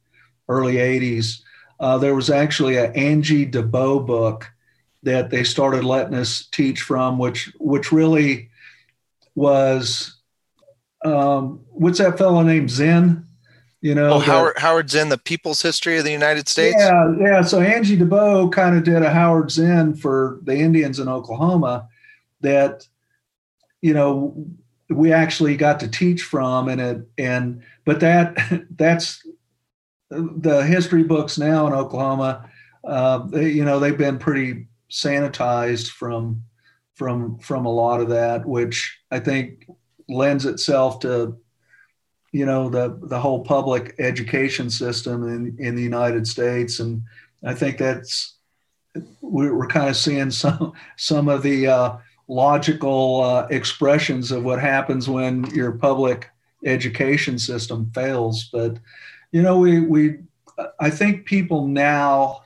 early 0.48 0.74
'80s. 0.74 1.40
Uh, 1.78 1.98
there 1.98 2.14
was 2.14 2.28
actually 2.28 2.76
an 2.76 2.94
Angie 2.94 3.46
Debo 3.46 4.06
book 4.06 4.50
that 5.02 5.30
they 5.30 5.44
started 5.44 5.84
letting 5.84 6.14
us 6.14 6.46
teach 6.52 6.82
from, 6.82 7.18
which 7.18 7.52
which 7.58 7.92
really 7.92 8.50
was 9.34 10.20
um, 11.04 11.60
what's 11.70 11.98
that 11.98 12.18
fellow 12.18 12.42
named 12.42 12.70
Zen? 12.70 13.26
You 13.80 13.94
know, 13.94 14.10
oh, 14.10 14.18
Howard 14.18 14.58
Howard 14.58 14.90
Zinn, 14.90 15.08
the 15.08 15.16
People's 15.16 15.62
History 15.62 15.96
of 15.96 16.04
the 16.04 16.12
United 16.12 16.48
States. 16.48 16.76
Yeah, 16.78 17.14
yeah. 17.18 17.40
So 17.40 17.60
Angie 17.60 17.96
Debo 17.96 18.52
kind 18.52 18.76
of 18.76 18.84
did 18.84 19.02
a 19.02 19.10
Howard 19.10 19.50
Zinn 19.50 19.94
for 19.94 20.38
the 20.42 20.54
Indians 20.54 20.98
in 20.98 21.08
Oklahoma 21.08 21.88
that, 22.40 22.86
you 23.80 23.94
know, 23.94 24.46
we 24.88 25.12
actually 25.12 25.56
got 25.56 25.80
to 25.80 25.88
teach 25.88 26.22
from, 26.22 26.68
and 26.68 26.80
it 26.80 27.08
and 27.16 27.62
but 27.84 28.00
that 28.00 28.36
that's 28.76 29.26
the 30.10 30.64
history 30.66 31.04
books 31.04 31.38
now 31.38 31.66
in 31.66 31.72
Oklahoma. 31.72 32.50
Uh, 32.82 33.18
they, 33.18 33.50
you 33.50 33.64
know, 33.64 33.78
they've 33.78 33.96
been 33.96 34.18
pretty 34.18 34.66
sanitized 34.90 35.88
from 35.88 36.42
from 36.94 37.38
from 37.38 37.66
a 37.66 37.72
lot 37.72 38.00
of 38.00 38.08
that, 38.08 38.44
which 38.44 38.98
I 39.10 39.20
think 39.20 39.66
lends 40.08 40.44
itself 40.44 41.00
to 41.00 41.38
you 42.32 42.46
know 42.46 42.68
the 42.68 42.98
the 43.02 43.20
whole 43.20 43.44
public 43.44 43.94
education 43.98 44.70
system 44.70 45.26
in 45.28 45.56
in 45.58 45.76
the 45.76 45.82
United 45.82 46.26
States, 46.26 46.80
and 46.80 47.02
I 47.44 47.54
think 47.54 47.78
that's 47.78 48.36
we're, 49.20 49.66
kind 49.68 49.88
of 49.88 49.96
seeing 49.96 50.30
some 50.30 50.72
some 50.96 51.28
of 51.28 51.42
the 51.42 51.68
uh, 51.68 51.96
logical 52.30 53.22
uh, 53.22 53.46
expressions 53.50 54.30
of 54.30 54.44
what 54.44 54.60
happens 54.60 55.08
when 55.08 55.44
your 55.46 55.72
public 55.72 56.30
education 56.64 57.38
system 57.38 57.90
fails. 57.92 58.48
But 58.52 58.78
you 59.32 59.42
know, 59.42 59.58
we 59.58 59.80
we 59.80 60.18
I 60.78 60.90
think 60.90 61.26
people 61.26 61.66
now, 61.66 62.42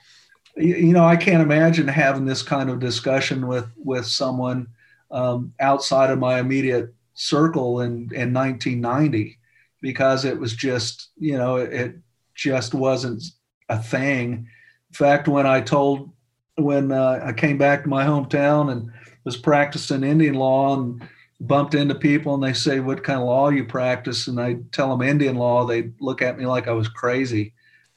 you 0.57 0.93
know, 0.93 1.05
I 1.05 1.16
can't 1.16 1.43
imagine 1.43 1.87
having 1.87 2.24
this 2.24 2.43
kind 2.43 2.70
of 2.70 2.80
discussion 2.80 3.47
with 3.47 3.68
with 3.76 4.07
someone 4.07 4.68
um, 5.11 5.53
outside 5.61 6.11
of 6.11 6.18
my 6.18 6.41
immediate 6.41 6.93
circle 7.14 7.80
in, 7.82 8.11
in 8.12 8.32
1990 8.32 9.39
because 9.80 10.24
it 10.24 10.39
was 10.39 10.55
just, 10.55 11.11
you 11.18 11.37
know, 11.37 11.57
it, 11.57 11.97
just 12.35 12.74
wasn't 12.74 13.22
a 13.68 13.78
thing. 13.80 14.32
In 14.32 14.95
fact, 14.95 15.28
when 15.28 15.47
I 15.47 15.61
told, 15.61 16.11
when 16.57 16.91
uh, 16.91 17.20
I 17.22 17.32
came 17.32 17.59
back 17.59 17.85
to 17.85 17.89
my 17.89 18.05
hometown 18.05 18.72
and 18.72 18.91
was 19.25 19.37
practicing 19.37 20.05
Indian 20.05 20.35
law 20.35 20.79
and 20.79 21.03
bumped 21.41 21.75
into 21.75 21.95
people 21.95 22.35
and 22.35 22.43
they 22.43 22.53
say, 22.53 22.81
What 22.81 23.05
kind 23.05 23.20
of 23.20 23.27
law 23.27 23.49
you 23.49 23.64
practice? 23.64 24.29
And 24.29 24.41
I 24.41 24.57
tell 24.72 24.91
them 24.91 25.07
Indian 25.07 25.37
law, 25.37 25.64
they 25.64 25.91
look 26.01 26.22
at 26.22 26.39
me 26.39 26.47
like 26.47 26.68
I 26.68 26.72
was 26.72 26.89
crazy. 26.89 27.55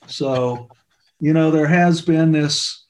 So, 0.07 0.69
you 1.19 1.34
know, 1.34 1.51
there 1.51 1.67
has 1.67 2.01
been 2.01 2.32
this 2.32 2.86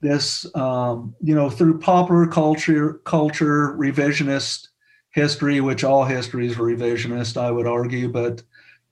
this 0.00 0.46
um, 0.54 1.14
you 1.22 1.34
know 1.34 1.50
through 1.50 1.78
popular 1.78 2.26
culture 2.26 2.94
culture 3.04 3.76
revisionist 3.78 4.68
history, 5.10 5.60
which 5.60 5.84
all 5.84 6.04
history 6.04 6.46
is 6.46 6.56
revisionist, 6.56 7.36
I 7.36 7.50
would 7.50 7.66
argue. 7.66 8.08
But 8.08 8.42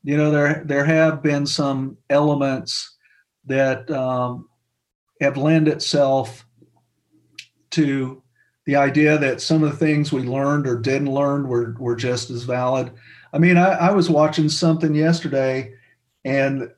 you 0.02 0.16
know, 0.16 0.30
there 0.30 0.62
there 0.64 0.84
have 0.84 1.22
been 1.22 1.46
some 1.46 1.96
elements 2.10 2.96
that 3.46 3.90
um, 3.90 4.48
have 5.20 5.36
lent 5.36 5.68
itself 5.68 6.46
to 7.70 8.22
the 8.68 8.76
idea 8.76 9.16
that 9.16 9.40
some 9.40 9.62
of 9.62 9.70
the 9.70 9.76
things 9.78 10.12
we 10.12 10.20
learned 10.20 10.66
or 10.66 10.78
didn't 10.78 11.10
learn 11.10 11.48
were 11.48 11.74
were 11.78 11.96
just 11.96 12.28
as 12.28 12.42
valid. 12.42 12.92
I 13.32 13.38
mean, 13.38 13.56
I, 13.56 13.70
I 13.70 13.92
was 13.92 14.10
watching 14.10 14.50
something 14.50 14.94
yesterday, 14.94 15.72
and 16.26 16.70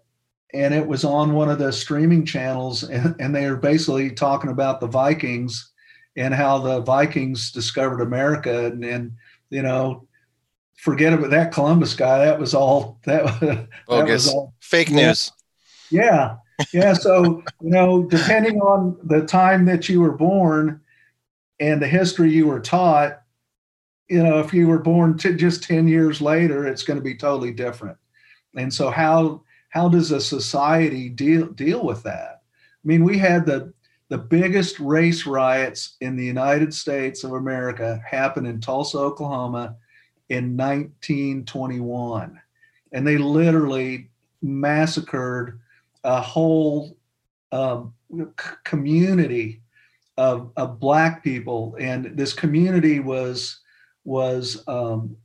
and 0.54 0.72
it 0.72 0.86
was 0.86 1.04
on 1.04 1.32
one 1.32 1.50
of 1.50 1.58
the 1.58 1.72
streaming 1.72 2.24
channels, 2.24 2.84
and, 2.88 3.16
and 3.18 3.34
they 3.34 3.50
were 3.50 3.56
basically 3.56 4.12
talking 4.12 4.52
about 4.52 4.78
the 4.78 4.86
Vikings 4.86 5.72
and 6.16 6.32
how 6.32 6.58
the 6.58 6.80
Vikings 6.80 7.50
discovered 7.50 8.00
America, 8.00 8.66
and, 8.66 8.84
and 8.84 9.16
you 9.48 9.62
know, 9.62 10.06
forget 10.76 11.12
about 11.12 11.30
that 11.30 11.50
Columbus 11.50 11.94
guy. 11.94 12.24
That 12.24 12.38
was 12.38 12.54
all 12.54 13.00
that, 13.04 13.40
that 13.40 14.06
was 14.06 14.28
all 14.28 14.54
fake 14.60 14.92
news. 14.92 15.32
Yeah. 15.90 16.36
Yeah. 16.72 16.92
So, 16.92 17.42
you 17.60 17.70
know, 17.70 18.04
depending 18.04 18.60
on 18.60 18.96
the 19.02 19.26
time 19.26 19.64
that 19.64 19.88
you 19.88 20.00
were 20.00 20.16
born 20.16 20.82
and 21.60 21.80
the 21.80 21.86
history 21.86 22.32
you 22.32 22.46
were 22.46 22.60
taught, 22.60 23.22
you 24.08 24.22
know, 24.22 24.40
if 24.40 24.52
you 24.52 24.66
were 24.66 24.78
born 24.78 25.16
just 25.16 25.62
10 25.62 25.86
years 25.86 26.20
later, 26.20 26.66
it's 26.66 26.82
going 26.82 26.98
to 26.98 27.04
be 27.04 27.14
totally 27.14 27.52
different. 27.52 27.96
And 28.56 28.72
so 28.72 28.90
how 28.90 29.42
how 29.68 29.88
does 29.88 30.10
a 30.10 30.20
society 30.20 31.08
deal 31.08 31.46
deal 31.46 31.84
with 31.84 32.02
that? 32.02 32.42
I 32.42 32.84
mean, 32.84 33.04
we 33.04 33.18
had 33.18 33.46
the 33.46 33.72
the 34.08 34.18
biggest 34.18 34.80
race 34.80 35.24
riots 35.24 35.96
in 36.00 36.16
the 36.16 36.24
United 36.24 36.74
States 36.74 37.22
of 37.22 37.34
America 37.34 38.02
happened 38.04 38.48
in 38.48 38.60
Tulsa, 38.60 38.98
Oklahoma 38.98 39.76
in 40.30 40.56
1921. 40.56 42.40
And 42.92 43.06
they 43.06 43.18
literally 43.18 44.10
massacred 44.42 45.60
a 46.02 46.20
whole 46.20 46.96
um, 47.52 47.94
community 48.64 49.60
of, 50.20 50.52
of 50.56 50.78
black 50.78 51.24
people. 51.24 51.76
And 51.80 52.16
this 52.16 52.32
community 52.32 53.00
was, 53.00 53.60
was 54.04 54.62
um, 54.68 55.16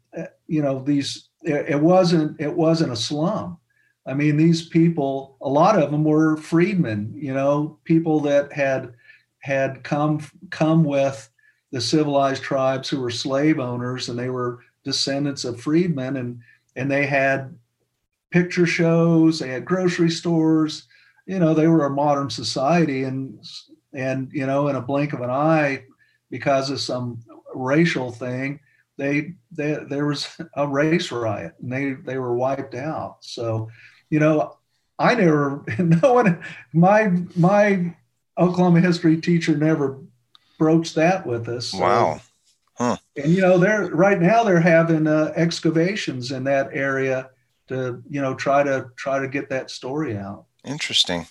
you 0.47 0.61
know, 0.61 0.81
these, 0.81 1.29
it 1.43 1.79
wasn't, 1.79 2.39
it 2.39 2.53
wasn't 2.53 2.93
a 2.93 2.95
slum 2.95 3.57
I 4.05 4.13
mean, 4.13 4.37
these 4.37 4.67
people, 4.67 5.37
a 5.41 5.49
lot 5.49 5.81
of 5.81 5.91
them 5.91 6.03
were 6.03 6.37
freedmen, 6.37 7.13
you 7.15 7.33
know, 7.33 7.79
people 7.83 8.19
that 8.21 8.53
had 8.53 8.93
had 9.39 9.83
come 9.83 10.21
come 10.49 10.83
with 10.83 11.29
the 11.71 11.81
civilized 11.81 12.43
tribes 12.43 12.89
who 12.89 12.99
were 12.99 13.11
slave 13.11 13.59
owners, 13.59 14.09
and 14.09 14.17
they 14.17 14.29
were 14.29 14.59
descendants 14.83 15.43
of 15.43 15.59
freedmen, 15.59 16.17
and 16.17 16.39
and 16.75 16.89
they 16.89 17.05
had 17.05 17.57
picture 18.29 18.67
shows, 18.67 19.39
they 19.39 19.49
had 19.49 19.65
grocery 19.65 20.09
stores, 20.09 20.87
you 21.25 21.39
know, 21.39 21.53
they 21.53 21.67
were 21.67 21.85
a 21.85 21.89
modern 21.89 22.29
society, 22.29 23.03
and 23.03 23.39
and 23.95 24.29
you 24.31 24.45
know, 24.45 24.67
in 24.67 24.75
a 24.75 24.81
blink 24.81 25.13
of 25.13 25.21
an 25.21 25.29
eye, 25.29 25.85
because 26.29 26.69
of 26.69 26.81
some 26.81 27.19
racial 27.53 28.11
thing, 28.11 28.59
they, 28.97 29.33
they 29.51 29.77
there 29.89 30.05
was 30.05 30.27
a 30.55 30.67
race 30.67 31.11
riot, 31.11 31.53
and 31.61 31.71
they 31.71 31.93
they 31.93 32.17
were 32.17 32.35
wiped 32.35 32.75
out. 32.75 33.17
So 33.21 33.69
you 34.09 34.19
know, 34.19 34.57
I 34.99 35.15
never, 35.15 35.63
no 35.79 36.13
one, 36.13 36.43
my 36.73 37.11
my 37.35 37.95
Oklahoma 38.37 38.81
history 38.81 39.19
teacher 39.19 39.55
never 39.57 39.99
broached 40.57 40.95
that 40.95 41.25
with 41.25 41.47
us. 41.47 41.67
So, 41.67 41.79
wow. 41.79 42.21
Huh. 42.77 42.97
And 43.15 43.31
you 43.31 43.41
know, 43.41 43.57
they're 43.57 43.87
right 43.87 44.21
now 44.21 44.43
they're 44.43 44.59
having 44.59 45.07
uh, 45.07 45.31
excavations 45.35 46.31
in 46.31 46.43
that 46.43 46.69
area 46.73 47.29
to 47.67 48.03
you 48.09 48.21
know 48.21 48.35
try 48.35 48.63
to 48.63 48.89
try 48.95 49.19
to 49.19 49.27
get 49.27 49.49
that 49.49 49.71
story 49.71 50.17
out. 50.17 50.45
Interesting. 50.65 51.27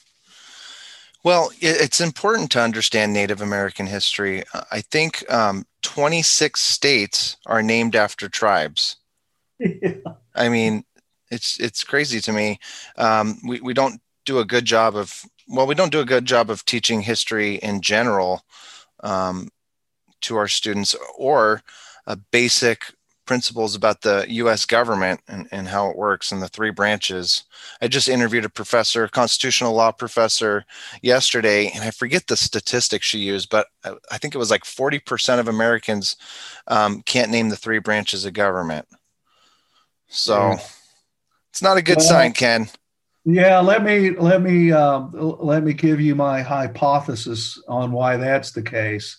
Well, 1.25 1.51
it's 1.59 2.03
important 2.03 2.51
to 2.51 2.61
understand 2.61 3.15
Native 3.15 3.41
American 3.41 3.87
history. 3.87 4.45
I 4.71 4.83
think 4.83 5.25
um, 5.33 5.65
26 5.81 6.61
states 6.61 7.39
are 7.47 7.63
named 7.63 7.97
after 7.97 8.29
tribes. 8.29 8.97
Yeah. 9.59 9.95
I 10.35 10.51
mean, 10.51 10.85
it's 11.31 11.59
it's 11.59 11.83
crazy 11.83 12.21
to 12.21 12.33
me. 12.33 12.59
Um, 12.99 13.39
we 13.47 13.61
we 13.61 13.73
don't 13.73 14.03
do 14.27 14.39
a 14.39 14.45
good 14.45 14.67
job 14.67 14.97
of 14.97 15.25
well, 15.49 15.67
we 15.67 15.75
don't 15.75 15.93
do 15.93 16.01
a 16.01 16.05
good 16.05 16.27
job 16.27 16.51
of 16.51 16.65
teaching 16.67 17.01
history 17.01 17.55
in 17.57 17.81
general 17.81 18.43
um, 19.01 19.49
to 20.23 20.37
our 20.37 20.49
students 20.49 20.95
or 21.17 21.63
a 22.07 22.17
basic 22.17 22.93
principles 23.27 23.75
about 23.75 24.03
the 24.03 24.25
U.S. 24.29 24.65
government 24.65 25.21
and, 25.29 25.49
and 25.51 25.69
how 25.69 25.91
it 25.91 25.97
works 25.97 26.33
and 26.33 26.43
the 26.43 26.49
three 26.49 26.71
branches. 26.71 27.45
I 27.81 27.89
just 27.89 28.09
interviewed 28.09 28.45
a 28.45 28.51
professor, 28.51 29.09
constitutional 29.09 29.75
law 29.75 29.93
professor, 29.93 30.65
yesterday, 31.03 31.71
and 31.75 31.85
I 31.85 31.91
forget 31.91 32.27
the 32.27 32.37
statistics 32.37 33.07
she 33.07 33.19
used, 33.19 33.51
but 33.51 33.69
I, 33.85 33.95
I 34.11 34.19
think 34.19 34.35
it 34.35 34.39
was 34.39 34.51
like 34.51 34.65
40% 34.65 35.39
of 35.39 35.49
Americans 35.49 36.17
um, 36.67 37.03
can't 37.03 37.31
name 37.31 37.49
the 37.49 37.57
three 37.57 37.79
branches 37.79 38.25
of 38.25 38.33
government. 38.33 38.87
So 40.09 40.57
it's 41.51 41.63
not 41.63 41.77
a 41.77 41.83
good 41.83 41.99
well, 41.99 42.07
sign, 42.07 42.33
Ken. 42.33 42.69
Yeah, 43.25 43.59
let 43.61 43.83
me 43.83 44.11
let 44.11 44.43
me 44.43 44.71
um, 44.71 45.11
let 45.15 45.65
me 45.65 45.73
give 45.73 45.99
you 46.01 46.15
my 46.15 46.43
hypothesis 46.43 47.61
on 47.69 47.91
why 47.91 48.19
that's 48.19 48.53
the 48.53 48.63
case. 48.63 49.19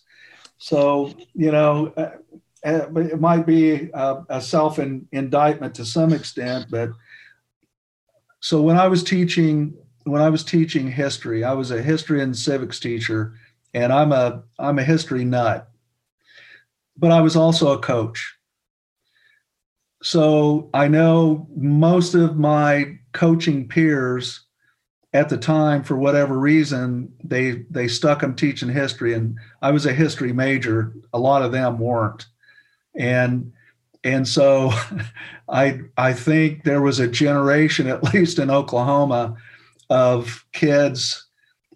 So 0.58 1.14
you 1.34 1.52
know, 1.52 1.92
uh, 1.98 2.12
it 2.66 3.22
might 3.22 3.46
be 3.46 3.92
uh, 3.94 4.22
a, 4.30 4.38
a 4.38 4.42
self 4.42 4.80
indictment 4.80 5.76
to 5.76 5.86
some 5.86 6.14
extent, 6.14 6.68
but 6.70 6.90
so 8.40 8.62
when 8.62 8.78
I 8.78 8.88
was 8.88 9.04
teaching 9.04 9.76
when 10.06 10.22
I 10.22 10.30
was 10.30 10.44
teaching 10.44 10.92
history, 10.92 11.44
I 11.44 11.54
was 11.54 11.72
a 11.72 11.82
history 11.82 12.22
and 12.22 12.38
civics 12.38 12.80
teacher, 12.80 13.34
and 13.74 13.92
I'm 13.92 14.12
a 14.12 14.44
I'm 14.60 14.80
a 14.80 14.84
history 14.84 15.26
nut, 15.26 15.68
but 16.98 17.12
I 17.12 17.22
was 17.22 17.36
also 17.36 17.72
a 17.72 17.80
coach. 17.80 18.36
So 20.04 20.70
I 20.74 20.88
know 20.88 21.48
most 21.56 22.14
of 22.14 22.38
my 22.38 23.00
coaching 23.14 23.68
peers 23.68 24.46
at 25.12 25.30
the 25.30 25.38
time, 25.38 25.84
for 25.84 25.96
whatever 25.96 26.38
reason, 26.38 27.14
they 27.24 27.66
they 27.72 27.88
stuck 27.88 28.20
them 28.20 28.36
teaching 28.36 28.70
history, 28.70 29.14
and 29.14 29.40
I 29.62 29.72
was 29.72 29.86
a 29.86 29.94
history 29.94 30.34
major. 30.34 30.94
A 31.14 31.20
lot 31.20 31.42
of 31.42 31.52
them 31.52 31.80
weren't, 31.80 32.28
and 32.98 33.52
and 34.04 34.28
so 34.28 34.72
I 35.50 35.82
I 35.98 36.14
think 36.14 36.64
there 36.64 36.82
was 36.82 37.00
a 37.00 37.08
generation, 37.08 37.88
at 37.88 38.04
least 38.14 38.40
in 38.40 38.50
Oklahoma, 38.50 39.36
of 39.90 40.46
kids 40.54 41.28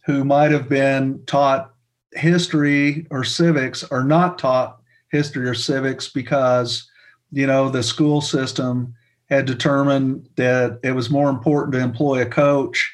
who 0.05 0.23
might 0.23 0.51
have 0.51 0.69
been 0.69 1.23
taught 1.25 1.73
history 2.13 3.05
or 3.11 3.23
civics 3.23 3.83
or 3.91 4.03
not 4.03 4.39
taught 4.39 4.81
history 5.11 5.47
or 5.47 5.53
civics 5.53 6.09
because 6.09 6.89
you 7.31 7.47
know, 7.47 7.69
the 7.69 7.83
school 7.83 8.21
system 8.21 8.95
had 9.29 9.45
determined 9.45 10.27
that 10.35 10.79
it 10.83 10.91
was 10.91 11.09
more 11.09 11.29
important 11.29 11.73
to 11.73 11.79
employ 11.79 12.21
a 12.21 12.25
coach 12.25 12.91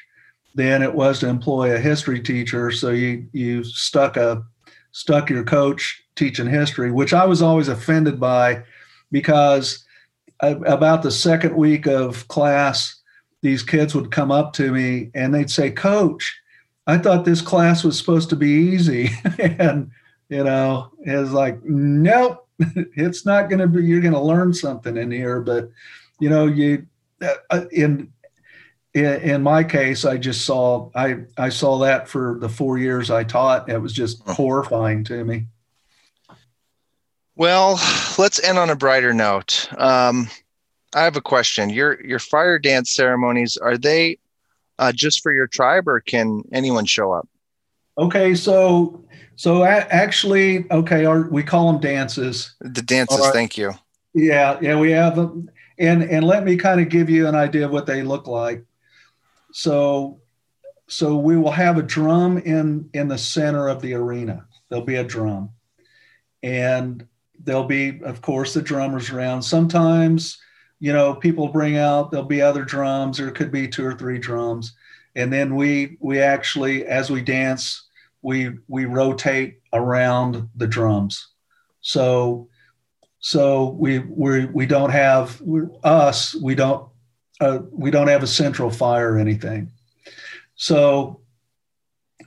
than 0.54 0.82
it 0.82 0.94
was 0.94 1.20
to 1.20 1.28
employ 1.28 1.74
a 1.74 1.78
history 1.78 2.20
teacher. 2.20 2.70
So 2.70 2.90
you 2.90 3.26
you 3.32 3.64
stuck 3.64 4.16
a 4.16 4.42
stuck 4.96 5.28
your 5.28 5.44
coach 5.44 6.02
teaching 6.16 6.46
history, 6.46 6.90
which 6.90 7.12
I 7.12 7.26
was 7.26 7.42
always 7.42 7.68
offended 7.68 8.18
by 8.18 8.62
because 9.12 9.84
about 10.40 11.02
the 11.02 11.10
second 11.10 11.54
week 11.54 11.86
of 11.86 12.26
class, 12.28 12.98
these 13.42 13.62
kids 13.62 13.94
would 13.94 14.10
come 14.10 14.32
up 14.32 14.54
to 14.54 14.72
me 14.72 15.10
and 15.14 15.34
they'd 15.34 15.50
say, 15.50 15.70
Coach, 15.70 16.40
I 16.86 16.96
thought 16.96 17.26
this 17.26 17.42
class 17.42 17.84
was 17.84 17.98
supposed 17.98 18.30
to 18.30 18.36
be 18.36 18.48
easy. 18.48 19.10
and, 19.38 19.90
you 20.30 20.42
know, 20.42 20.90
it's 21.00 21.32
like, 21.32 21.62
nope, 21.62 22.48
it's 22.96 23.26
not 23.26 23.50
going 23.50 23.58
to 23.58 23.66
be 23.66 23.84
you're 23.84 24.00
going 24.00 24.14
to 24.14 24.20
learn 24.20 24.54
something 24.54 24.96
in 24.96 25.10
here 25.10 25.40
but 25.40 25.68
you 26.20 26.30
know 26.30 26.46
you 26.46 26.86
uh, 27.20 27.34
uh 27.50 27.64
in 28.96 29.20
in 29.20 29.42
my 29.42 29.62
case 29.62 30.04
i 30.04 30.16
just 30.16 30.44
saw 30.44 30.90
i 30.94 31.16
i 31.36 31.48
saw 31.48 31.78
that 31.78 32.08
for 32.08 32.38
the 32.40 32.48
four 32.48 32.78
years 32.78 33.10
i 33.10 33.22
taught 33.22 33.68
it 33.68 33.78
was 33.78 33.92
just 33.92 34.20
horrifying 34.28 35.04
to 35.04 35.24
me 35.24 35.46
well 37.36 37.80
let's 38.18 38.42
end 38.42 38.58
on 38.58 38.70
a 38.70 38.76
brighter 38.76 39.12
note 39.12 39.68
um, 39.78 40.28
i 40.94 41.02
have 41.02 41.16
a 41.16 41.20
question 41.20 41.70
your 41.70 42.02
your 42.04 42.18
fire 42.18 42.58
dance 42.58 42.90
ceremonies 42.90 43.56
are 43.56 43.76
they 43.76 44.18
uh, 44.78 44.92
just 44.92 45.22
for 45.22 45.32
your 45.32 45.46
tribe 45.46 45.86
or 45.86 46.00
can 46.00 46.42
anyone 46.52 46.86
show 46.86 47.12
up 47.12 47.28
okay 47.98 48.34
so 48.34 49.02
so 49.36 49.62
a- 49.62 49.86
actually, 49.90 50.70
okay, 50.70 51.04
our, 51.04 51.28
we 51.28 51.42
call 51.42 51.70
them 51.70 51.80
dances. 51.80 52.54
The 52.60 52.82
dances. 52.82 53.20
Right. 53.20 53.32
Thank 53.32 53.58
you. 53.58 53.74
Yeah, 54.14 54.58
yeah, 54.62 54.80
we 54.80 54.90
have 54.92 55.14
them, 55.14 55.50
and 55.78 56.02
and 56.02 56.24
let 56.24 56.42
me 56.42 56.56
kind 56.56 56.80
of 56.80 56.88
give 56.88 57.10
you 57.10 57.28
an 57.28 57.34
idea 57.34 57.66
of 57.66 57.70
what 57.70 57.84
they 57.84 58.02
look 58.02 58.26
like. 58.26 58.64
So, 59.56 60.20
so 60.86 61.16
we 61.16 61.38
will 61.38 61.50
have 61.50 61.78
a 61.78 61.82
drum 61.82 62.36
in 62.36 62.90
in 62.92 63.08
the 63.08 63.16
center 63.16 63.68
of 63.68 63.80
the 63.80 63.94
arena. 63.94 64.44
There'll 64.68 64.84
be 64.84 64.96
a 64.96 65.02
drum, 65.02 65.48
and 66.42 67.06
there'll 67.42 67.64
be, 67.64 68.02
of 68.02 68.20
course, 68.20 68.52
the 68.52 68.60
drummers 68.60 69.08
around. 69.08 69.40
Sometimes, 69.40 70.36
you 70.78 70.92
know, 70.92 71.14
people 71.14 71.48
bring 71.48 71.78
out 71.78 72.10
there'll 72.10 72.26
be 72.26 72.42
other 72.42 72.66
drums, 72.66 73.18
it 73.18 73.34
could 73.34 73.50
be 73.50 73.66
two 73.66 73.86
or 73.86 73.94
three 73.94 74.18
drums, 74.18 74.74
and 75.14 75.32
then 75.32 75.54
we 75.54 75.96
we 76.00 76.20
actually 76.20 76.84
as 76.84 77.10
we 77.10 77.22
dance 77.22 77.88
we 78.20 78.58
we 78.68 78.84
rotate 78.84 79.60
around 79.72 80.50
the 80.56 80.66
drums. 80.66 81.28
So 81.80 82.50
so 83.20 83.70
we 83.70 84.00
we 84.00 84.44
we 84.44 84.66
don't 84.66 84.90
have 84.90 85.40
us 85.82 86.34
we 86.34 86.54
don't 86.54 86.90
uh, 87.40 87.60
we 87.70 87.90
don't 87.90 88.08
have 88.08 88.22
a 88.22 88.26
central 88.26 88.70
fire 88.70 89.14
or 89.14 89.18
anything. 89.18 89.70
So 90.54 91.20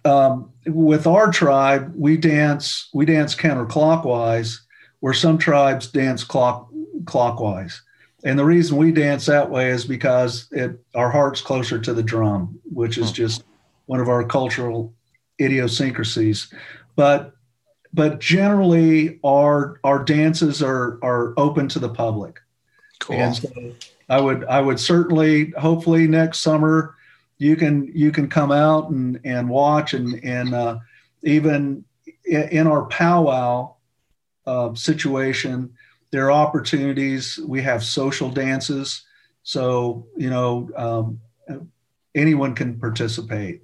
um, 0.06 0.52
with 0.66 1.08
our 1.08 1.32
tribe, 1.32 1.94
we 1.96 2.18
dance 2.18 2.90
we 2.94 3.06
dance 3.06 3.36
counterclockwise, 3.36 4.58
where 5.00 5.14
some 5.14 5.38
tribes 5.38 5.88
dance 5.92 6.24
clock 6.24 6.70
clockwise. 7.06 7.82
And 8.24 8.38
the 8.38 8.46
reason 8.46 8.78
we 8.78 8.92
dance 8.92 9.26
that 9.28 9.50
way 9.50 9.70
is 9.70 9.86
because 9.86 10.48
it 10.52 10.80
our 10.94 11.10
heart's 11.10 11.42
closer 11.42 11.80
to 11.80 11.94
the 11.94 12.04
drum, 12.04 12.60
which 12.66 12.98
is 12.98 13.12
just 13.12 13.44
one 13.86 14.00
of 14.00 14.10
our 14.10 14.24
cultural 14.24 14.94
idiosyncrasies, 15.42 16.54
but 16.96 17.34
but 17.94 18.20
generally 18.20 19.20
our 19.24 19.80
our 19.84 20.04
dances 20.04 20.62
are 20.62 21.00
are 21.02 21.34
open 21.38 21.68
to 21.70 21.80
the 21.80 21.90
public. 21.90 22.40
Cool. 23.00 23.16
And 23.16 23.36
so 23.36 23.50
I 24.10 24.20
would 24.20 24.46
I 24.46 24.62
would 24.62 24.80
certainly 24.80 25.52
hopefully 25.52 26.08
next 26.08 26.40
summer 26.40 26.96
you 27.38 27.56
can 27.56 27.92
you 27.94 28.12
can 28.12 28.28
come 28.28 28.52
out 28.52 28.90
and 28.90 29.20
and 29.24 29.50
watch 29.50 29.94
and 29.94 30.24
and 30.24 30.54
uh, 30.54 30.80
even 31.24 31.84
in 32.26 32.68
our 32.68 32.86
powwow 32.86 33.76
uh, 34.46 34.74
situation 34.74 35.74
there 36.12 36.26
are 36.26 36.32
opportunities 36.32 37.40
we 37.46 37.62
have 37.62 37.84
social 37.84 38.30
dances 38.30 39.04
so 39.44 40.08
you 40.18 40.30
know 40.30 40.70
um, 40.76 41.20
anyone 42.16 42.56
can 42.56 42.80
participate 42.80 43.62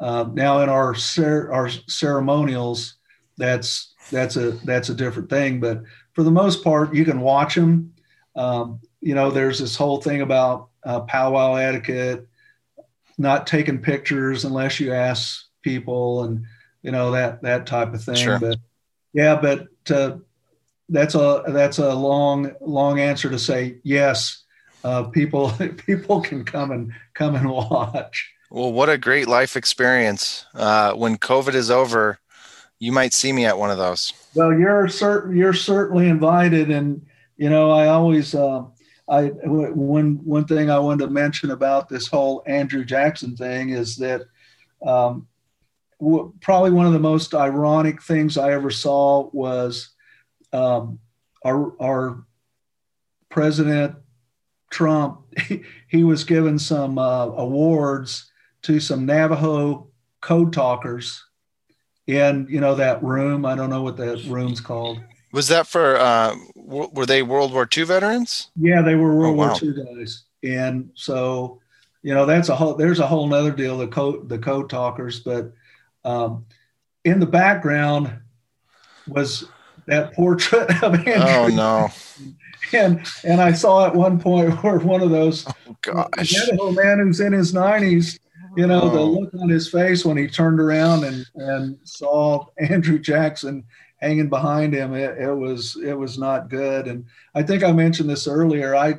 uh, 0.00 0.26
now 0.32 0.60
in 0.62 0.68
our 0.68 0.94
cer- 0.94 1.52
our 1.52 1.68
ceremonials, 1.68 2.94
that's 3.36 3.94
that's 4.10 4.36
a 4.36 4.52
that's 4.64 4.88
a 4.88 4.94
different 4.94 5.28
thing. 5.28 5.60
But 5.60 5.82
for 6.12 6.22
the 6.22 6.30
most 6.30 6.62
part, 6.62 6.94
you 6.94 7.04
can 7.04 7.20
watch 7.20 7.54
them. 7.54 7.92
Um, 8.36 8.80
you 9.00 9.14
know, 9.14 9.30
there's 9.30 9.58
this 9.58 9.76
whole 9.76 10.00
thing 10.00 10.22
about 10.22 10.68
uh, 10.84 11.00
powwow 11.00 11.54
etiquette, 11.54 12.26
not 13.16 13.46
taking 13.46 13.78
pictures 13.78 14.44
unless 14.44 14.80
you 14.80 14.92
ask 14.92 15.44
people, 15.62 16.24
and 16.24 16.44
you 16.82 16.90
know 16.90 17.10
that 17.12 17.42
that 17.42 17.66
type 17.66 17.94
of 17.94 18.02
thing. 18.02 18.16
Sure. 18.16 18.38
But 18.38 18.58
yeah, 19.12 19.36
but 19.36 19.68
uh, 19.90 20.18
that's 20.88 21.14
a 21.14 21.44
that's 21.48 21.78
a 21.78 21.94
long 21.94 22.52
long 22.60 23.00
answer 23.00 23.30
to 23.30 23.38
say 23.38 23.78
yes. 23.82 24.44
Uh, 24.84 25.04
people 25.04 25.50
people 25.86 26.20
can 26.20 26.44
come 26.44 26.70
and 26.70 26.92
come 27.14 27.34
and 27.34 27.50
watch. 27.50 28.32
Well, 28.50 28.72
what 28.72 28.88
a 28.88 28.96
great 28.96 29.28
life 29.28 29.56
experience. 29.56 30.46
Uh, 30.54 30.94
when 30.94 31.18
COVID 31.18 31.54
is 31.54 31.70
over, 31.70 32.18
you 32.78 32.92
might 32.92 33.12
see 33.12 33.32
me 33.32 33.44
at 33.44 33.58
one 33.58 33.70
of 33.70 33.76
those. 33.76 34.12
Well, 34.34 34.58
you're 34.58 34.88
certain 34.88 35.36
you're 35.36 35.52
certainly 35.52 36.08
invited, 36.08 36.70
and 36.70 37.04
you 37.36 37.50
know 37.50 37.70
I 37.70 37.88
always 37.88 38.34
uh, 38.34 38.64
I 39.10 39.26
one 39.26 40.20
one 40.24 40.44
thing 40.44 40.70
I 40.70 40.78
wanted 40.78 41.06
to 41.06 41.10
mention 41.10 41.50
about 41.50 41.88
this 41.88 42.06
whole 42.06 42.42
Andrew 42.46 42.84
Jackson 42.84 43.36
thing 43.36 43.70
is 43.70 43.96
that 43.96 44.22
um, 44.86 45.26
w- 46.00 46.32
probably 46.40 46.70
one 46.70 46.86
of 46.86 46.92
the 46.92 46.98
most 46.98 47.34
ironic 47.34 48.02
things 48.02 48.36
I 48.36 48.52
ever 48.52 48.70
saw 48.70 49.30
was 49.32 49.90
um, 50.52 50.98
our 51.44 51.80
our 51.80 52.24
president 53.28 53.96
Trump. 54.70 55.20
He, 55.90 56.04
was 56.04 56.22
given 56.24 56.58
some 56.58 56.98
uh, 56.98 57.28
awards 57.28 58.30
to 58.60 58.78
some 58.78 59.06
Navajo 59.06 59.88
code 60.20 60.52
talkers 60.52 61.24
in 62.06 62.46
you 62.50 62.60
know 62.60 62.74
that 62.74 63.02
room. 63.02 63.46
I 63.46 63.54
don't 63.54 63.70
know 63.70 63.80
what 63.82 63.96
that 63.96 64.22
room's 64.26 64.60
called. 64.60 65.00
Was 65.32 65.48
that 65.48 65.66
for? 65.66 65.96
Uh, 65.96 66.36
were 66.54 67.06
they 67.06 67.22
World 67.22 67.52
War 67.52 67.68
II 67.74 67.84
veterans? 67.84 68.50
Yeah, 68.56 68.82
they 68.82 68.94
were 68.94 69.14
World 69.14 69.34
oh, 69.34 69.38
wow. 69.38 69.48
War 69.48 69.58
II 69.62 69.96
guys, 69.96 70.24
and 70.42 70.90
so 70.94 71.60
you 72.02 72.14
know 72.14 72.24
that's 72.24 72.48
a 72.48 72.56
whole. 72.56 72.74
There's 72.74 73.00
a 73.00 73.06
whole 73.06 73.26
nother 73.26 73.52
deal. 73.52 73.76
The 73.76 73.88
code 73.88 74.28
the 74.28 74.38
code 74.38 74.70
talkers, 74.70 75.20
but 75.20 75.52
um, 76.04 76.46
in 77.04 77.20
the 77.20 77.26
background 77.26 78.10
was 79.06 79.44
that 79.86 80.14
portrait 80.14 80.82
of 80.82 80.94
Andrew. 80.94 81.14
Oh 81.16 81.48
no! 81.48 81.88
And 82.72 83.06
and 83.24 83.40
I 83.40 83.52
saw 83.52 83.86
at 83.86 83.94
one 83.94 84.20
point 84.20 84.50
where 84.62 84.78
one 84.78 85.00
of 85.00 85.10
those 85.10 85.46
oh, 85.46 85.76
gosh, 85.80 86.42
Idaho 86.42 86.72
man 86.72 86.98
who's 86.98 87.20
in 87.20 87.32
his 87.32 87.54
nineties, 87.54 88.18
you 88.56 88.66
know, 88.66 88.82
oh. 88.82 88.90
the 88.90 89.00
look 89.00 89.32
on 89.40 89.48
his 89.48 89.70
face 89.70 90.04
when 90.04 90.18
he 90.18 90.26
turned 90.26 90.60
around 90.60 91.04
and 91.04 91.24
and 91.36 91.78
saw 91.84 92.44
Andrew 92.58 92.98
Jackson 92.98 93.64
hanging 93.98 94.28
behind 94.28 94.72
him, 94.72 94.94
it, 94.94 95.18
it 95.18 95.34
was 95.34 95.76
it 95.76 95.94
was 95.94 96.18
not 96.18 96.48
good. 96.48 96.86
And 96.86 97.04
I 97.34 97.42
think 97.42 97.62
I 97.62 97.72
mentioned 97.72 98.08
this 98.08 98.26
earlier. 98.26 98.74
I, 98.74 98.98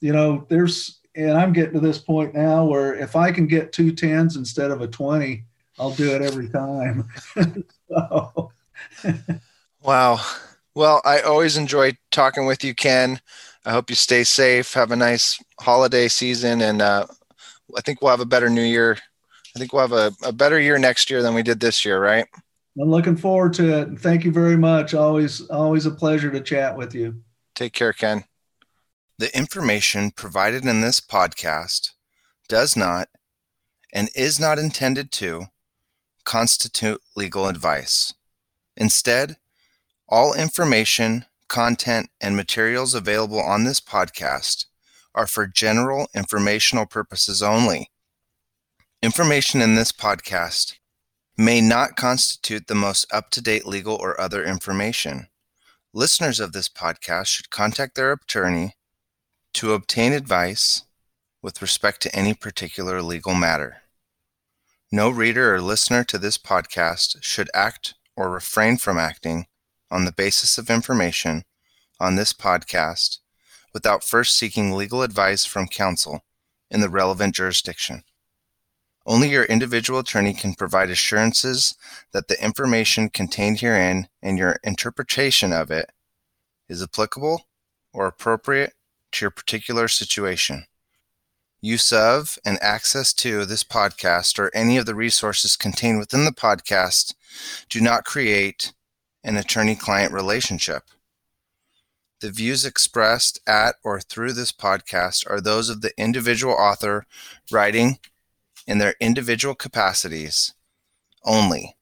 you 0.00 0.12
know, 0.12 0.46
there's 0.48 0.98
and 1.16 1.32
I'm 1.32 1.52
getting 1.52 1.74
to 1.74 1.80
this 1.80 1.98
point 1.98 2.34
now 2.34 2.64
where 2.64 2.94
if 2.94 3.16
I 3.16 3.32
can 3.32 3.46
get 3.46 3.72
two 3.72 3.92
tens 3.92 4.36
instead 4.36 4.70
of 4.70 4.80
a 4.80 4.86
twenty, 4.86 5.44
I'll 5.78 5.92
do 5.92 6.14
it 6.14 6.22
every 6.22 6.48
time. 6.48 7.08
wow. 9.82 10.20
Well, 10.74 11.00
I 11.04 11.20
always 11.20 11.56
enjoy 11.56 11.96
talking 12.10 12.46
with 12.46 12.62
you, 12.62 12.74
Ken. 12.74 13.20
I 13.64 13.72
hope 13.72 13.90
you 13.90 13.96
stay 13.96 14.24
safe. 14.24 14.72
Have 14.74 14.92
a 14.92 14.96
nice 14.96 15.42
holiday 15.60 16.08
season, 16.08 16.60
and 16.60 16.80
uh, 16.80 17.06
I 17.76 17.80
think 17.80 18.00
we'll 18.00 18.12
have 18.12 18.20
a 18.20 18.26
better 18.26 18.48
New 18.48 18.62
Year. 18.62 18.96
I 19.54 19.58
think 19.58 19.72
we'll 19.72 19.86
have 19.86 19.92
a, 19.92 20.12
a 20.22 20.32
better 20.32 20.60
year 20.60 20.78
next 20.78 21.10
year 21.10 21.22
than 21.22 21.34
we 21.34 21.42
did 21.42 21.60
this 21.60 21.84
year, 21.84 22.00
right? 22.00 22.26
I'm 22.78 22.90
looking 22.90 23.16
forward 23.16 23.52
to 23.54 23.80
it. 23.80 23.98
Thank 23.98 24.24
you 24.24 24.32
very 24.32 24.56
much. 24.56 24.94
Always, 24.94 25.42
always 25.48 25.86
a 25.86 25.90
pleasure 25.90 26.30
to 26.30 26.40
chat 26.40 26.76
with 26.76 26.94
you. 26.94 27.22
Take 27.54 27.72
care, 27.72 27.92
Ken. 27.92 28.24
The 29.18 29.36
information 29.36 30.12
provided 30.12 30.64
in 30.64 30.80
this 30.80 31.00
podcast 31.00 31.90
does 32.48 32.76
not 32.76 33.08
and 33.92 34.08
is 34.14 34.38
not 34.38 34.58
intended 34.58 35.10
to 35.12 35.46
constitute 36.24 37.02
legal 37.16 37.46
advice. 37.46 38.14
Instead, 38.76 39.36
all 40.08 40.32
information, 40.32 41.26
content, 41.48 42.08
and 42.20 42.36
materials 42.36 42.94
available 42.94 43.40
on 43.40 43.64
this 43.64 43.80
podcast 43.80 44.66
are 45.14 45.26
for 45.26 45.46
general 45.46 46.08
informational 46.14 46.86
purposes 46.86 47.42
only. 47.42 47.90
Information 49.02 49.60
in 49.60 49.74
this 49.74 49.92
podcast 49.92 50.76
may 51.40 51.58
not 51.58 51.96
constitute 51.96 52.66
the 52.66 52.74
most 52.74 53.10
up 53.10 53.30
to 53.30 53.40
date 53.40 53.66
legal 53.66 53.96
or 53.96 54.20
other 54.20 54.44
information. 54.44 55.28
Listeners 55.94 56.38
of 56.38 56.52
this 56.52 56.68
podcast 56.68 57.28
should 57.28 57.48
contact 57.48 57.94
their 57.94 58.12
attorney 58.12 58.74
to 59.54 59.72
obtain 59.72 60.12
advice 60.12 60.82
with 61.40 61.62
respect 61.62 62.02
to 62.02 62.14
any 62.14 62.34
particular 62.34 63.00
legal 63.00 63.34
matter. 63.34 63.78
No 64.92 65.08
reader 65.08 65.54
or 65.54 65.62
listener 65.62 66.04
to 66.04 66.18
this 66.18 66.36
podcast 66.36 67.22
should 67.22 67.48
act 67.54 67.94
or 68.16 68.30
refrain 68.30 68.76
from 68.76 68.98
acting 68.98 69.46
on 69.90 70.04
the 70.04 70.12
basis 70.12 70.58
of 70.58 70.68
information 70.68 71.44
on 71.98 72.16
this 72.16 72.34
podcast 72.34 73.16
without 73.72 74.04
first 74.04 74.36
seeking 74.36 74.72
legal 74.72 75.00
advice 75.00 75.46
from 75.46 75.68
counsel 75.68 76.20
in 76.70 76.82
the 76.82 76.90
relevant 76.90 77.34
jurisdiction. 77.34 78.02
Only 79.06 79.30
your 79.30 79.44
individual 79.44 80.00
attorney 80.00 80.34
can 80.34 80.54
provide 80.54 80.90
assurances 80.90 81.74
that 82.12 82.28
the 82.28 82.42
information 82.42 83.08
contained 83.08 83.60
herein 83.60 84.08
and 84.22 84.38
your 84.38 84.58
interpretation 84.62 85.52
of 85.52 85.70
it 85.70 85.90
is 86.68 86.82
applicable 86.82 87.46
or 87.92 88.06
appropriate 88.06 88.74
to 89.12 89.24
your 89.24 89.30
particular 89.30 89.88
situation. 89.88 90.66
Use 91.62 91.92
of 91.92 92.38
and 92.44 92.58
access 92.62 93.12
to 93.14 93.44
this 93.44 93.64
podcast 93.64 94.38
or 94.38 94.50
any 94.54 94.76
of 94.76 94.86
the 94.86 94.94
resources 94.94 95.56
contained 95.56 95.98
within 95.98 96.24
the 96.24 96.30
podcast 96.30 97.14
do 97.68 97.80
not 97.80 98.04
create 98.04 98.72
an 99.22 99.36
attorney 99.36 99.74
client 99.74 100.12
relationship. 100.12 100.84
The 102.20 102.30
views 102.30 102.64
expressed 102.64 103.40
at 103.46 103.76
or 103.82 104.00
through 104.00 104.34
this 104.34 104.52
podcast 104.52 105.28
are 105.28 105.40
those 105.40 105.68
of 105.68 105.80
the 105.80 105.92
individual 105.98 106.54
author 106.54 107.06
writing 107.50 107.98
in 108.66 108.78
their 108.78 108.94
individual 109.00 109.54
capacities 109.54 110.54
only, 111.24 111.76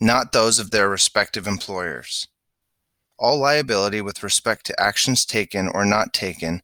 not 0.00 0.32
those 0.32 0.58
of 0.58 0.70
their 0.70 0.88
respective 0.88 1.46
employers. 1.46 2.28
All 3.18 3.38
liability 3.38 4.00
with 4.00 4.22
respect 4.22 4.64
to 4.66 4.80
actions 4.80 5.26
taken 5.26 5.68
or 5.68 5.84
not 5.84 6.14
taken 6.14 6.62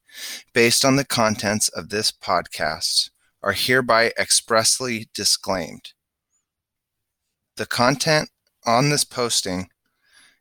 based 0.55 0.85
on 0.85 0.97
the 0.97 1.05
contents 1.05 1.69
of 1.69 1.91
this 1.91 2.11
podcast 2.11 3.11
are 3.43 3.53
hereby 3.53 4.13
expressly 4.19 5.09
disclaimed. 5.13 5.93
The 7.57 7.67
content 7.67 8.31
on 8.65 8.91
this 8.91 9.05
posting 9.05 9.69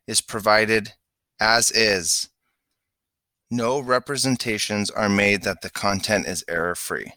is 0.08 0.22
provided 0.22 0.94
as 1.40 1.70
is. 1.72 2.30
No 3.52 3.80
representations 3.80 4.90
are 4.90 5.10
made 5.10 5.44
that 5.44 5.62
the 5.62 5.70
content 5.70 6.28
is 6.28 6.44
error 6.48 6.76
free. 6.76 7.14